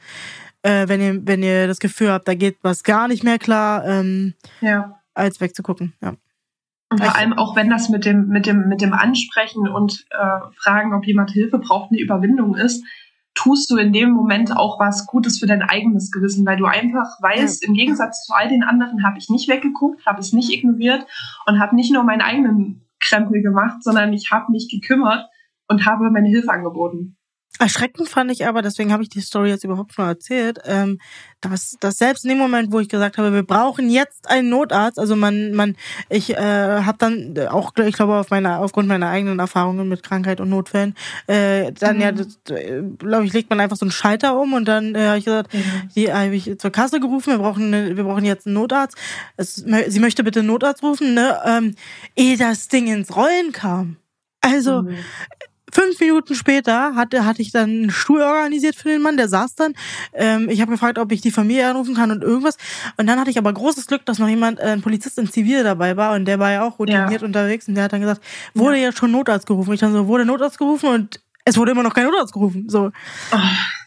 [0.64, 3.85] äh, wenn ihr, wenn ihr das Gefühl habt, da geht was gar nicht mehr klar,
[3.85, 4.99] ähm, ja.
[5.14, 5.94] als wegzugucken.
[6.02, 6.15] Ja.
[6.90, 10.40] Und vor allem auch wenn das mit dem, mit dem, mit dem Ansprechen und äh,
[10.56, 12.84] Fragen, ob jemand Hilfe braucht, eine Überwindung ist,
[13.34, 17.19] tust du in dem Moment auch was Gutes für dein eigenes Gewissen, weil du einfach
[17.22, 17.68] weißt, ja.
[17.68, 21.06] im Gegensatz zu all den anderen habe ich nicht weggeguckt, habe es nicht ignoriert
[21.48, 25.27] und habe nicht nur meinen eigenen Krempel gemacht, sondern ich habe mich gekümmert
[25.68, 27.18] und habe meine Hilfe angeboten.
[27.59, 30.99] Erschreckend fand ich aber, deswegen habe ich die Story jetzt überhaupt nur erzählt, ähm,
[31.39, 34.97] dass, dass selbst in dem Moment, wo ich gesagt habe, wir brauchen jetzt einen Notarzt,
[34.97, 35.75] also man, man,
[36.09, 40.41] ich äh, habe dann auch, ich glaube, auf meiner, aufgrund meiner eigenen Erfahrungen mit Krankheit
[40.41, 40.95] und Notfällen,
[41.27, 42.01] äh, dann mhm.
[42.01, 42.11] ja,
[42.97, 45.53] glaube ich, legt man einfach so einen Schalter um und dann äh, habe ich gesagt,
[45.53, 45.89] mhm.
[45.95, 48.97] die habe ich zur Kasse gerufen, wir brauchen, eine, wir brauchen jetzt einen Notarzt.
[49.38, 51.39] Es, sie möchte bitte einen Notarzt rufen, ne?
[51.45, 51.75] Ähm,
[52.15, 53.97] ehe das Ding ins Rollen kam.
[54.41, 54.97] Also, mhm.
[55.73, 59.55] Fünf Minuten später hatte, hatte ich dann einen Stuhl organisiert für den Mann, der saß
[59.55, 59.73] dann.
[60.13, 62.57] Ähm, ich habe gefragt, ob ich die Familie anrufen kann und irgendwas.
[62.97, 65.63] Und dann hatte ich aber großes Glück, dass noch jemand, äh, ein Polizist in Zivil
[65.63, 67.27] dabei war und der war ja auch routiniert ja.
[67.27, 68.21] unterwegs und der hat dann gesagt,
[68.53, 68.83] wurde ja.
[68.83, 69.73] jetzt schon Notarzt gerufen.
[69.73, 72.65] Ich dann so, wurde Notarzt gerufen und es wurde immer noch kein Notarzt gerufen.
[72.69, 72.91] So.
[73.31, 73.37] Oh.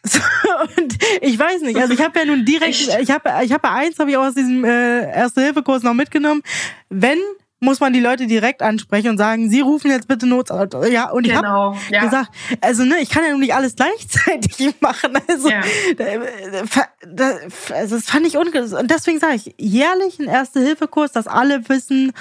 [0.03, 0.19] so
[0.77, 1.79] und ich weiß nicht.
[1.79, 2.99] Also ich habe ja nun direkt, Echt?
[3.01, 6.43] ich habe, ich habe eins habe ich auch aus diesem äh, Erste-Hilfe-Kurs noch mitgenommen.
[6.89, 7.19] Wenn
[7.61, 10.77] muss man die Leute direkt ansprechen und sagen, sie rufen jetzt bitte Notarzt.
[10.91, 12.05] Ja, und ich genau, habe ja.
[12.05, 12.31] gesagt,
[12.61, 15.19] also ne, ich kann ja nun nicht alles gleichzeitig machen.
[15.29, 15.63] Also, ja.
[15.97, 18.83] das, also das fand ich ungesund.
[18.83, 22.13] Und deswegen sage ich, jährlich ein Erste-Hilfe-Kurs, dass alle wissen,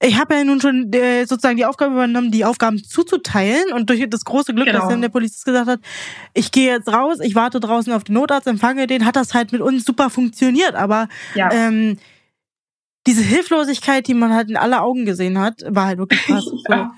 [0.00, 4.08] ich habe ja nun schon äh, sozusagen die Aufgabe übernommen, die Aufgaben zuzuteilen und durch
[4.08, 4.80] das große Glück, genau.
[4.80, 5.80] dass dann der Polizist gesagt hat,
[6.34, 9.50] ich gehe jetzt raus, ich warte draußen auf den Notarzt, empfange den, hat das halt
[9.50, 10.74] mit uns super funktioniert.
[10.74, 11.50] Aber ja.
[11.52, 11.98] ähm,
[13.08, 16.44] diese Hilflosigkeit, die man halt in alle Augen gesehen hat, war halt wirklich krass.
[16.68, 16.92] ja,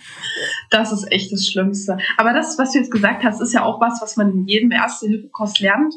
[0.70, 1.98] das ist echt das Schlimmste.
[2.16, 4.72] Aber das, was du jetzt gesagt hast, ist ja auch was, was man in jedem
[4.72, 5.94] Erste-Hilfe-Kurs lernt.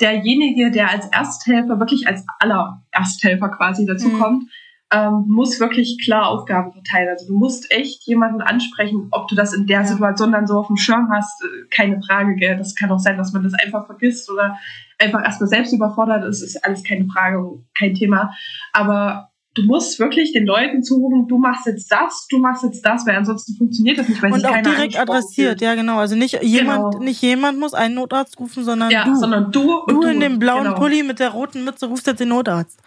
[0.00, 4.18] Derjenige, der als Ersthelfer, wirklich als aller Ersthelfer quasi dazu mhm.
[4.18, 4.44] kommt,
[4.92, 7.08] ähm, muss wirklich klar Aufgaben verteilen.
[7.10, 9.84] Also du musst echt jemanden ansprechen, ob du das in der.
[9.84, 12.56] Situation dann so auf dem Schirm hast, äh, keine Frage, gell?
[12.56, 14.58] Das kann auch sein, dass man das einfach vergisst oder
[14.98, 17.38] einfach erstmal selbst überfordert ist, ist alles keine Frage,
[17.74, 18.34] kein Thema.
[18.72, 23.06] Aber du musst wirklich den Leuten zurufen, du machst jetzt das, du machst jetzt das,
[23.06, 25.98] weil ansonsten funktioniert das nicht, weil Und auch direkt adressiert, ja genau.
[25.98, 27.04] Also nicht jemand, genau.
[27.04, 29.14] nicht jemand muss einen Notarzt rufen, sondern ja, du.
[29.16, 29.82] sondern du.
[29.86, 30.76] du, du in dem blauen genau.
[30.76, 32.80] Pulli mit der roten Mütze rufst jetzt den Notarzt.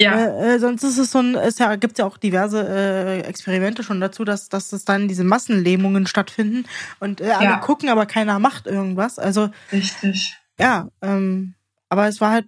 [0.00, 0.14] Ja.
[0.14, 3.82] Äh, äh, sonst ist es so ein, es ja, gibt ja auch diverse äh, Experimente
[3.82, 6.64] schon dazu, dass, dass es dann diese Massenlähmungen stattfinden
[7.00, 7.58] und äh, alle ja.
[7.58, 9.18] gucken, aber keiner macht irgendwas.
[9.18, 10.38] Also richtig.
[10.58, 11.54] Ja, ähm,
[11.90, 12.46] aber es war halt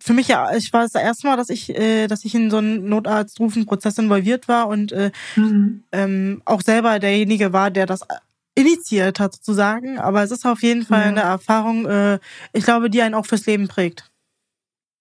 [0.00, 2.58] für mich ja, ich war das erste Mal, dass ich, äh, dass ich in so
[2.58, 5.84] einen Notarztrufenprozess involviert war und äh, mhm.
[5.90, 8.06] ähm, auch selber derjenige war, der das
[8.54, 9.98] initiiert hat sozusagen.
[9.98, 11.08] Aber es ist auf jeden Fall ja.
[11.08, 12.18] eine Erfahrung, äh,
[12.52, 14.12] ich glaube, die einen auch fürs Leben prägt.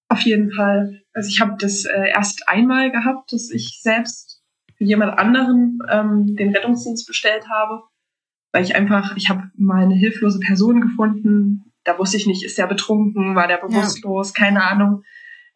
[0.08, 1.02] Auf jeden Fall.
[1.14, 4.42] Also ich habe das äh, erst einmal gehabt, dass ich selbst
[4.78, 7.84] für jemand anderen ähm, den Rettungsdienst bestellt habe,
[8.54, 12.58] weil ich einfach, ich habe mal eine hilflose Person gefunden, da wusste ich nicht, ist
[12.58, 14.46] der betrunken, war der bewusstlos, ja.
[14.46, 15.04] keine Ahnung.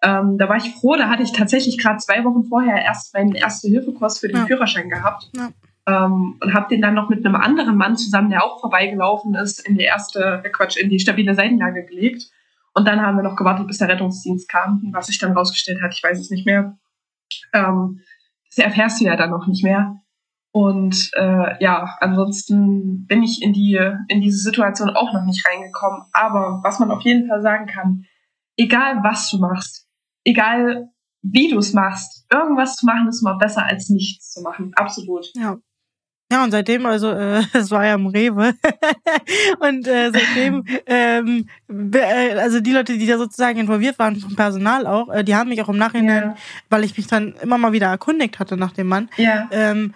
[0.02, 3.34] Ähm, da war ich froh, da hatte ich tatsächlich gerade zwei Wochen vorher erst meinen
[3.34, 4.46] Erste-Hilfe-Kurs für den ja.
[4.46, 5.30] Führerschein gehabt.
[5.36, 5.50] Ja.
[5.88, 9.68] Ähm, und habe den dann noch mit einem anderen Mann zusammen, der auch vorbeigelaufen ist,
[9.68, 12.30] in die erste, äh Quatsch, in die stabile Seitenlage gelegt.
[12.74, 14.84] Und dann haben wir noch gewartet, bis der Rettungsdienst kam.
[14.86, 16.78] Und was sich dann rausgestellt hat, ich weiß es nicht mehr.
[17.54, 18.02] Ähm,
[18.50, 20.02] das erfährst du ja dann noch nicht mehr.
[20.58, 26.02] Und äh, ja, ansonsten bin ich in die in diese Situation auch noch nicht reingekommen.
[26.14, 28.06] Aber was man auf jeden Fall sagen kann,
[28.58, 29.88] egal was du machst,
[30.24, 30.90] egal
[31.22, 34.72] wie du es machst, irgendwas zu machen ist immer besser als nichts zu machen.
[34.74, 35.28] Absolut.
[35.36, 35.58] Ja.
[36.32, 38.56] Ja, und seitdem, also äh, es war ja im Rewe
[39.60, 44.88] und äh, seitdem, ähm, äh, also die Leute, die da sozusagen involviert waren, vom Personal
[44.88, 46.36] auch, äh, die haben mich auch im Nachhinein, ja.
[46.72, 49.48] weil ich mich dann immer mal wieder erkundigt hatte nach dem Mann, ja.
[49.52, 49.94] ähm,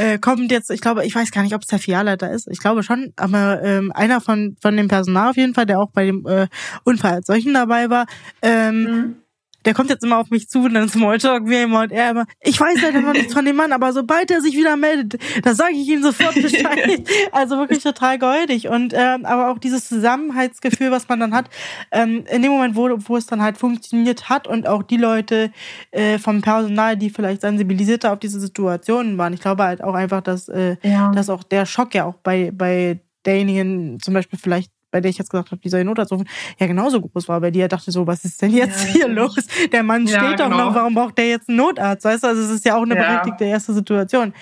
[0.00, 2.48] äh, kommt jetzt, ich glaube, ich weiß gar nicht, ob es der Filialleiter ist.
[2.50, 5.90] Ich glaube schon, aber ähm, einer von von dem Personal auf jeden Fall, der auch
[5.92, 6.46] bei dem äh,
[6.84, 8.06] Unfall als solchen dabei war,
[8.42, 9.16] ähm, mhm
[9.64, 12.26] der kommt jetzt immer auf mich zu und dann Smalltalk wie immer und er immer,
[12.40, 15.54] ich weiß ja noch nichts von dem Mann, aber sobald er sich wieder meldet, da
[15.54, 17.02] sage ich ihm sofort Bescheid.
[17.32, 21.50] also wirklich total goldig und ähm, aber auch dieses Zusammenhaltsgefühl, was man dann hat,
[21.90, 25.50] ähm, in dem Moment, wo, wo es dann halt funktioniert hat und auch die Leute
[25.90, 29.32] äh, vom Personal, die vielleicht sensibilisierter auf diese Situationen waren.
[29.32, 31.12] Ich glaube halt auch einfach, dass, äh, ja.
[31.12, 35.18] dass auch der Schock ja auch bei, bei derjenigen zum Beispiel vielleicht bei der ich
[35.18, 37.62] jetzt gesagt habe, die soll Notarzt rufen, ja genauso groß war bei dir.
[37.62, 39.46] Er dachte so, was ist denn jetzt ja, hier los?
[39.72, 40.66] Der Mann ja, steht doch genau.
[40.66, 42.04] noch, warum braucht der jetzt einen Notarzt?
[42.04, 43.00] Weißt du, also es ist ja auch eine ja.
[43.00, 44.32] berechtigte erste Situation.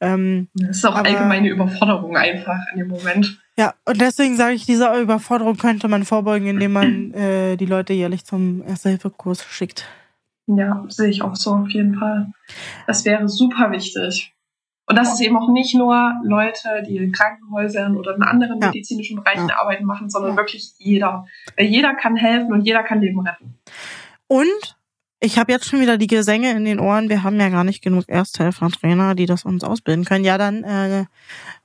[0.00, 3.40] Ähm, das ist auch aber, allgemeine Überforderung einfach in dem Moment.
[3.58, 7.92] Ja, und deswegen sage ich, diese Überforderung könnte man vorbeugen, indem man äh, die Leute
[7.92, 9.86] jährlich zum Erste-Hilfe-Kurs schickt.
[10.46, 12.28] Ja, sehe ich auch so auf jeden Fall.
[12.86, 14.35] Das wäre super wichtig.
[14.88, 18.68] Und das ist eben auch nicht nur Leute, die in Krankenhäusern oder in anderen ja.
[18.68, 19.58] medizinischen Bereichen ja.
[19.58, 20.36] arbeiten machen, sondern ja.
[20.36, 21.26] wirklich jeder.
[21.58, 23.58] Jeder kann helfen und jeder kann Leben retten.
[24.28, 24.76] Und
[25.18, 27.08] ich habe jetzt schon wieder die Gesänge in den Ohren.
[27.08, 30.24] Wir haben ja gar nicht genug Ersthelfer-Trainer, die das uns ausbilden können.
[30.24, 31.06] Ja, dann äh,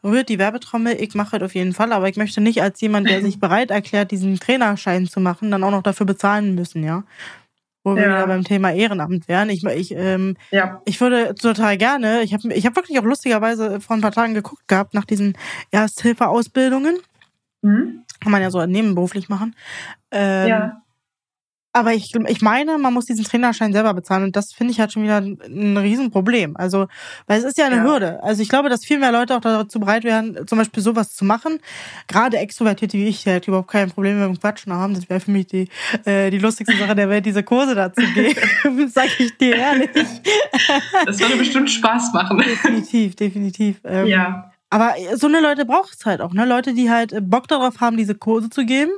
[0.04, 0.96] rührt die Werbetrommel.
[1.00, 3.70] Ich mache es auf jeden Fall, aber ich möchte nicht als jemand, der sich bereit
[3.70, 7.04] erklärt, diesen Trainerschein zu machen, dann auch noch dafür bezahlen müssen, ja
[7.84, 9.50] wo wir wieder beim Thema Ehrenamt wären.
[9.50, 10.82] Ich, ich, ähm, ja.
[10.86, 14.34] ich würde total gerne, ich habe ich hab wirklich auch lustigerweise vor ein paar Tagen
[14.34, 15.38] geguckt gehabt nach diesen
[15.72, 16.98] Ersthilfeausbildungen.
[17.62, 18.04] Mhm.
[18.20, 19.56] Kann man ja so nebenberuflich machen.
[20.12, 20.82] Ähm, ja.
[21.74, 24.92] Aber ich, ich meine, man muss diesen Trainerschein selber bezahlen und das finde ich halt
[24.92, 26.58] schon wieder ein, Riesenproblem.
[26.58, 26.88] Also,
[27.28, 27.84] weil es ist ja eine ja.
[27.84, 28.22] Hürde.
[28.24, 31.24] Also ich glaube, dass viel mehr Leute auch dazu bereit wären, zum Beispiel sowas zu
[31.24, 31.60] machen.
[32.08, 34.96] Gerade Extrovertierte wie ich, die halt überhaupt kein Problem mit dem Quatschen haben.
[34.96, 35.70] Das wäre für mich die,
[36.04, 38.90] äh, die lustigste Sache der Welt, diese Kurse dazu geben.
[38.94, 39.90] Sag ich dir ehrlich.
[41.06, 42.38] Das würde bestimmt Spaß machen.
[42.40, 43.78] Definitiv, definitiv.
[43.86, 44.52] Ähm, ja.
[44.70, 46.46] Aber so eine Leute braucht es halt auch, ne?
[46.46, 48.92] Leute, die halt Bock darauf haben, diese Kurse zu geben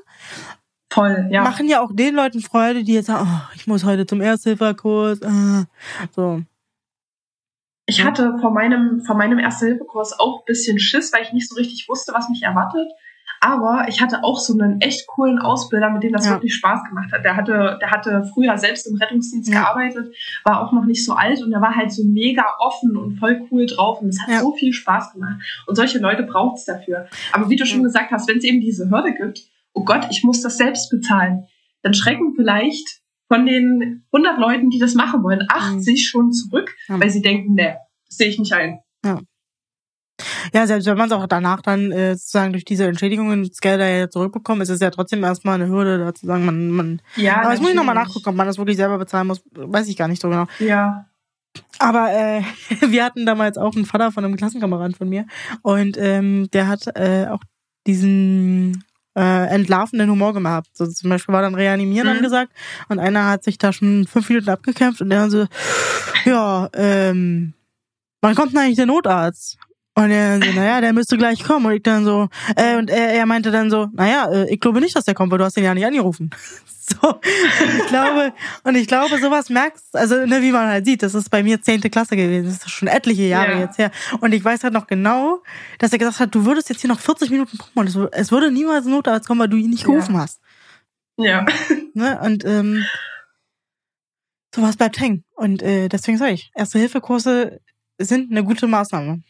[0.94, 1.42] Voll, ja.
[1.42, 5.22] Machen ja auch den Leuten Freude, die jetzt sagen, oh, ich muss heute zum Ersthilfekurs.
[5.22, 5.66] Äh,
[6.12, 6.44] so.
[7.88, 11.56] Ich hatte vor meinem, vor meinem Erste-Hilfe-Kurs auch ein bisschen Schiss, weil ich nicht so
[11.56, 12.88] richtig wusste, was mich erwartet.
[13.42, 16.34] Aber ich hatte auch so einen echt coolen Ausbilder, mit dem das ja.
[16.34, 17.26] wirklich Spaß gemacht hat.
[17.26, 19.62] Der hatte, der hatte früher selbst im Rettungsdienst ja.
[19.62, 20.16] gearbeitet,
[20.46, 23.46] war auch noch nicht so alt und der war halt so mega offen und voll
[23.52, 24.40] cool drauf und es hat ja.
[24.40, 25.42] so viel Spaß gemacht.
[25.66, 27.08] Und solche Leute braucht es dafür.
[27.34, 29.42] Aber wie du schon gesagt hast, wenn es eben diese Hürde gibt,
[29.74, 31.46] oh Gott, ich muss das selbst bezahlen,
[31.82, 35.98] dann schrecken vielleicht von den 100 Leuten, die das machen wollen, 80 mhm.
[35.98, 37.00] schon zurück, ja.
[37.00, 37.76] weil sie denken, nee,
[38.08, 38.80] das sehe ich nicht ein.
[39.04, 39.20] Ja.
[40.54, 43.82] Ja, selbst wenn man es auch danach dann äh, sozusagen durch diese Entschädigungen das Geld
[43.82, 47.02] ja zurückbekommt, ist es ja trotzdem erstmal eine Hürde, da zu sagen, man, man.
[47.16, 49.88] Ja, aber jetzt muss ich nochmal nachgucken, ob man das wirklich selber bezahlen muss, weiß
[49.88, 50.46] ich gar nicht so genau.
[50.60, 51.08] Ja.
[51.80, 52.44] Aber äh,
[52.88, 55.26] wir hatten damals auch einen Vater von einem Klassenkameraden von mir
[55.62, 57.42] und ähm, der hat äh, auch
[57.88, 58.84] diesen
[59.16, 60.70] äh, entlarvenden Humor gemacht.
[60.74, 62.18] So zum Beispiel war dann Reanimieren mhm.
[62.18, 62.52] angesagt
[62.90, 65.46] und einer hat sich da schon fünf Minuten abgekämpft und der so,
[66.26, 67.54] ja, ähm,
[68.22, 69.58] wann kommt denn eigentlich der Notarzt?
[69.96, 71.68] Und er so, naja, der müsste gleich kommen.
[71.68, 74.82] Und ich dann so, äh, und er, er meinte dann so, naja, äh, ich glaube
[74.82, 76.30] nicht, dass der kommt, weil du hast ihn ja nicht angerufen.
[76.86, 78.34] So, ich glaube,
[78.66, 81.62] und ich glaube, sowas merkst, also ne, wie man halt sieht, das ist bei mir
[81.62, 83.60] zehnte Klasse gewesen, das ist schon etliche Jahre ja.
[83.62, 83.90] jetzt her.
[84.20, 85.42] Und ich weiß halt noch genau,
[85.80, 88.34] dass er gesagt hat, du würdest jetzt hier noch 40 Minuten gucken und es, es
[88.34, 90.24] würde niemals Notarzt kommen, weil du ihn nicht gerufen ja.
[90.24, 90.42] hast.
[91.16, 91.46] Ja.
[91.94, 92.20] Ne?
[92.22, 92.84] Und ähm,
[94.54, 95.24] sowas bleibt hängen.
[95.36, 97.62] Und äh, deswegen sage ich, Erste-Hilfe-Kurse
[97.98, 99.22] sind eine gute Maßnahme.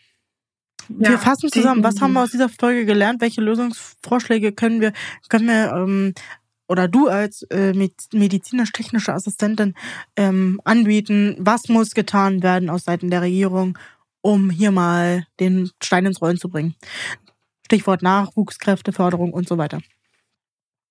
[0.90, 3.22] Ja, wir fassen zusammen, was haben wir aus dieser Folge gelernt?
[3.22, 4.94] Welche Lösungsvorschläge können wir,
[5.30, 6.14] können wir ähm,
[6.68, 9.76] oder du als äh, medizinisch-technische Assistentin
[10.16, 11.36] ähm, anbieten?
[11.40, 13.78] Was muss getan werden aus Seiten der Regierung,
[14.22, 16.76] um hier mal den Stein ins Rollen zu bringen?
[17.66, 19.80] Stichwort Nachwuchskräfteförderung und so weiter.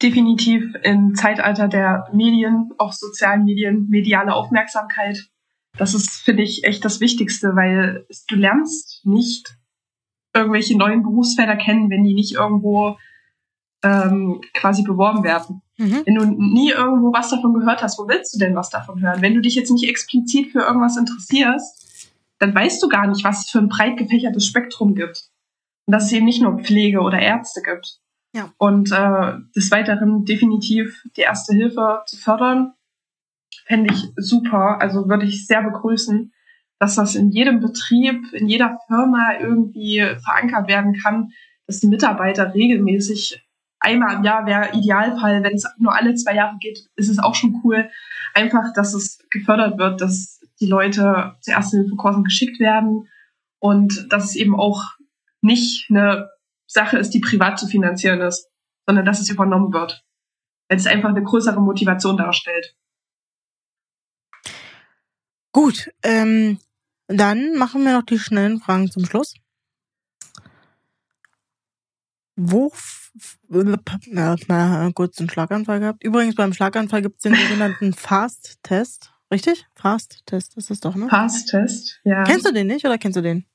[0.03, 5.31] Definitiv im Zeitalter der Medien, auch sozialen Medien, mediale Aufmerksamkeit.
[5.79, 9.57] Das ist, finde ich, echt das Wichtigste, weil du lernst nicht
[10.35, 12.97] irgendwelche neuen Berufsfelder kennen, wenn die nicht irgendwo
[13.83, 15.63] ähm, quasi beworben werden.
[15.77, 16.03] Mhm.
[16.05, 19.23] Wenn du nie irgendwo was davon gehört hast, wo willst du denn was davon hören?
[19.23, 23.47] Wenn du dich jetzt nicht explizit für irgendwas interessierst, dann weißt du gar nicht, was
[23.47, 25.31] es für ein breit gefächertes Spektrum gibt.
[25.87, 27.99] Und dass es eben nicht nur Pflege oder Ärzte gibt.
[28.35, 28.53] Ja.
[28.57, 32.73] Und äh, des Weiteren definitiv die erste Hilfe zu fördern,
[33.67, 34.81] fände ich super.
[34.81, 36.33] Also würde ich sehr begrüßen,
[36.83, 41.31] dass das in jedem Betrieb, in jeder Firma irgendwie verankert werden kann,
[41.69, 43.41] dass die Mitarbeiter regelmäßig
[43.79, 47.37] einmal im Jahr wäre Idealfall, wenn es nur alle zwei Jahre geht, ist es auch
[47.37, 47.89] schon cool.
[48.35, 53.09] Einfach, dass es gefördert wird, dass die Leute zu Erste-Hilfe-Kursen geschickt werden
[53.61, 54.83] und dass es eben auch
[55.41, 56.31] nicht eine
[56.67, 58.51] Sache ist, die privat zu finanzieren ist,
[58.87, 60.05] sondern dass es übernommen wird.
[60.69, 62.75] Weil es einfach eine größere Motivation darstellt.
[65.53, 66.59] Gut, ähm,
[67.17, 69.35] dann machen wir noch die schnellen Fragen zum Schluss.
[72.37, 72.73] Wo
[73.49, 76.03] na, na, kurz einen Schlaganfall gehabt.
[76.03, 79.13] Übrigens, beim Schlaganfall gibt es den sogenannten Fast-Test.
[79.31, 79.67] Richtig?
[79.75, 81.09] Fast-Test ist es doch, ne?
[81.09, 82.25] Fast-Test, ja.
[82.25, 83.47] Kennst du den nicht oder kennst du den?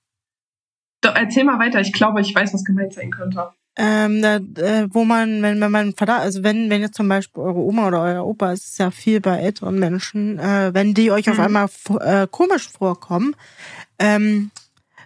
[1.01, 1.79] Doch, erzähl mal weiter.
[1.81, 3.51] Ich glaube, ich weiß, was gemeint sein könnte.
[3.79, 7.43] Ähm, da, äh, wo man, wenn, wenn man Verdacht, also wenn, wenn jetzt zum Beispiel
[7.43, 11.11] eure Oma oder euer Opa, es ist ja viel bei älteren Menschen, äh, wenn die
[11.11, 11.33] euch mhm.
[11.33, 13.35] auf einmal äh, komisch vorkommen,
[13.99, 14.49] ähm,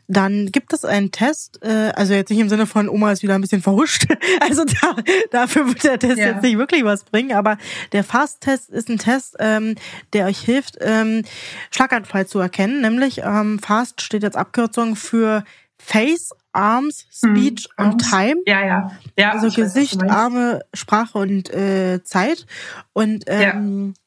[0.07, 3.35] dann gibt es einen Test, äh, also jetzt nicht im Sinne von Oma ist wieder
[3.35, 4.07] ein bisschen verhuscht,
[4.41, 4.95] also da,
[5.31, 6.27] dafür wird der Test ja.
[6.27, 7.57] jetzt nicht wirklich was bringen, aber
[7.91, 9.76] der Fast-Test ist ein Test, ähm,
[10.14, 11.23] der euch hilft, ähm,
[11.72, 15.43] Schlaganfall zu erkennen, nämlich ähm, Fast steht jetzt Abkürzung für
[15.77, 18.41] Face, Arms, Speech hm, und Time.
[18.45, 18.91] Ja, ja.
[19.18, 22.45] ja also Gesicht, weiß, Arme, Sprache und äh, Zeit.
[22.94, 24.02] Und ähm, ja.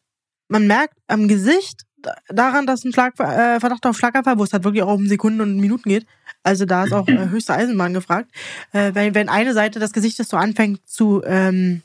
[0.48, 1.84] man merkt am Gesicht,
[2.28, 5.40] daran, dass ein Schlag, äh, Verdacht auf Schlaganfall, wo es halt wirklich auch um Sekunden
[5.40, 6.06] und Minuten geht.
[6.42, 8.30] Also da ist auch äh, höchste Eisenbahn gefragt.
[8.72, 11.82] Äh, wenn, wenn eine Seite des Gesichtes so anfängt zu, ähm,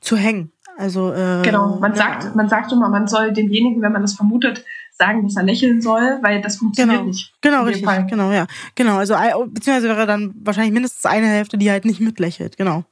[0.00, 0.52] zu hängen.
[0.76, 4.62] Also äh, genau, man sagt, man sagt immer, man soll demjenigen, wenn man das vermutet,
[4.98, 7.08] sagen, dass er lächeln soll, weil das funktioniert genau.
[7.08, 7.32] nicht.
[7.40, 7.84] Genau, richtig.
[7.84, 8.06] Fall.
[8.06, 8.46] Genau, ja.
[8.74, 9.14] Genau, also
[9.46, 12.56] beziehungsweise wäre dann wahrscheinlich mindestens eine Hälfte, die halt nicht mitlächelt.
[12.56, 12.84] Genau.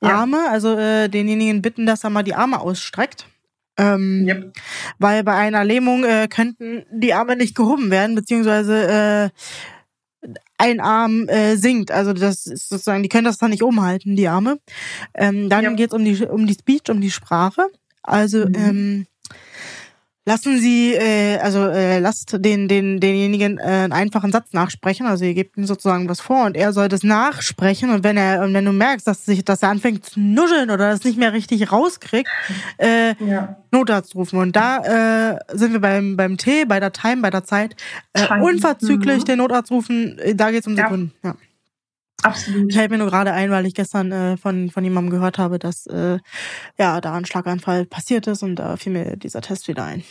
[0.00, 0.20] Ja.
[0.20, 3.26] Arme, also äh, denjenigen bitten, dass er mal die Arme ausstreckt.
[3.78, 4.52] Ähm, yep.
[4.98, 9.30] Weil bei einer Lähmung äh, könnten die Arme nicht gehoben werden, beziehungsweise
[10.22, 11.90] äh, ein Arm äh, sinkt.
[11.90, 14.58] Also das ist sozusagen, die können das dann nicht umhalten, die Arme.
[15.14, 15.76] Ähm, dann yep.
[15.76, 17.68] geht es um die, um die Speech, um die Sprache.
[18.02, 18.54] Also mhm.
[18.54, 19.06] ähm,
[20.24, 25.06] Lassen Sie, äh, also äh, lasst den, den, denjenigen äh, einen einfachen Satz nachsprechen.
[25.06, 27.90] Also ihr gebt ihm sozusagen was vor und er soll das nachsprechen.
[27.90, 30.90] Und wenn er, und wenn du merkst, dass sich, dass er anfängt zu nuscheln oder
[30.90, 32.30] das nicht mehr richtig rauskriegt,
[32.78, 33.56] äh, ja.
[33.72, 34.38] Notarzt rufen.
[34.38, 37.74] Und da äh, sind wir beim, beim T, bei der Time, bei der Zeit.
[38.12, 39.24] Äh, unverzüglich mhm.
[39.24, 41.12] den Notarzt rufen, da geht's um Sekunden.
[41.24, 41.30] Ja.
[41.30, 41.36] ja.
[42.22, 42.72] Absolut.
[42.72, 45.86] Fällt mir nur gerade ein, weil ich gestern äh, von, von jemandem gehört habe, dass
[45.86, 46.18] äh,
[46.78, 50.04] ja da ein Schlaganfall passiert ist und da fiel mir dieser Test wieder ein.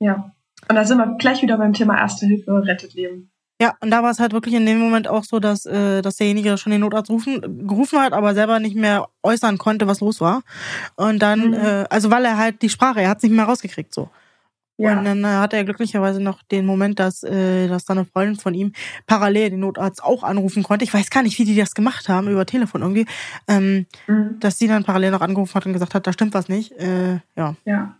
[0.00, 0.32] Ja.
[0.68, 3.30] Und da sind wir gleich wieder beim Thema Erste Hilfe rettet Leben.
[3.60, 6.16] Ja, und da war es halt wirklich in dem Moment auch so, dass, äh, dass
[6.16, 10.20] derjenige schon den Notarzt rufen, gerufen hat, aber selber nicht mehr äußern konnte, was los
[10.20, 10.42] war.
[10.96, 11.54] Und dann, mhm.
[11.54, 14.10] äh, also weil er halt die Sprache, er hat es nicht mehr rausgekriegt so.
[14.78, 14.98] Ja.
[14.98, 18.36] Und dann äh, hatte er glücklicherweise noch den Moment, dass, äh, dass dann eine Freundin
[18.36, 18.72] von ihm
[19.06, 20.84] parallel den Notarzt auch anrufen konnte.
[20.84, 23.06] Ich weiß gar nicht, wie die das gemacht haben, über Telefon irgendwie.
[23.48, 24.40] Ähm, mhm.
[24.40, 26.72] Dass sie dann parallel noch angerufen hat und gesagt hat, da stimmt was nicht.
[26.72, 27.54] Äh, ja.
[27.64, 27.96] Ja.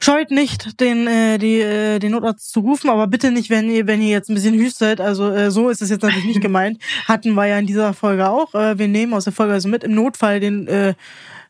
[0.00, 3.86] scheut nicht, den, äh, die, äh, den Notarzt zu rufen, aber bitte nicht, wenn ihr,
[3.86, 5.00] wenn ihr jetzt ein bisschen hüstet.
[5.00, 6.80] Also äh, so ist es jetzt natürlich nicht gemeint.
[7.06, 8.54] Hatten wir ja in dieser Folge auch.
[8.54, 10.94] Äh, wir nehmen aus der Folge also mit im Notfall den äh,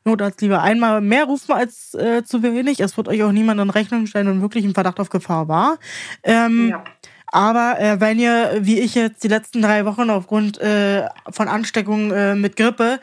[0.04, 2.80] Notarzt lieber einmal mehr rufen als äh, zu wenig.
[2.80, 5.78] Es wird euch auch niemand in Rechnung stellen und wirklich ein Verdacht auf Gefahr war.
[6.22, 6.84] Ähm, ja.
[7.26, 12.12] Aber äh, wenn ihr, wie ich jetzt die letzten drei Wochen aufgrund äh, von Ansteckungen
[12.12, 13.00] äh, mit Grippe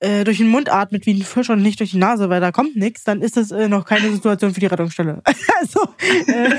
[0.00, 2.52] äh, durch den Mund atmet wie ein Fisch und nicht durch die Nase, weil da
[2.52, 5.22] kommt nichts, dann ist das äh, noch keine Situation für die Rettungsstelle.
[5.60, 5.80] also
[6.26, 6.50] äh,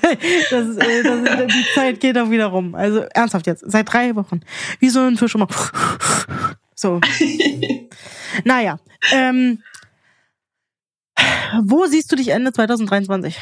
[0.50, 2.74] das, ist, äh, das ist, die Zeit geht auch wieder rum.
[2.74, 4.40] Also ernsthaft jetzt, seit drei Wochen.
[4.78, 5.48] Wie so ein Fisch immer.
[6.78, 7.00] So.
[8.44, 8.78] naja.
[9.12, 9.64] Ähm,
[11.64, 13.36] wo siehst du dich Ende 2023?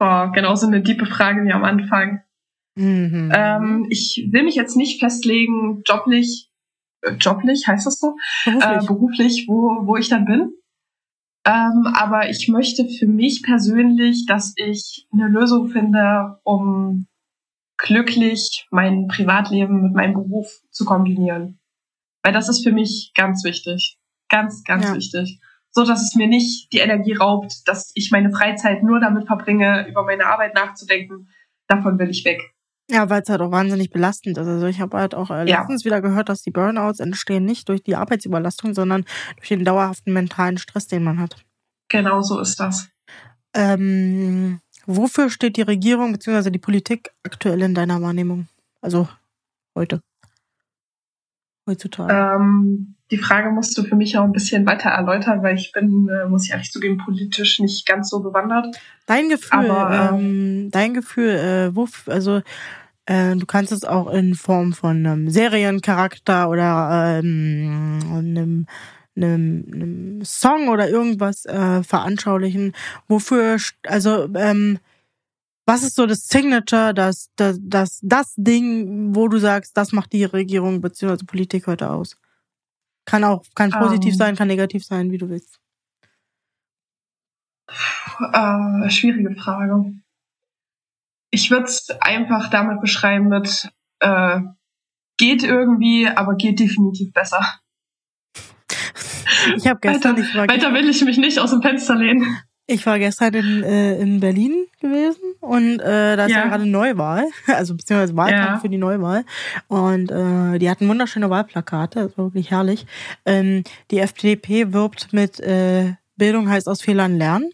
[0.00, 2.22] Oh, genauso eine tiefe Frage wie am Anfang.
[2.74, 3.30] Mhm.
[3.32, 6.50] Ähm, ich will mich jetzt nicht festlegen, joblich,
[7.02, 10.52] äh, joblich heißt das so, beruflich, äh, beruflich wo, wo ich dann bin.
[11.44, 17.06] Ähm, aber ich möchte für mich persönlich, dass ich eine Lösung finde, um
[17.76, 21.59] glücklich mein Privatleben mit meinem Beruf zu kombinieren.
[22.22, 23.98] Weil das ist für mich ganz wichtig.
[24.28, 24.94] Ganz, ganz ja.
[24.94, 25.40] wichtig
[25.72, 29.86] so dass es mir nicht die Energie raubt, dass ich meine Freizeit nur damit verbringe,
[29.88, 31.28] über meine Arbeit nachzudenken.
[31.68, 32.40] Davon will ich weg.
[32.90, 34.48] Ja, weil es halt auch wahnsinnig belastend ist.
[34.48, 35.90] Also ich habe halt auch äh, letztens ja.
[35.90, 39.04] wieder gehört, dass die Burnouts entstehen nicht durch die Arbeitsüberlastung, sondern
[39.36, 41.36] durch den dauerhaften mentalen Stress, den man hat.
[41.88, 42.88] Genau so ist das.
[43.54, 46.50] Ähm, wofür steht die Regierung bzw.
[46.50, 48.48] die Politik aktuell in deiner Wahrnehmung?
[48.80, 49.08] Also
[49.76, 50.00] heute.
[51.70, 52.12] Heutzutage.
[52.12, 56.08] Ähm, die Frage musst du für mich auch ein bisschen weiter erläutern, weil ich bin,
[56.08, 58.76] äh, muss ich ehrlich zugeben, politisch nicht ganz so bewandert.
[59.06, 62.42] Dein Gefühl, Aber, ähm, dein Gefühl, äh, wo, also
[63.06, 68.66] äh, du kannst es auch in Form von einem Seriencharakter oder ähm, einem,
[69.16, 72.72] einem, einem Song oder irgendwas äh, veranschaulichen.
[73.06, 74.78] Wofür, also ähm,
[75.70, 80.12] was ist so das Signature, das, das, das, das Ding, wo du sagst, das macht
[80.12, 81.24] die Regierung bzw.
[81.24, 82.18] Politik heute aus?
[83.04, 84.18] Kann auch, kann positiv um, ähm.
[84.18, 85.60] sein, kann negativ sein, wie du willst.
[87.68, 89.94] Äh, schwierige Frage.
[91.30, 93.70] Ich würde es einfach damit beschreiben mit
[94.00, 94.40] äh,
[95.18, 97.60] geht irgendwie, aber geht definitiv besser.
[99.56, 102.40] Ich habe gestern weiter, ich war weiter will ich mich nicht aus dem Fenster lehnen.
[102.70, 106.66] Ich war gestern in, äh, in Berlin gewesen und äh, da ist ja, ja gerade
[106.66, 108.58] Neuwahl, also beziehungsweise Wahlkampf ja.
[108.60, 109.24] für die Neuwahl.
[109.66, 112.86] Und äh, die hatten wunderschöne Wahlplakate, das war wirklich herrlich.
[113.26, 117.50] Ähm, die FDP wirbt mit äh, Bildung heißt aus Fehlern lernen.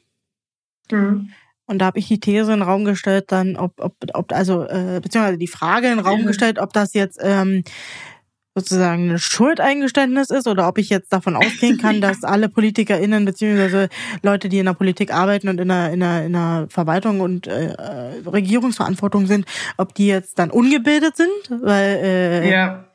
[0.90, 1.30] Mhm.
[1.64, 4.64] Und da habe ich die These in den Raum gestellt, dann, ob, ob, ob also,
[4.64, 7.64] äh, beziehungsweise die Frage in den Raum gestellt, ob das jetzt ähm,
[8.56, 13.90] sozusagen ein Schuldeingeständnis ist oder ob ich jetzt davon ausgehen kann, dass alle PolitikerInnen beziehungsweise
[14.22, 17.46] Leute, die in der Politik arbeiten und in der, in der, in der Verwaltung und
[17.46, 17.74] äh,
[18.26, 19.44] Regierungsverantwortung sind,
[19.76, 22.85] ob die jetzt dann ungebildet sind, weil äh, ja.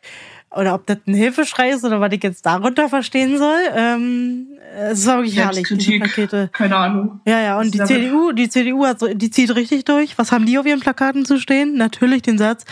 [0.53, 3.59] Oder ob das ein Hilfeschrei ist oder was ich jetzt darunter verstehen soll.
[3.73, 4.47] Ähm,
[4.89, 6.49] es ist wirklich herrlich, diese Pakete.
[6.51, 7.21] Keine Ahnung.
[7.25, 10.17] Ja, ja, und die CDU, die CDU hat so, die zieht richtig durch.
[10.17, 11.75] Was haben die auf ihren Plakaten zu stehen?
[11.75, 12.65] Natürlich den Satz,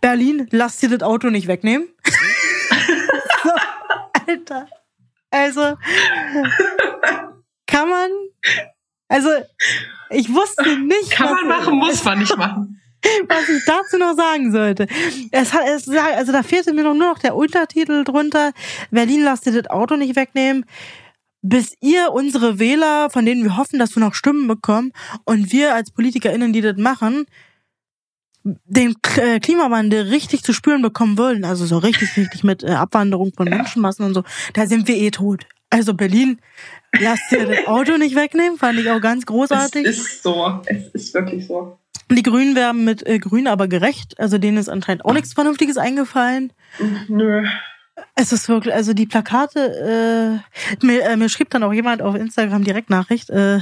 [0.00, 1.88] Berlin, lass dir das Auto nicht wegnehmen.
[3.42, 3.50] so,
[4.26, 4.66] Alter.
[5.30, 5.76] Also,
[7.66, 8.10] kann man,
[9.08, 9.28] also,
[10.10, 11.10] ich wusste nicht.
[11.10, 12.80] Kann man machen, muss man nicht machen.
[13.28, 14.86] Was ich dazu noch sagen sollte.
[15.30, 18.52] Es hat, es, also da fehlte mir noch nur noch der Untertitel drunter.
[18.90, 20.64] Berlin lasst dir das Auto nicht wegnehmen
[21.48, 24.92] bis ihr unsere Wähler, von denen wir hoffen, dass wir noch Stimmen bekommen,
[25.24, 27.26] und wir als PolitikerInnen, die das machen,
[28.42, 33.32] den äh, Klimawandel richtig zu spüren bekommen wollen, also so richtig, richtig mit äh, Abwanderung
[33.36, 34.22] von Menschenmassen und so,
[34.54, 35.46] da sind wir eh tot.
[35.68, 36.40] Also Berlin,
[36.98, 39.84] lasst ihr das Auto nicht wegnehmen, fand ich auch ganz großartig.
[39.84, 41.78] Es ist so, es ist wirklich so.
[42.10, 45.76] Die Grünen werben mit äh, Grün aber gerecht, also denen ist anscheinend auch nichts Vernünftiges
[45.76, 46.52] eingefallen.
[47.08, 47.44] Nö.
[48.14, 50.40] Es ist wirklich, also die Plakate,
[50.82, 53.58] äh, mir, äh, mir schrieb dann auch jemand auf Instagram Direktnachricht, äh,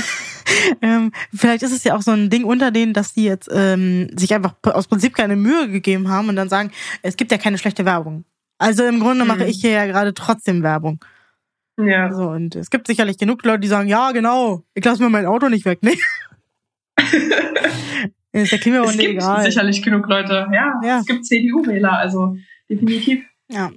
[0.82, 4.08] ähm, vielleicht ist es ja auch so ein Ding unter denen, dass die jetzt ähm,
[4.16, 6.72] sich einfach aus Prinzip keine Mühe gegeben haben und dann sagen,
[7.02, 8.24] es gibt ja keine schlechte Werbung.
[8.58, 9.50] Also im Grunde mache mhm.
[9.50, 11.04] ich hier ja gerade trotzdem Werbung.
[11.78, 12.12] Ja.
[12.12, 15.26] So, und es gibt sicherlich genug Leute, die sagen, ja, genau, ich lasse mir mein
[15.26, 15.80] Auto nicht weg.
[15.82, 15.98] Nee.
[18.32, 19.44] ist der Klimawandel es gibt egal.
[19.44, 20.48] sicherlich genug Leute.
[20.52, 20.98] Ja, ja.
[21.00, 22.36] es gibt CDU-Wähler, also
[22.68, 23.24] definitiv.
[23.48, 23.70] Ja.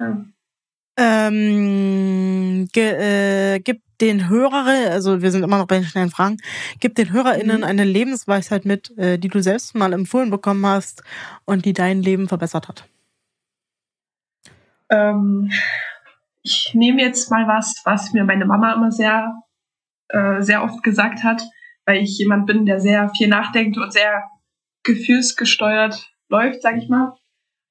[0.00, 0.24] ja.
[0.96, 6.36] Ähm, ge, äh, gibt den Hörerinnen, also wir sind immer noch bei den schnellen Fragen,
[6.80, 7.64] gib den HörerInnen mhm.
[7.64, 11.02] eine Lebensweisheit mit, äh, die du selbst mal empfohlen bekommen hast
[11.44, 12.88] und die dein Leben verbessert hat.
[14.90, 15.50] Ähm,
[16.42, 19.34] ich nehme jetzt mal was, was mir meine Mama immer sehr,
[20.08, 21.42] äh, sehr oft gesagt hat,
[21.86, 24.22] weil ich jemand bin, der sehr viel nachdenkt und sehr
[24.84, 27.14] gefühlsgesteuert läuft, sag ich mal.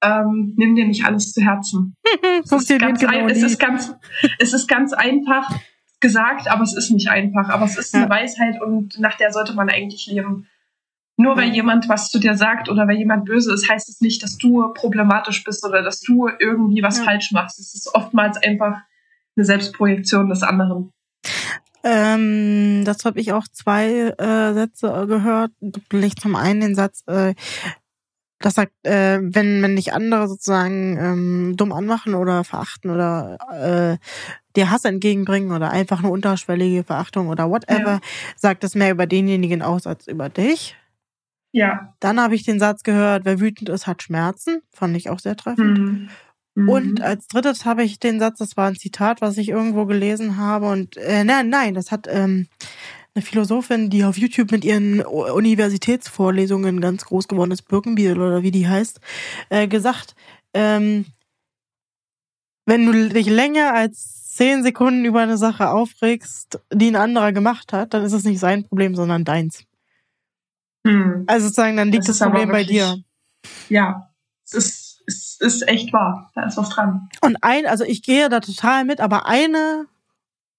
[0.03, 1.95] Ähm, nimm dir nicht alles zu Herzen.
[2.43, 3.95] es, ist ganz genau es, ist ganz,
[4.39, 5.49] es ist ganz einfach
[6.01, 7.49] gesagt, aber es ist nicht einfach.
[7.49, 8.01] Aber es ist ja.
[8.01, 10.47] eine Weisheit und nach der sollte man eigentlich leben.
[11.15, 14.23] Nur weil jemand was zu dir sagt oder weil jemand böse ist, heißt es nicht,
[14.23, 17.03] dass du problematisch bist oder dass du irgendwie was ja.
[17.05, 17.59] falsch machst.
[17.59, 18.81] Es ist oftmals einfach
[19.35, 20.91] eine Selbstprojektion des anderen.
[21.83, 25.51] Ähm, dazu habe ich auch zwei äh, Sätze gehört.
[25.91, 27.33] Nicht zum einen den Satz, äh,
[28.43, 33.97] das sagt, äh, wenn, wenn dich andere sozusagen ähm, dumm anmachen oder verachten oder äh,
[34.55, 37.99] dir Hass entgegenbringen oder einfach eine unterschwellige Verachtung oder whatever, ja.
[38.35, 40.75] sagt das mehr über denjenigen aus als über dich.
[41.53, 41.93] Ja.
[41.99, 44.61] Dann habe ich den Satz gehört, wer wütend ist, hat Schmerzen.
[44.71, 45.77] Fand ich auch sehr treffend.
[45.77, 46.09] Mhm.
[46.55, 46.69] Mhm.
[46.69, 50.37] Und als drittes habe ich den Satz, das war ein Zitat, was ich irgendwo gelesen
[50.37, 50.69] habe.
[50.69, 52.47] Und äh, nein, nein, das hat ähm,
[53.15, 58.51] eine Philosophin, die auf YouTube mit ihren Universitätsvorlesungen ganz groß geworden ist, Birkenbiel oder wie
[58.51, 58.99] die heißt,
[59.49, 60.15] äh, gesagt,
[60.53, 61.05] ähm,
[62.65, 67.73] wenn du dich länger als zehn Sekunden über eine Sache aufregst, die ein anderer gemacht
[67.73, 69.63] hat, dann ist es nicht sein Problem, sondern deins.
[70.85, 71.23] Hm.
[71.27, 73.03] Also sozusagen, dann liegt das, das Problem wirklich, bei dir.
[73.69, 74.09] Ja,
[74.45, 76.31] es ist es ist echt wahr.
[76.35, 77.09] Da ist was dran.
[77.21, 79.87] Und ein, also ich gehe da total mit, aber eine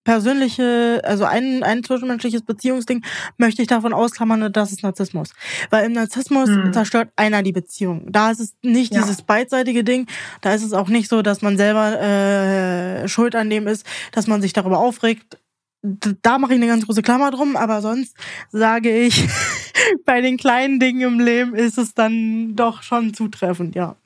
[0.04, 3.02] persönliche, also ein, ein zwischenmenschliches Beziehungsding
[3.38, 5.30] möchte ich davon ausklammern, das ist Narzissmus.
[5.70, 6.72] Weil im Narzissmus hm.
[6.72, 8.06] zerstört einer die Beziehung.
[8.12, 9.00] Da ist es nicht ja.
[9.00, 10.06] dieses beidseitige Ding,
[10.42, 14.26] da ist es auch nicht so, dass man selber äh, schuld an dem ist, dass
[14.26, 15.38] man sich darüber aufregt.
[15.82, 18.16] Da mache ich eine ganz große Klammer drum, aber sonst
[18.52, 19.26] sage ich,
[20.04, 23.96] bei den kleinen Dingen im Leben ist es dann doch schon zutreffend, ja.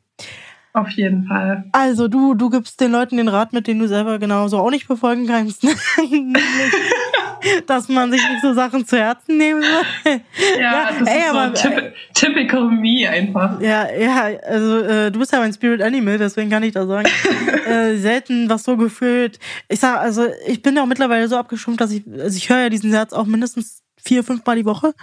[0.72, 1.64] Auf jeden Fall.
[1.72, 4.86] Also du, du gibst den Leuten den Rat mit, den du selber genauso auch nicht
[4.86, 5.66] befolgen kannst.
[7.66, 10.20] dass man sich nicht so Sachen zu Herzen nehmen soll.
[10.58, 13.60] Ja, ja das ey, ist aber, so typ, typical me einfach.
[13.60, 17.08] Ja, ja, also äh, du bist ja mein Spirit Animal, deswegen kann ich da sagen.
[17.66, 19.38] äh, selten was so gefühlt.
[19.68, 22.62] Ich sag, also ich bin ja auch mittlerweile so abgeschrumpft, dass ich, also ich höre
[22.62, 24.94] ja diesen Satz auch mindestens vier, fünf Mal die Woche.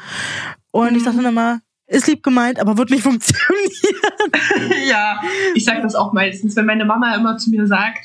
[0.72, 0.98] Und mhm.
[0.98, 3.52] ich sage dann immer, ist lieb gemeint, aber wird nicht funktionieren.
[4.88, 5.20] ja,
[5.54, 8.00] ich sag das auch meistens, wenn meine Mama immer zu mir sagt,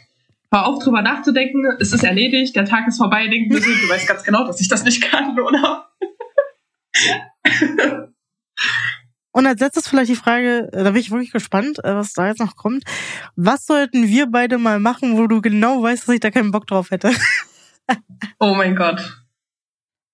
[0.52, 3.88] hör auf drüber nachzudenken, es ist erledigt, der Tag ist vorbei, denken wir so, du
[3.88, 5.88] weißt ganz genau, dass ich das nicht kann, oder?
[9.32, 12.26] Und als letztes vielleicht die Frage, äh, da bin ich wirklich gespannt, äh, was da
[12.26, 12.82] jetzt noch kommt.
[13.36, 16.66] Was sollten wir beide mal machen, wo du genau weißt, dass ich da keinen Bock
[16.66, 17.12] drauf hätte?
[18.40, 19.22] oh mein Gott.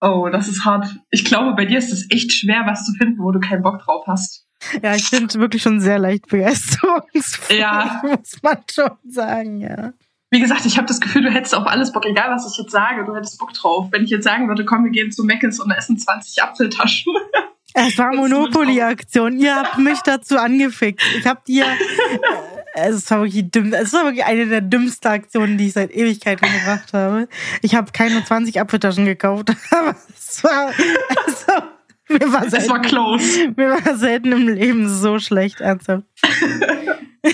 [0.01, 0.87] Oh, das ist hart.
[1.11, 3.81] Ich glaube, bei dir ist es echt schwer, was zu finden, wo du keinen Bock
[3.81, 4.47] drauf hast.
[4.83, 8.01] Ja, ich bin wirklich schon sehr leicht begeisterungsvoll, ja.
[8.03, 9.93] muss man schon sagen, ja.
[10.31, 12.73] Wie gesagt, ich habe das Gefühl, du hättest auf alles Bock, egal was ich jetzt
[12.73, 13.89] sage, du hättest Bock drauf.
[13.93, 17.13] Wenn ich jetzt sagen würde, komm, wir gehen zu Meckes und essen 20 Apfeltaschen.
[17.75, 19.39] Es war Monopoly-Aktion.
[19.39, 21.01] Ihr habt mich dazu angefickt.
[21.19, 21.67] Ich habe dir
[22.77, 23.73] es war wirklich dumm.
[23.73, 27.29] Es war wirklich eine der dümmsten Aktionen, die ich seit Ewigkeiten gemacht habe.
[27.63, 30.73] Ich habe keine 20 Apfeltaschen gekauft, aber es war,
[31.27, 31.67] also,
[32.09, 33.53] mir war selten, es war close.
[33.57, 36.05] Mir war selten im Leben so schlecht, ernsthaft.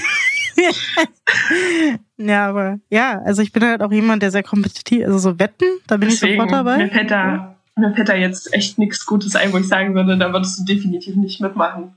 [2.16, 5.66] ja, aber ja, also ich bin halt auch jemand, der sehr kompetitiv, also so Wetten,
[5.86, 6.78] da bin Deswegen, ich sofort dabei.
[6.78, 10.16] Mir fällt da, mir fällt da jetzt echt nichts Gutes ein, wo ich sagen würde,
[10.16, 11.94] da würdest du definitiv nicht mitmachen.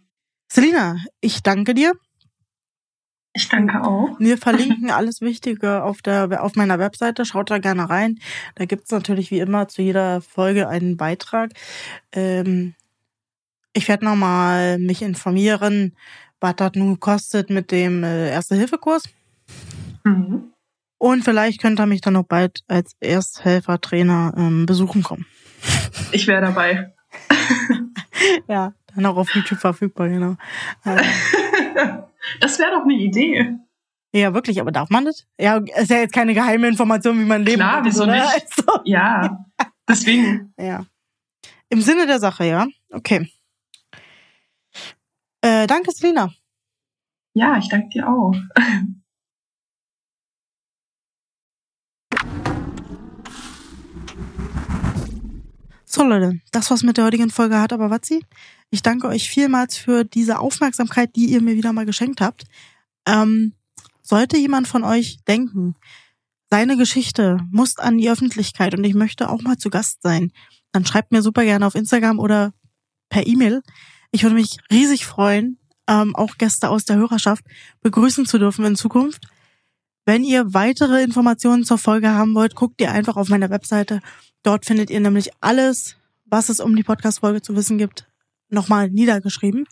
[0.51, 1.93] Selina, ich danke dir.
[3.36, 4.18] Ich danke auch.
[4.18, 7.26] Wir verlinken alles Wichtige auf der auf meiner Webseite.
[7.26, 8.18] Schaut da gerne rein.
[8.56, 11.52] Da gibt's natürlich wie immer zu jeder Folge einen Beitrag.
[12.14, 12.76] Ähm,
[13.74, 15.98] ich werde nochmal mich informieren,
[16.40, 19.03] was das nun kostet mit dem äh, Erste-Hilfe-Kurs.
[20.06, 20.53] Mhm.
[20.98, 25.26] Und vielleicht könnt ihr mich dann noch bald als Ersthelfer-Trainer ähm, besuchen kommen.
[26.14, 26.94] Ich wäre dabei.
[28.48, 30.35] ja, dann auch auf YouTube verfügbar, genau.
[30.85, 30.99] Ähm,
[32.39, 33.55] Das wäre doch eine Idee.
[34.13, 35.27] Ja, wirklich, aber darf man das?
[35.39, 38.13] Ja, ist ja jetzt keine geheime Information, wie man leben Klar, wieso oder?
[38.13, 38.45] nicht?
[38.67, 39.45] Also, ja,
[39.88, 40.53] deswegen.
[40.59, 40.85] Ja.
[41.69, 42.67] Im Sinne der Sache, ja.
[42.91, 43.30] Okay.
[45.41, 46.31] Äh, danke, Selina.
[47.34, 48.34] Ja, ich danke dir auch.
[55.85, 58.23] So Leute, das war's mit der heutigen Folge hat aber Watzi.
[58.76, 62.43] Ich danke euch vielmals für diese Aufmerksamkeit, die ihr mir wieder mal geschenkt habt.
[63.07, 63.53] Ähm,
[64.02, 65.76] sollte jemand von euch denken,
[66.49, 70.34] seine Geschichte muss an die Öffentlichkeit und ich möchte auch mal zu Gast sein,
[70.73, 72.53] dann schreibt mir super gerne auf Instagram oder
[73.07, 73.61] per E-Mail.
[74.11, 75.57] Ich würde mich riesig freuen,
[75.88, 77.45] ähm, auch Gäste aus der Hörerschaft
[77.80, 79.26] begrüßen zu dürfen in Zukunft.
[80.03, 84.02] Wenn ihr weitere Informationen zur Folge haben wollt, guckt ihr einfach auf meiner Webseite.
[84.43, 85.95] Dort findet ihr nämlich alles,
[86.26, 88.06] was es um die Podcast-Folge zu wissen gibt,
[88.49, 89.65] nochmal niedergeschrieben.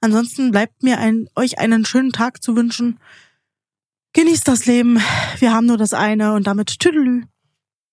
[0.00, 2.98] Ansonsten bleibt mir ein, euch einen schönen Tag zu wünschen.
[4.14, 5.00] Genießt das Leben.
[5.38, 7.22] Wir haben nur das eine und damit Tüdelü.